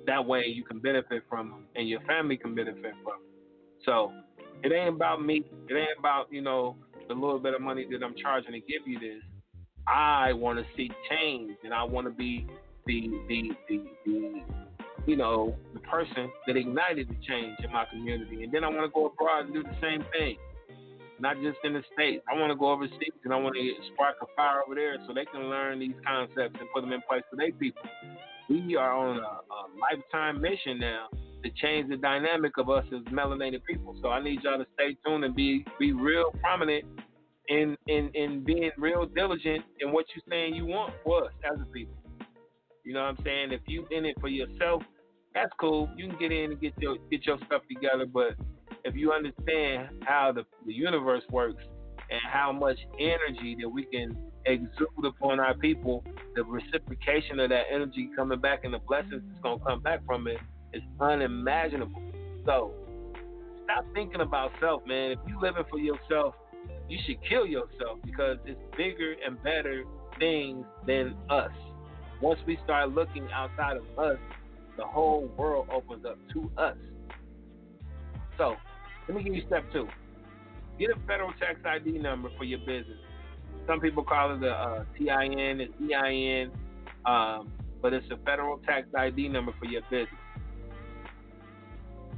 [0.07, 3.21] That way you can benefit from them and your family can benefit from them.
[3.85, 4.11] So
[4.63, 5.43] it ain't about me.
[5.69, 6.75] It ain't about, you know,
[7.07, 9.21] the little bit of money that I'm charging to give you this.
[9.87, 12.47] I want to see change and I want to be
[12.87, 14.41] the, the, the, the,
[15.05, 18.43] you know, the person that ignited the change in my community.
[18.43, 20.37] And then I want to go abroad and do the same thing
[21.19, 22.23] not just in the States.
[22.31, 25.13] I want to go overseas and I want to spark a fire over there so
[25.13, 27.83] they can learn these concepts and put them in place for their people.
[28.49, 31.07] We are on a, a lifetime mission now
[31.43, 33.95] to change the dynamic of us as melanated people.
[34.01, 36.85] So I need y'all to stay tuned and be be real prominent
[37.47, 41.59] in in in being real diligent in what you're saying you want for us as
[41.59, 41.95] a people.
[42.83, 43.51] You know what I'm saying?
[43.51, 44.83] If you in it for yourself,
[45.33, 45.89] that's cool.
[45.95, 48.35] You can get in and get your get your stuff together, but
[48.85, 51.63] if you understand how the, the universe works
[52.09, 56.03] and how much energy that we can exude upon our people,
[56.35, 60.05] the reciprocation of that energy coming back and the blessings that's going to come back
[60.05, 60.37] from it
[60.71, 62.01] is unimaginable.
[62.45, 62.73] So
[63.63, 65.11] stop thinking about self, man.
[65.11, 66.35] If you're living for yourself,
[66.87, 69.83] you should kill yourself because it's bigger and better
[70.19, 71.51] things than us.
[72.21, 74.19] Once we start looking outside of us,
[74.77, 76.77] the whole world opens up to us.
[78.37, 78.55] So
[79.07, 79.87] let me give you step two.
[80.79, 82.97] Get a federal tax ID number for your business.
[83.67, 86.51] Some people call it a TIN, it's EIN,
[87.05, 87.51] um,
[87.81, 90.09] but it's a federal tax ID number for your business.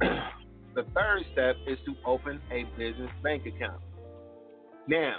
[0.74, 3.80] the third step is to open a business bank account.
[4.86, 5.16] Now,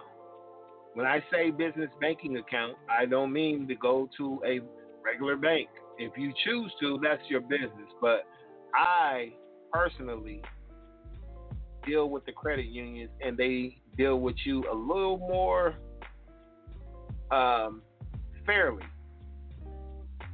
[0.94, 4.60] when I say business banking account, I don't mean to go to a
[5.04, 5.70] regular bank.
[5.98, 7.90] If you choose to, that's your business.
[8.02, 8.26] But
[8.74, 9.34] I
[9.72, 10.42] personally
[11.86, 15.76] deal with the credit unions and they deal with you a little more
[17.32, 17.82] um,
[18.46, 18.84] fairly.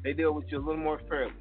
[0.04, 1.34] They deal with you a little more fairly.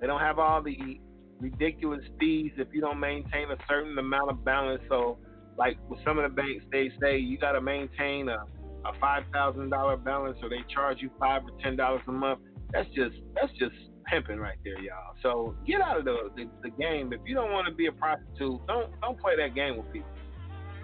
[0.00, 1.00] They don't have all the
[1.40, 4.82] ridiculous fees if you don't maintain a certain amount of balance.
[4.88, 5.18] So,
[5.56, 8.44] like with some of the banks, they say you got to maintain a,
[8.84, 12.40] a five thousand dollar balance, or they charge you five or ten dollars a month.
[12.72, 13.74] That's just that's just
[14.10, 15.14] pimping right there, y'all.
[15.22, 17.12] So get out of the, the, the game.
[17.12, 20.08] If you don't want to be a prostitute, don't don't play that game with people.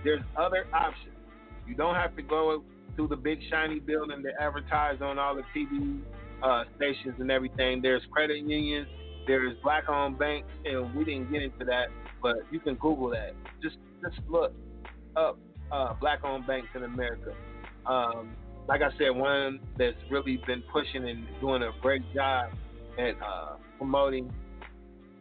[0.04, 1.14] There's other options.
[1.66, 2.62] You don't have to go
[2.96, 6.00] to the big shiny building to advertise on all the TV
[6.42, 7.82] uh, stations and everything.
[7.82, 8.86] There's credit unions
[9.26, 11.86] There's black-owned banks, and we didn't get into that,
[12.22, 13.32] but you can Google that.
[13.62, 14.52] Just just look
[15.16, 15.38] up
[15.72, 17.32] uh, black-owned banks in America.
[17.86, 18.36] Um,
[18.68, 22.50] like I said, one that's really been pushing and doing a great job
[22.98, 24.32] at uh, promoting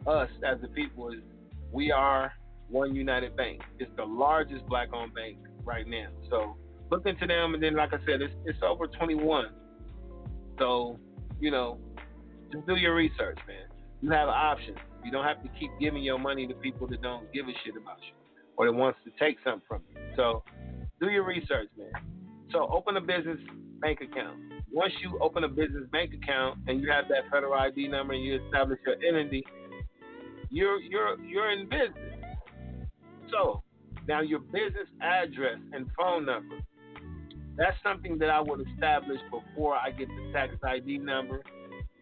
[0.06, 1.20] us as the people is
[1.72, 2.32] we are
[2.72, 3.60] OneUnited Bank.
[3.78, 6.08] It's the largest black-owned bank right now.
[6.30, 6.56] So
[6.90, 9.46] look into them, and then like I said, it's it's over 21.
[10.58, 10.98] So
[11.40, 11.78] you know,
[12.52, 13.66] just do your research, man.
[14.00, 14.78] You have options.
[15.04, 17.76] You don't have to keep giving your money to people that don't give a shit
[17.76, 18.14] about you
[18.56, 20.00] or that wants to take something from you.
[20.16, 20.42] So
[21.00, 21.92] do your research, man.
[22.52, 23.38] So open a business
[23.80, 24.38] bank account.
[24.76, 28.22] Once you open a business bank account and you have that federal ID number and
[28.22, 29.42] you establish your entity,
[30.50, 32.20] you're you're you're in business.
[33.30, 33.62] So
[34.06, 36.56] now your business address and phone number.
[37.56, 41.42] That's something that I would establish before I get the tax ID number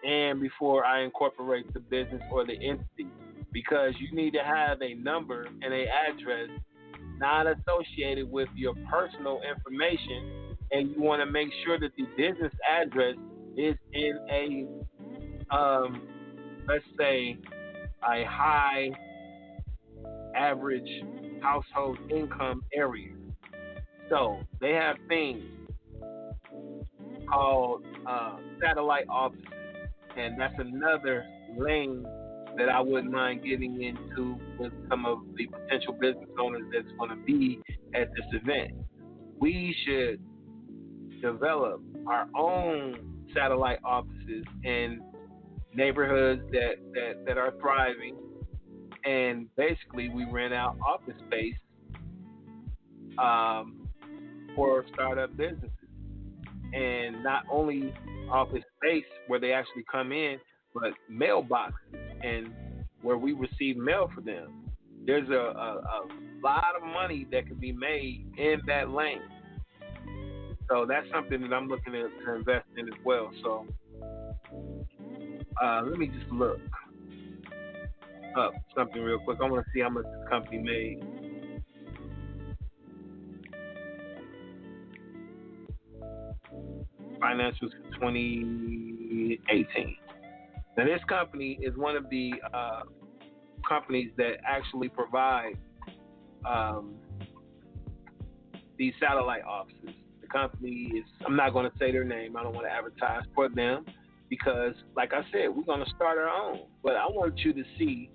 [0.04, 3.06] and before I incorporate the business or the entity.
[3.52, 6.50] Because you need to have a number and a address
[7.18, 10.43] not associated with your personal information
[10.74, 13.14] and you want to make sure that the business address
[13.56, 16.02] is in a um,
[16.68, 17.36] let's say
[18.02, 18.90] a high
[20.36, 20.88] average
[21.40, 23.12] household income area.
[24.10, 25.44] So they have things
[27.30, 29.44] called uh, satellite offices,
[30.16, 31.24] and that's another
[31.56, 32.04] lane
[32.56, 37.10] that I wouldn't mind getting into with some of the potential business owners that's going
[37.10, 37.60] to be
[37.94, 38.72] at this event.
[39.40, 40.20] We should
[41.32, 45.00] develop our own satellite offices in
[45.74, 48.16] neighborhoods that, that, that are thriving
[49.04, 51.54] and basically we rent out office space
[53.18, 53.88] um,
[54.56, 55.70] for startup businesses,
[56.72, 57.94] and not only
[58.30, 60.38] office space where they actually come in,
[60.72, 61.72] but mailboxes
[62.22, 62.48] and
[63.02, 64.64] where we receive mail for them.
[65.06, 66.00] There's a, a, a
[66.42, 69.20] lot of money that can be made in that lane.
[70.68, 73.30] So that's something that I'm looking to, to invest in as well.
[73.42, 73.66] So
[75.62, 76.60] uh, let me just look
[78.36, 79.38] up something real quick.
[79.42, 81.02] I want to see how much this company made.
[87.20, 89.96] Financials for 2018.
[90.76, 92.82] Now, this company is one of the uh,
[93.68, 95.54] companies that actually provide
[96.44, 96.94] um,
[98.76, 99.94] these satellite offices.
[100.34, 103.48] Company is, I'm not going to say their name, I don't want to advertise for
[103.48, 103.86] them
[104.28, 106.62] because, like I said, we're going to start our own.
[106.82, 108.10] But I want you to see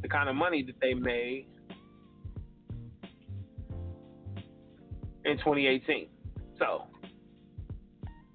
[0.00, 1.46] the kind of money that they made
[5.24, 6.08] in 2018.
[6.58, 6.84] So,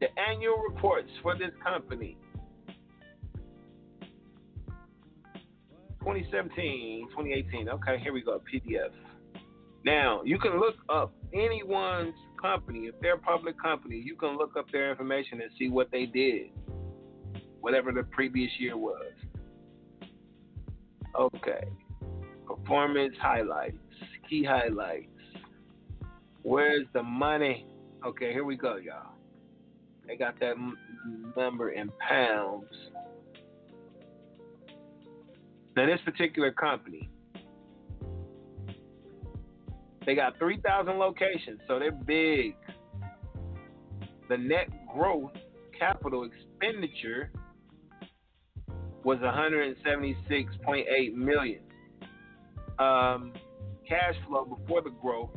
[0.02, 2.18] the annual reports for this company
[6.06, 7.70] 2017, 2018.
[7.70, 8.42] Okay, here we go.
[8.54, 8.92] PDF.
[9.84, 12.88] Now, you can look up anyone's company.
[12.88, 16.06] If they're a public company, you can look up their information and see what they
[16.06, 16.50] did,
[17.62, 19.14] whatever the previous year was.
[21.20, 21.68] Okay.
[22.46, 23.78] Performance highlights,
[24.30, 25.10] key highlights.
[26.44, 27.66] Where's the money?
[28.06, 29.14] Okay, here we go, y'all.
[30.08, 30.78] They got that m-
[31.36, 32.66] number in pounds.
[35.76, 37.10] Now, this particular company,
[40.06, 42.56] they got 3,000 locations, so they're big.
[44.30, 45.32] The net growth
[45.78, 47.32] capital expenditure
[49.04, 51.62] was 176.8 million.
[52.80, 53.34] Um,
[53.88, 55.30] cash flow before the growth,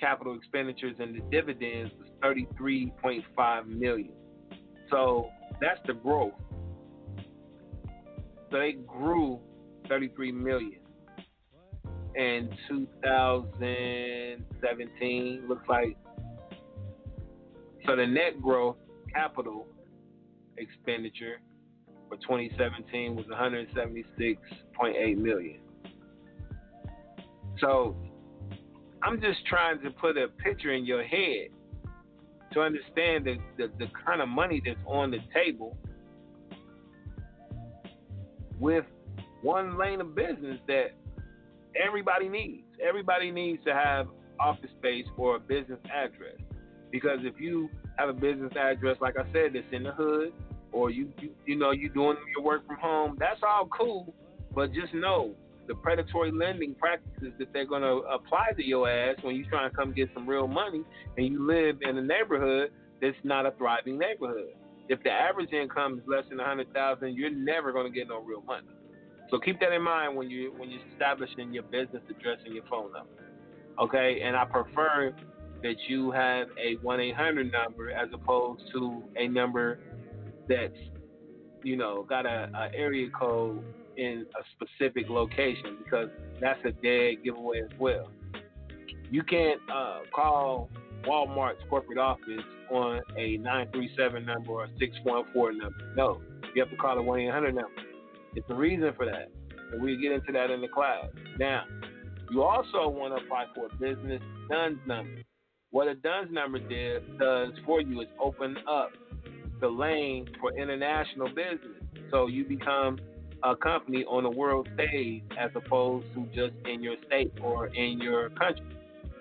[0.00, 4.12] capital expenditures, and the dividends was 33.5 million.
[4.90, 5.28] So
[5.60, 6.32] that's the growth.
[8.50, 9.40] So they grew
[9.88, 10.80] 33 million
[12.18, 15.48] in 2017.
[15.48, 15.96] Looks like
[17.86, 18.76] so the net growth
[19.14, 19.66] capital
[20.58, 21.40] expenditure
[22.08, 25.60] for 2017 was 176.8 million.
[27.60, 27.96] So
[29.02, 31.48] I'm just trying to put a picture in your head
[32.52, 35.76] to understand the, the, the kind of money that's on the table
[38.58, 38.84] with
[39.42, 40.92] one lane of business that
[41.78, 42.64] everybody needs.
[42.86, 44.08] Everybody needs to have
[44.40, 46.36] office space or a business address.
[46.90, 47.68] Because if you
[47.98, 50.32] have a business address, like I said, that's in the hood,
[50.72, 54.14] or you, you you know you doing your work from home, that's all cool.
[54.54, 55.34] But just know
[55.66, 59.66] the predatory lending practices that they're going to apply to your ass when you try
[59.66, 60.82] and come get some real money,
[61.16, 62.70] and you live in a neighborhood
[63.02, 64.54] that's not a thriving neighborhood.
[64.88, 68.08] If the average income is less than a hundred thousand, you're never going to get
[68.08, 68.66] no real money.
[69.30, 72.64] So keep that in mind when you when you're establishing your business address and your
[72.70, 73.24] phone number.
[73.80, 75.14] Okay, and I prefer
[75.62, 79.80] that you have a one eight hundred number as opposed to a number
[80.48, 80.72] that's
[81.62, 83.62] you know got a, a area code
[83.96, 86.08] in a specific location because
[86.40, 88.10] that's a dead giveaway as well.
[89.10, 90.70] You can't uh, call
[91.04, 95.92] Walmart's corporate office on a 937 number or a 614 number.
[95.96, 96.20] No,
[96.54, 97.70] you have to call a 1 800 number.
[98.34, 99.30] It's a reason for that.
[99.72, 101.06] And we get into that in the class.
[101.38, 101.64] Now,
[102.30, 105.22] you also want to apply for a business DUNS number.
[105.70, 108.90] What a DUNS number did, does for you is open up
[109.60, 111.82] the lane for international business.
[112.10, 112.98] So you become
[113.42, 118.00] a company on the world stage as opposed to just in your state or in
[118.00, 118.66] your country.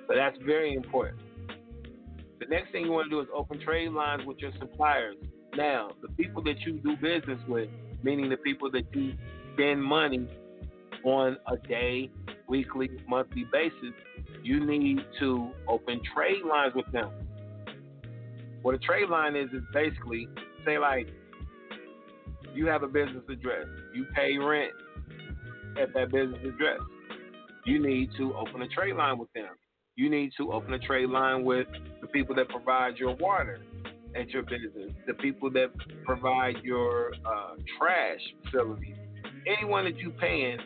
[0.07, 1.19] So that's very important.
[2.39, 5.15] The next thing you want to do is open trade lines with your suppliers.
[5.55, 7.69] Now, the people that you do business with,
[8.03, 9.13] meaning the people that you
[9.53, 10.27] spend money
[11.03, 12.09] on a day,
[12.47, 13.93] weekly, monthly basis,
[14.43, 17.11] you need to open trade lines with them.
[18.61, 20.27] What a trade line is is basically
[20.65, 21.07] say like
[22.53, 24.71] you have a business address, you pay rent
[25.79, 26.79] at that business address.
[27.65, 29.49] You need to open a trade line with them
[29.97, 31.67] you need to open a trade line with
[32.01, 33.59] the people that provide your water
[34.15, 35.71] at your business, the people that
[36.05, 38.95] provide your uh, trash facilities.
[39.45, 40.57] Anyone that you paying,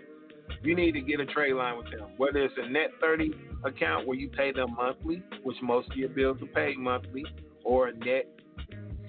[0.63, 2.09] you need to get a trade line with them.
[2.18, 3.31] Whether it's a net 30
[3.63, 7.26] account where you pay them monthly, which most of your bills are paid monthly,
[7.63, 8.27] or a net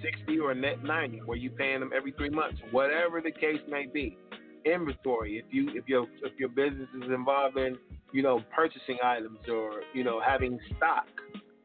[0.02, 2.60] 60 or a net 90 where you're paying them every three months.
[2.70, 4.18] Whatever the case may be.
[4.64, 5.38] Inventory.
[5.38, 7.76] If you if your if your business is involving
[8.12, 11.06] you know, purchasing items or, you know, having stock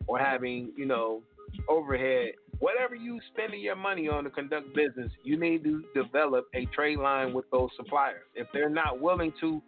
[0.07, 1.21] or having, you know,
[1.69, 6.65] overhead, whatever you spending your money on to conduct business, you need to develop a
[6.67, 8.23] trade line with those suppliers.
[8.35, 9.61] If they're not willing to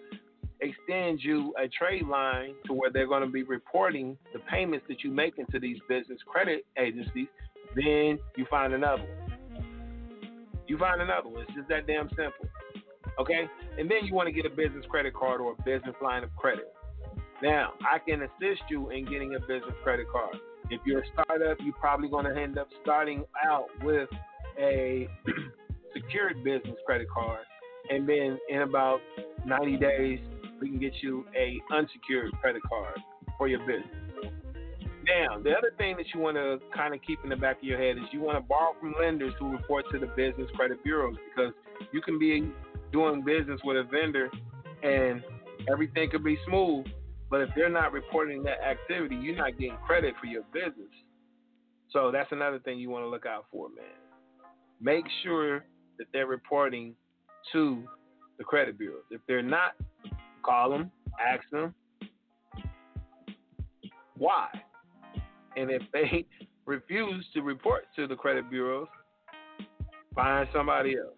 [0.62, 5.04] extend you a trade line to where they're going to be reporting the payments that
[5.04, 7.28] you make into these business credit agencies,
[7.76, 9.64] then you find another one.
[10.68, 11.44] You find another one.
[11.44, 12.48] It's just that damn simple.
[13.20, 13.48] Okay?
[13.78, 16.36] And then you want to get a business credit card or a business line of
[16.36, 16.72] credit.
[17.42, 20.36] Now, I can assist you in getting a business credit card.
[20.70, 24.10] If you're a startup, you're probably going to end up starting out with
[24.60, 25.08] a
[25.94, 27.46] secured business credit card.
[27.90, 29.00] And then in about
[29.46, 30.20] 90 days,
[30.62, 33.00] we can get you a unsecured credit card
[33.38, 33.88] for your business.
[35.06, 37.64] Now, the other thing that you want to kind of keep in the back of
[37.64, 40.84] your head is you want to borrow from lenders who report to the business credit
[40.84, 41.54] bureaus because
[41.92, 42.52] you can be
[42.92, 44.30] doing business with a vendor
[44.84, 45.24] and
[45.72, 46.86] everything could be smooth,
[47.30, 50.92] but if they're not reporting that activity, you're not getting credit for your business.
[51.92, 53.86] So that's another thing you want to look out for, man.
[54.82, 55.66] Make sure
[55.98, 56.96] that they're reporting
[57.52, 57.84] to
[58.38, 59.04] the credit bureaus.
[59.12, 59.74] If they're not,
[60.44, 61.74] call them, ask them
[64.20, 64.48] why.
[65.58, 66.26] And if they
[66.66, 68.88] refuse to report to the credit bureaus,
[70.14, 71.18] find somebody else.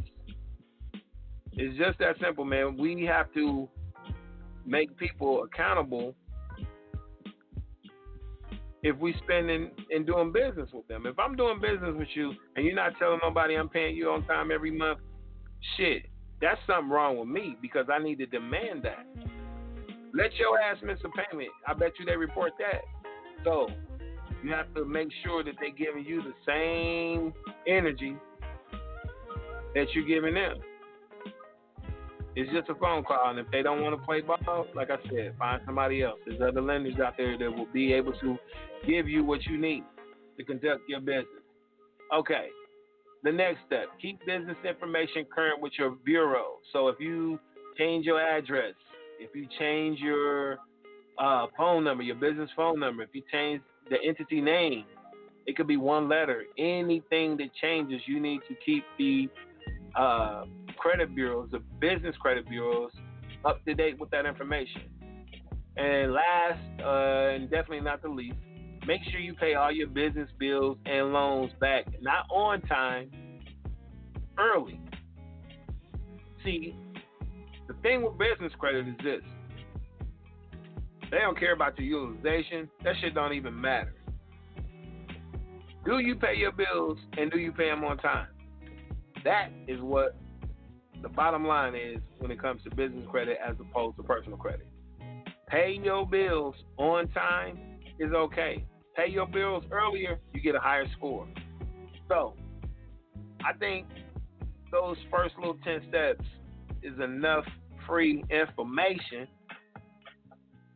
[1.53, 2.77] It's just that simple, man.
[2.77, 3.67] We have to
[4.65, 6.15] make people accountable
[8.83, 11.05] if we spending and doing business with them.
[11.05, 14.25] If I'm doing business with you and you're not telling nobody I'm paying you on
[14.25, 14.99] time every month,
[15.77, 16.05] shit,
[16.41, 19.05] that's something wrong with me because I need to demand that.
[20.13, 21.49] Let your ass miss a payment.
[21.67, 22.81] I bet you they report that.
[23.43, 23.67] So
[24.43, 27.33] you have to make sure that they're giving you the same
[27.67, 28.15] energy
[29.75, 30.57] that you're giving them.
[32.35, 34.97] It's just a phone call, and if they don't want to play ball, like I
[35.09, 36.19] said, find somebody else.
[36.25, 38.37] There's other lenders out there that will be able to
[38.87, 39.83] give you what you need
[40.37, 41.25] to conduct your business.
[42.13, 42.47] Okay.
[43.23, 46.59] The next step: keep business information current with your bureau.
[46.71, 47.37] So if you
[47.77, 48.75] change your address,
[49.19, 50.57] if you change your
[51.19, 54.85] uh, phone number, your business phone number, if you change the entity name,
[55.45, 56.45] it could be one letter.
[56.57, 59.29] Anything that changes, you need to keep the
[59.95, 60.45] uh,
[60.81, 62.91] credit bureaus, the business credit bureaus,
[63.45, 64.81] up to date with that information.
[65.77, 68.35] And last, uh, and definitely not the least,
[68.87, 73.11] make sure you pay all your business bills and loans back, not on time,
[74.39, 74.81] early.
[76.43, 76.75] See,
[77.67, 79.21] the thing with business credit is this.
[81.11, 82.69] They don't care about your utilization.
[82.83, 83.93] That shit don't even matter.
[85.85, 88.27] Do you pay your bills and do you pay them on time?
[89.23, 90.15] That is what
[91.01, 94.67] the bottom line is when it comes to business credit as opposed to personal credit.
[95.47, 97.59] Paying your bills on time
[97.99, 98.65] is okay.
[98.95, 101.27] Pay your bills earlier, you get a higher score.
[102.07, 102.35] So,
[103.43, 103.87] I think
[104.71, 106.25] those first little 10 steps
[106.83, 107.45] is enough
[107.87, 109.27] free information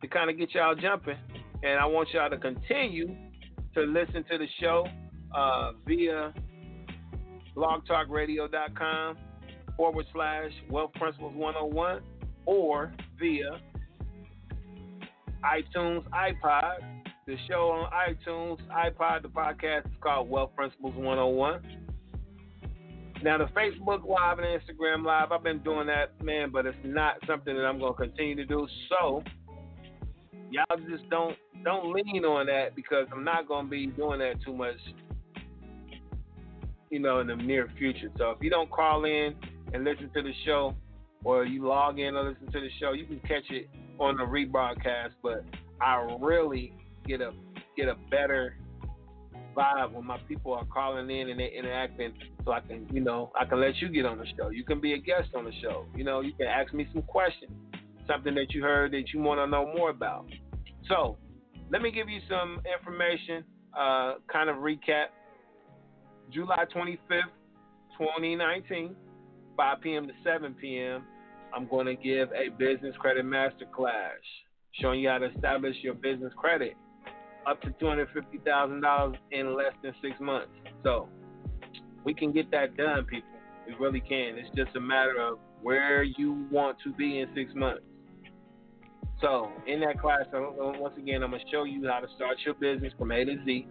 [0.02, 1.16] to kind of get y'all jumping.
[1.62, 3.14] And I want y'all to continue
[3.74, 4.86] to listen to the show
[5.34, 6.32] uh, via
[7.56, 9.16] blogtalkradio.com
[9.76, 12.00] forward slash Wealth Principles 101
[12.46, 13.60] or via
[15.44, 16.78] iTunes, iPod.
[17.26, 21.60] The show on iTunes, iPod, the podcast is called Wealth Principles 101.
[23.22, 27.16] Now the Facebook Live and Instagram Live, I've been doing that, man, but it's not
[27.26, 28.68] something that I'm gonna continue to do.
[28.88, 29.24] So
[30.50, 34.54] y'all just don't don't lean on that because I'm not gonna be doing that too
[34.54, 34.76] much,
[36.90, 38.10] you know, in the near future.
[38.18, 39.34] So if you don't call in
[39.72, 40.74] and listen to the show,
[41.24, 43.68] or you log in and listen to the show, you can catch it
[43.98, 45.12] on the rebroadcast.
[45.22, 45.44] But
[45.80, 46.72] I really
[47.06, 47.32] get a
[47.76, 48.56] get a better
[49.56, 52.12] vibe when my people are calling in and they're interacting
[52.44, 54.50] so I can, you know, I can let you get on the show.
[54.50, 55.86] You can be a guest on the show.
[55.96, 57.50] You know, you can ask me some questions,
[58.06, 60.26] something that you heard that you want to know more about.
[60.88, 61.16] So,
[61.70, 63.42] let me give you some information,
[63.76, 65.06] uh, kind of recap.
[66.30, 67.32] July 25th,
[67.98, 68.94] 2019,
[69.56, 70.06] 5 p.m.
[70.06, 71.04] to 7 p.m.,
[71.54, 74.20] I'm going to give a business credit masterclass
[74.72, 76.74] showing you how to establish your business credit
[77.46, 80.50] up to $250,000 in less than six months.
[80.82, 81.08] So
[82.04, 83.28] we can get that done, people.
[83.66, 84.36] We really can.
[84.36, 87.82] It's just a matter of where you want to be in six months.
[89.20, 92.54] So in that class, once again, I'm going to show you how to start your
[92.54, 93.66] business from A to Z.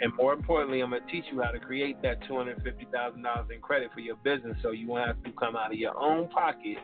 [0.00, 3.90] And more importantly, I'm going to teach you how to create that $250,000 in credit
[3.94, 6.76] for your business so you won't have to come out of your own pocket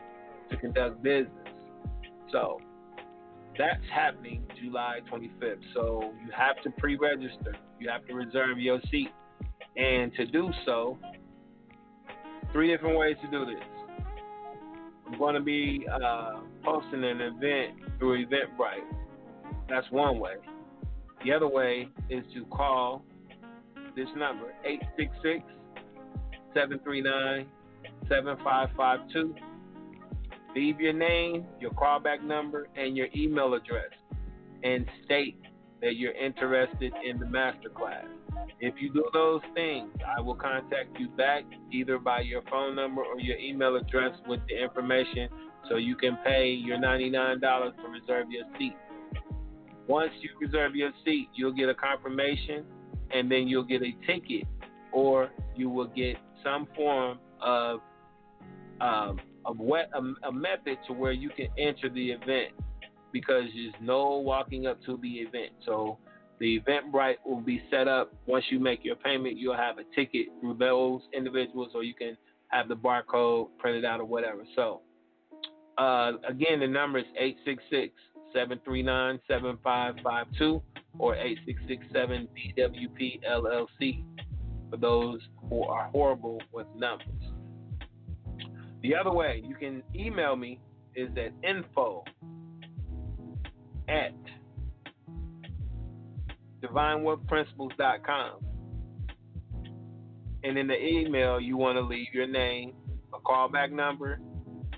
[0.49, 1.29] to conduct business.
[2.31, 2.59] So
[3.57, 5.59] that's happening July 25th.
[5.73, 9.09] So you have to pre register, you have to reserve your seat.
[9.75, 10.97] And to do so,
[12.51, 13.63] three different ways to do this.
[15.07, 18.85] I'm going to be uh, posting an event through Eventbrite.
[19.69, 20.33] That's one way.
[21.23, 23.03] The other way is to call
[23.95, 25.43] this number, 866
[26.53, 27.47] 739
[28.09, 29.35] 7552.
[30.55, 33.89] Leave your name, your callback number, and your email address,
[34.63, 35.39] and state
[35.81, 38.05] that you're interested in the masterclass.
[38.59, 43.01] If you do those things, I will contact you back either by your phone number
[43.01, 45.29] or your email address with the information
[45.69, 48.75] so you can pay your $99 to reserve your seat.
[49.87, 52.63] Once you reserve your seat, you'll get a confirmation
[53.11, 54.47] and then you'll get a ticket
[54.91, 57.79] or you will get some form of
[58.81, 62.53] um, a, a, a method to where you can enter the event
[63.11, 65.51] because there's no walking up to the event.
[65.65, 65.97] So
[66.39, 69.37] the Eventbrite will be set up once you make your payment.
[69.37, 73.99] You'll have a ticket through those individuals, or you can have the barcode printed out
[73.99, 74.43] or whatever.
[74.55, 74.81] So
[75.77, 77.93] uh, again, the number is 866
[78.33, 80.61] 739 7552
[80.99, 84.03] or 8667 BWP LLC
[84.69, 85.19] for those
[85.49, 87.07] who are horrible with numbers.
[88.81, 90.59] The other way you can email me
[90.95, 92.03] is at info
[93.87, 94.13] at
[96.61, 98.31] divinewealthprinciples.com.
[100.43, 102.73] And in the email, you want to leave your name,
[103.13, 104.19] a callback number,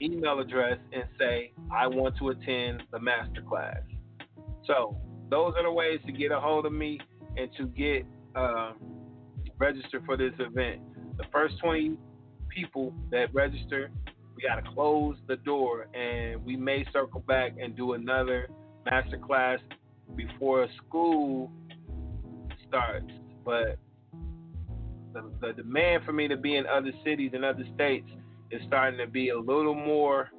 [0.02, 3.82] email address, and say, I want to attend the masterclass.
[4.66, 4.98] So,
[5.30, 7.00] those are the ways to get a hold of me
[7.38, 8.06] and to get
[8.36, 8.74] uh,
[9.58, 10.82] registered for this event.
[11.18, 11.98] The first 20
[12.50, 13.90] people that register,
[14.36, 18.50] we got to close the door and we may circle back and do another
[18.86, 19.60] masterclass
[20.16, 21.52] before school
[22.68, 23.12] starts.
[23.44, 23.80] But
[25.14, 28.10] the, the demand for me to be in other cities and other states
[28.52, 30.30] is starting to be a little more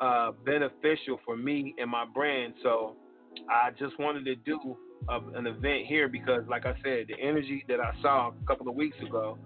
[0.00, 2.54] uh, beneficial for me and my brand.
[2.62, 2.96] So
[3.48, 4.76] I just wanted to do
[5.08, 8.68] a, an event here because, like I said, the energy that I saw a couple
[8.68, 9.38] of weeks ago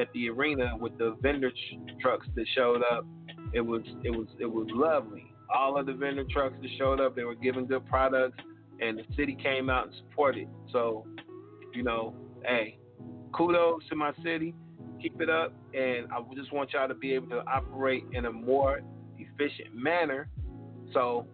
[0.00, 3.04] at the arena with the vendor tr- trucks that showed up,
[3.52, 5.34] it was it was it was lovely.
[5.54, 8.38] All of the vendor trucks that showed up, they were giving good products,
[8.80, 10.48] and the city came out and supported.
[10.72, 11.06] So,
[11.74, 12.14] you know,
[12.44, 12.78] hey,
[13.32, 14.54] kudos to my city.
[15.02, 18.32] Keep it up, and I just want y'all to be able to operate in a
[18.32, 18.80] more
[19.18, 20.28] efficient manner.
[20.92, 21.26] So,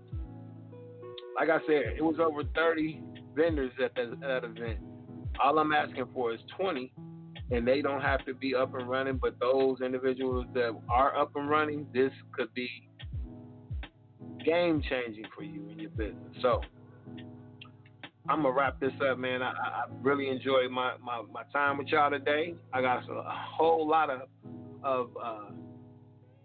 [1.37, 3.03] like I said, it was over 30
[3.37, 4.79] vendors at that, that event.
[5.43, 6.93] All I'm asking for is 20,
[7.51, 9.19] and they don't have to be up and running.
[9.19, 12.69] But those individuals that are up and running, this could be
[14.45, 16.35] game changing for you in your business.
[16.41, 16.63] So,
[18.29, 19.43] I'm gonna wrap this up, man.
[19.43, 22.55] I, I really enjoyed my, my, my time with y'all today.
[22.73, 24.23] I got a whole lot of
[24.85, 25.51] of uh,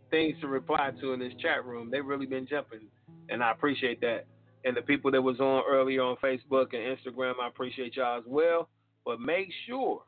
[0.10, 1.90] things to reply to in this chat room.
[1.92, 2.88] They've really been jumping,
[3.30, 4.26] and I appreciate that.
[4.66, 8.24] And the people that was on earlier on Facebook and Instagram, I appreciate y'all as
[8.26, 8.70] well.
[9.06, 10.04] But make sure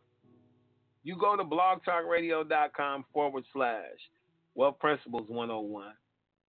[1.03, 3.84] you go to blogtalkradio.com forward slash
[4.56, 5.91] Wealth Principles 101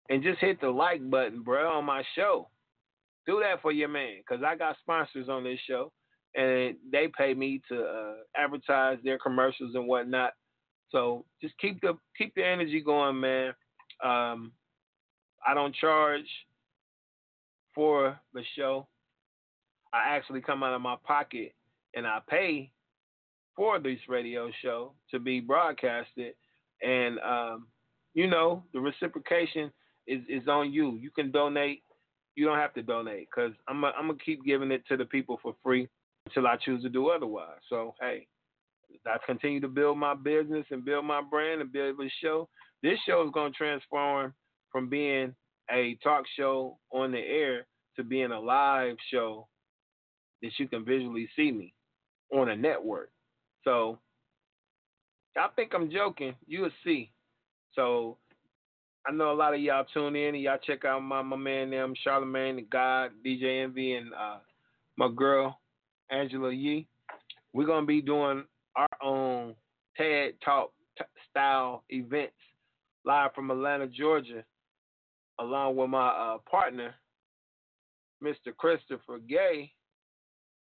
[0.09, 2.49] and just hit the like button, bro, on my show.
[3.27, 5.91] Do that for your man, cause I got sponsors on this show,
[6.35, 10.33] and they pay me to uh, advertise their commercials and whatnot.
[10.89, 13.53] So just keep the keep the energy going, man.
[14.03, 14.51] Um,
[15.45, 16.25] I don't charge
[17.73, 18.87] for the show.
[19.93, 21.53] I actually come out of my pocket
[21.95, 22.71] and I pay
[23.55, 26.33] for this radio show to be broadcasted.
[26.81, 27.67] And um,
[28.13, 29.71] you know, the reciprocation
[30.07, 30.97] is, is on you.
[31.01, 31.83] You can donate.
[32.35, 35.05] You don't have to donate because I'm a, I'm gonna keep giving it to the
[35.05, 35.87] people for free
[36.25, 37.59] until I choose to do otherwise.
[37.69, 38.27] So hey,
[39.05, 42.49] I continue to build my business and build my brand and build the show.
[42.83, 44.33] This show is gonna transform
[44.71, 45.33] from being
[45.71, 49.47] a talk show on the air to being a live show
[50.41, 51.73] that you can visually see me
[52.33, 53.11] on a network.
[53.63, 53.99] So
[55.37, 56.35] I think I'm joking.
[56.47, 57.11] You'll see.
[57.73, 58.17] So
[59.07, 61.69] I know a lot of y'all tune in and y'all check out my, my man
[61.69, 64.37] them, Charlamagne, the God, DJ Envy, and uh,
[64.97, 65.59] my girl,
[66.09, 66.87] Angela Yee.
[67.53, 68.43] We're gonna be doing
[68.75, 69.55] our own
[69.95, 72.33] TED Talk t- style events
[73.05, 74.43] live from Atlanta, Georgia,
[75.39, 76.95] along with my uh, partner,
[78.23, 78.55] Mr.
[78.57, 79.71] Christopher Gay,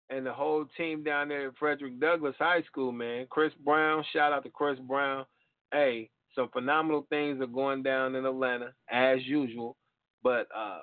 [0.09, 3.27] and the whole team down there at Frederick Douglass High School, man.
[3.29, 5.27] Chris Brown, shout out to Chris Brown.
[5.73, 9.77] Hey, some phenomenal things are going down in Atlanta as usual,
[10.23, 10.81] but uh,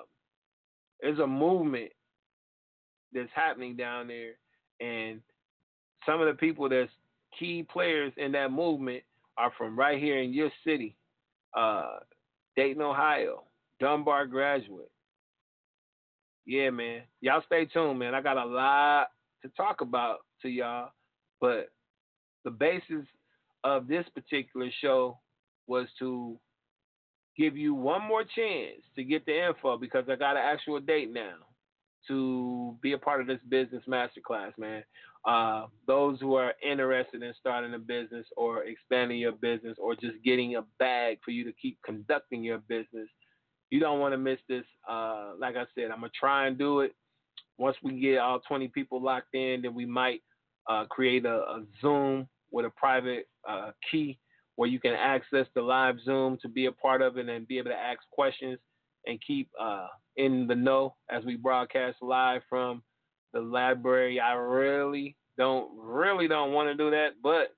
[1.00, 1.90] there's a movement
[3.12, 4.32] that's happening down there,
[4.80, 5.20] and
[6.04, 6.90] some of the people that's
[7.38, 9.02] key players in that movement
[9.36, 10.96] are from right here in your city,
[11.56, 11.98] uh,
[12.56, 13.44] Dayton, Ohio,
[13.80, 14.90] Dunbar graduate.
[16.44, 17.02] Yeah, man.
[17.20, 18.14] Y'all stay tuned, man.
[18.14, 19.08] I got a lot
[19.42, 20.90] to talk about to y'all,
[21.40, 21.70] but
[22.44, 23.06] the basis
[23.64, 25.18] of this particular show
[25.68, 26.38] was to
[27.36, 31.12] give you one more chance to get the info because I got an actual date
[31.12, 31.34] now
[32.08, 34.82] to be a part of this business masterclass, man.
[35.24, 40.14] Uh, those who are interested in starting a business or expanding your business or just
[40.24, 43.08] getting a bag for you to keep conducting your business,
[43.70, 44.64] you don't want to miss this.
[44.88, 46.94] Uh, like I said, I'm gonna try and do it.
[47.58, 50.22] Once we get all 20 people locked in, then we might
[50.68, 54.18] uh, create a, a, Zoom with a private uh, key
[54.58, 57.58] where you can access the live Zoom to be a part of it and be
[57.58, 58.58] able to ask questions
[59.06, 59.86] and keep uh,
[60.16, 62.82] in the know as we broadcast live from
[63.32, 64.18] the library.
[64.18, 67.54] I really don't really don't want to do that, but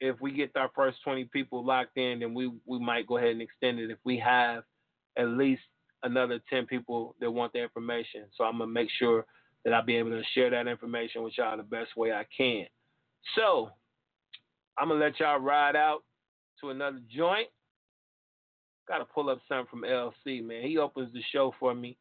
[0.00, 3.32] if we get our first 20 people locked in, then we we might go ahead
[3.32, 4.64] and extend it if we have
[5.18, 5.60] at least
[6.04, 8.24] another 10 people that want the information.
[8.34, 9.26] So I'm to make sure
[9.66, 12.64] that I'll be able to share that information with y'all the best way I can.
[13.34, 13.72] So
[14.78, 16.02] I'm to let y'all ride out
[16.60, 17.48] to another joint.
[18.88, 20.62] Got to pull up something from LC, man.
[20.62, 21.96] He opens the show for me.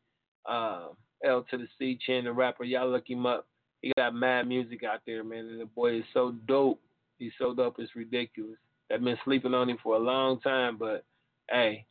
[0.48, 0.88] Uh,
[1.26, 2.64] L to the C, Chin, the rapper.
[2.64, 3.48] Y'all look him up.
[3.82, 5.46] He got mad music out there, man.
[5.46, 6.80] And the boy is so dope.
[7.18, 8.58] He's so dope, it's ridiculous.
[8.92, 11.06] I've been sleeping on him for a long time, but
[11.50, 11.86] hey,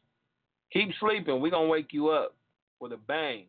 [0.72, 1.40] keep sleeping.
[1.40, 2.34] We're to wake you up
[2.80, 3.46] with a bang.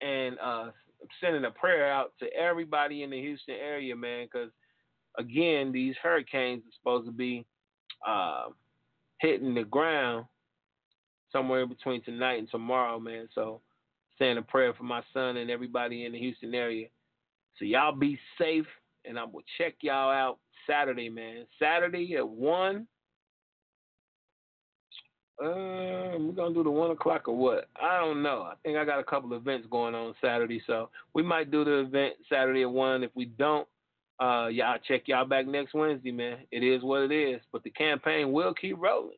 [0.00, 0.70] And uh,
[1.00, 4.50] I'm sending a prayer out to everybody in the Houston area, man, because,
[5.18, 7.44] again, these hurricanes are supposed to be
[8.06, 8.46] uh,
[9.18, 10.26] hitting the ground
[11.30, 13.28] somewhere between tonight and tomorrow, man.
[13.34, 13.60] So,
[14.18, 16.88] saying a prayer for my son and everybody in the Houston area.
[17.58, 18.66] So, y'all be safe,
[19.04, 21.46] and I will check y'all out Saturday, man.
[21.58, 22.86] Saturday at 1
[25.42, 27.68] uh, we're gonna do the one o'clock or what?
[27.80, 28.42] I don't know.
[28.42, 31.80] I think I got a couple events going on Saturday, so we might do the
[31.80, 33.02] event Saturday at one.
[33.02, 33.66] If we don't,
[34.20, 36.38] uh, y'all check y'all back next Wednesday, man.
[36.50, 39.16] It is what it is, but the campaign will keep rolling.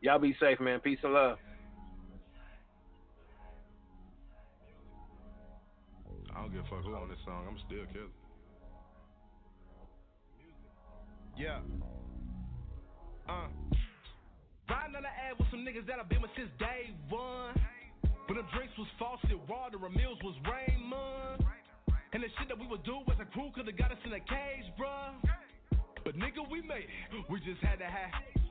[0.00, 0.80] Y'all be safe, man.
[0.80, 1.38] Peace and love.
[6.34, 7.46] I don't give a fuck who on this song.
[7.48, 8.08] I'm still killing.
[11.36, 11.60] Yeah.
[13.28, 13.46] Uh.
[14.68, 17.54] Riding on the ad with some niggas that I've been with since day one.
[18.26, 21.44] When the drinks was faucet water and meals was Raymond.
[22.12, 24.20] And the shit that we would do as a crew could've got us in a
[24.20, 25.16] cage, bruh.
[26.04, 27.24] But nigga, we made it.
[27.30, 28.41] We just had to have.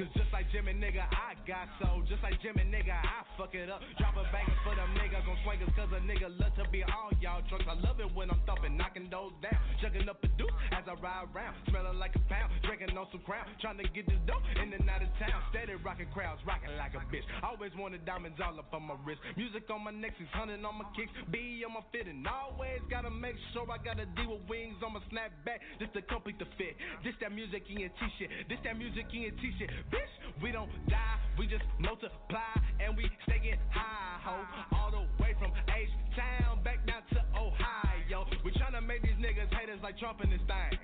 [0.00, 2.00] Cause just like Jimmy nigga, I got so.
[2.08, 3.84] Just like Jimmy nigga, I fuck it up.
[4.00, 7.12] Drop a banger for them niggas on swingers cause a nigga love to be on
[7.20, 7.68] y'all trucks.
[7.68, 9.60] I love it when I'm thumping, knocking those down.
[9.84, 11.52] Chugging up a deuce as I ride around.
[11.68, 13.44] Smelling like a pound, drinking on some crown.
[13.60, 15.36] Trying to get this dope in and out of town.
[15.52, 17.28] Steady rocking crowds, rocking like a bitch.
[17.44, 19.20] Always wanted diamonds all up on my wrist.
[19.36, 21.12] Music on my neck, 600 on my kicks.
[21.28, 24.80] B on my fit, and always gotta make sure I got a D with wings
[24.80, 25.60] on my snapback.
[25.76, 26.72] Just to complete the fit.
[27.04, 28.48] This that music in your t-shirt.
[28.48, 29.68] This that music in your t-shirt.
[29.90, 34.36] Bitch, we don't die, we just multiply and we stay getting high, ho.
[34.78, 38.26] All the way from H-Town back down to Ohio.
[38.44, 40.78] We tryna make these niggas haters like Trump in this thing.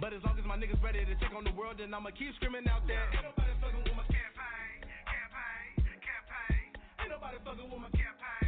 [0.00, 2.34] But as long as my niggas ready to take on the world, then I'ma keep
[2.36, 3.00] screaming out there.
[3.16, 5.72] Ain't nobody fucking with my campaign, campaign,
[6.04, 6.68] campaign.
[7.00, 8.45] Ain't nobody fucking with my campaign,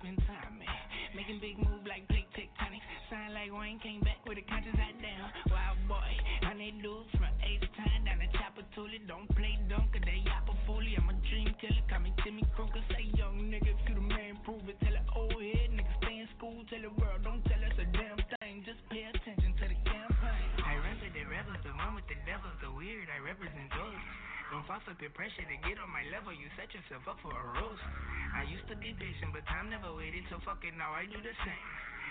[0.00, 0.80] spend time, man.
[1.12, 2.86] Making big move like plate tectonics.
[3.12, 5.28] Sound like Wayne came back with a conscious out down.
[5.52, 9.04] Wild boy, honey dudes from H time down the chopper Toolie.
[9.04, 10.96] Don't play dumb, cause they yappa fully.
[10.96, 12.80] I'm a dream killer, call me Timmy Kruger.
[12.88, 14.80] Say young nigga, if you the man, prove it.
[14.80, 16.64] Tell it oh, old head, nigga, stay in school.
[16.72, 18.64] Tell the world, don't tell us a damn thing.
[18.64, 20.48] Just pay attention to the campaign.
[20.64, 23.10] I represent the rebels, the one with the devils, the weird.
[23.12, 24.00] I represent those.
[24.50, 26.34] Don't fall for peer pressure to get on my level.
[26.34, 27.86] You set yourself up for a roast.
[28.34, 29.89] I used to be patient, but time never
[30.20, 30.30] waited.
[30.30, 31.66] So fuck it, now I do the same.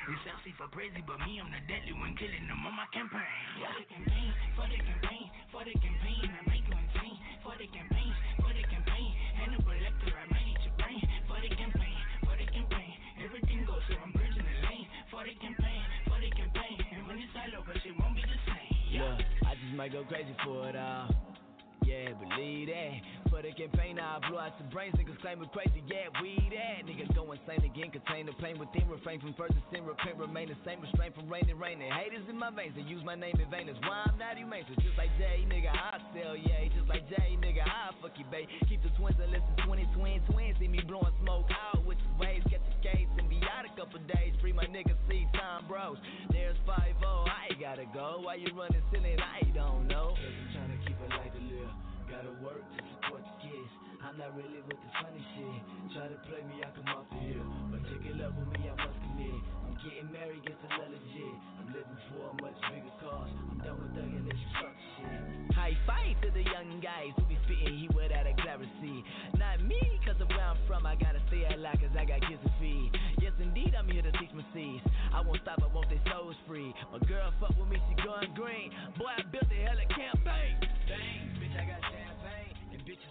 [0.09, 3.21] It's sexy for crazy, but me, I'm the deadly one killing them on my campaign.
[3.61, 7.17] For the campaign, for the campaign, for the campaign, I make you insane.
[7.45, 11.03] For the campaign, for the campaign, Hannibal Lecter, I eat your brain.
[11.29, 14.87] For the campaign, for the campaign, everything goes, so I'm bridging the lane.
[15.13, 18.39] For the campaign, for the campaign, and when it's all over, shit won't be the
[18.49, 18.73] same.
[18.97, 21.13] Look, I just might go crazy for it all.
[21.85, 22.97] Yeah, believe that.
[23.39, 24.91] For the campaign, I blew out some brains.
[24.99, 25.79] Niggas claim it crazy.
[25.87, 26.83] Yeah, we that.
[26.83, 27.87] Niggas go insane again.
[27.87, 28.83] Contain the pain within.
[28.91, 29.87] Refrain from first sin.
[29.87, 30.83] Repent, remain the same.
[30.83, 31.87] Restrain from raining, raining.
[31.87, 32.75] Haters in my veins.
[32.75, 33.71] They use my name in vain.
[33.71, 34.67] That's why I'm not humane.
[34.67, 36.35] So just like Jay, nigga, I sell.
[36.35, 38.51] Yeah, just like Jay, nigga, I fuck you, babe.
[38.67, 40.59] Keep the twins and listen 20 twin twins.
[40.59, 42.43] See me blowing smoke out with the waves.
[42.51, 44.35] Catch the skates and be out a couple days.
[44.43, 45.95] Free my niggas, see time bros.
[46.35, 48.19] There's 5 I gotta go.
[48.27, 49.15] Why you running silly?
[49.15, 50.11] I don't know.
[50.19, 51.88] Cause I'm trying to keep it like a little.
[52.09, 53.71] Gotta work support the kids.
[54.01, 55.61] I'm not really with the funny shit.
[55.93, 57.45] Try to play me, I come off the hill.
[57.69, 59.39] But take it up with me, I must commit.
[59.67, 61.35] I'm getting married, get a lot legit.
[61.61, 63.29] I'm living for a much bigger cause.
[63.29, 65.53] I'm done with thugging this structure shit.
[65.53, 69.05] High five to the young guys who be spitting heat without a clarity.
[69.37, 72.41] Not me, cause of where I'm from, I gotta stay alive cause I got kids
[72.41, 72.89] to feed.
[73.21, 74.81] Yes, indeed, I'm here to teach my seeds.
[75.13, 76.73] I won't stop, I want their souls free.
[76.89, 78.73] My girl fuck with me, she going green.
[78.97, 80.57] Boy, I built a hella campaign.
[80.89, 81.28] Bang,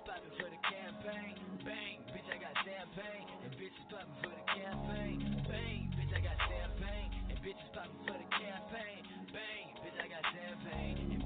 [0.09, 1.37] Popping for the campaign.
[1.69, 3.29] Bang, bitch, I got champagne.
[3.45, 5.21] And bitches popping for the campaign.
[5.45, 7.13] Bang, bitch, I got champagne.
[7.29, 9.05] And bitches popping for the campaign.
[9.37, 11.18] Bang, bitch, I got champagne.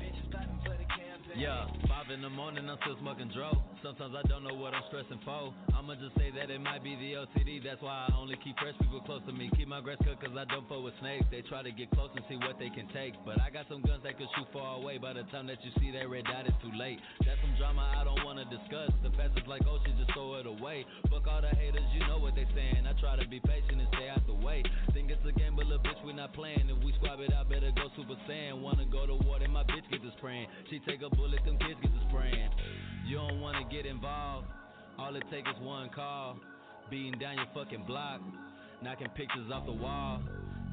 [1.37, 3.57] Yeah, five in the morning, I'm still smoking dro.
[3.81, 5.49] Sometimes I don't know what I'm stressing for.
[5.73, 7.65] I'ma just say that it might be the OCD.
[7.65, 9.51] That's why I only keep fresh people close to me.
[9.57, 11.25] Keep my grass cut cause I don't fuck with snakes.
[11.33, 13.17] They try to get close and see what they can take.
[13.25, 15.01] But I got some guns that can shoot far away.
[15.01, 17.01] By the time that you see that red dot, it's too late.
[17.25, 18.93] That's some drama I don't wanna discuss.
[19.03, 20.85] The past is like oh, ocean, just throw it away.
[21.09, 22.85] Fuck all the haters, you know what they saying.
[22.85, 24.63] I try to be patient and stay out the way.
[24.95, 26.71] Think it's a game, but little bitch, we not playing.
[26.71, 28.63] If we squab it, I better go Super Saiyan.
[28.63, 30.47] Wanna go to war, then my bitch get to spraying.
[30.71, 32.51] She take a bullet, them kids get spraying.
[33.07, 34.47] You don't wanna get involved.
[34.99, 36.37] All it take is one call.
[36.91, 38.21] Beating down your fucking block.
[38.83, 40.21] Knocking pictures off the wall.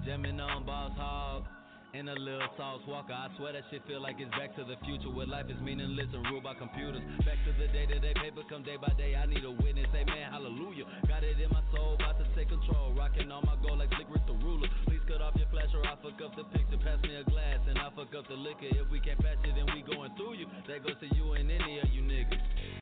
[0.06, 1.46] Jamming on Boss Hog.
[1.94, 3.14] And a little sauce walker.
[3.14, 6.10] I swear that shit feel like it's back to the future where life is meaningless
[6.14, 7.02] and ruled by computers.
[7.26, 9.16] Back to the day to day paper come day by day.
[9.18, 9.90] I need a witness.
[9.94, 10.30] Amen.
[10.30, 10.86] Hallelujah.
[11.08, 12.94] Got it in my soul, about to take control.
[12.94, 14.70] Rocking on my goal like Slick Rick the ruler.
[15.10, 16.78] Cut off your flash or I fuck up the picture.
[16.78, 18.70] Pass me a glass and I fuck up the liquor.
[18.70, 20.46] If we can't patch it, then we going through you.
[20.68, 22.79] That goes to you and any of you niggas.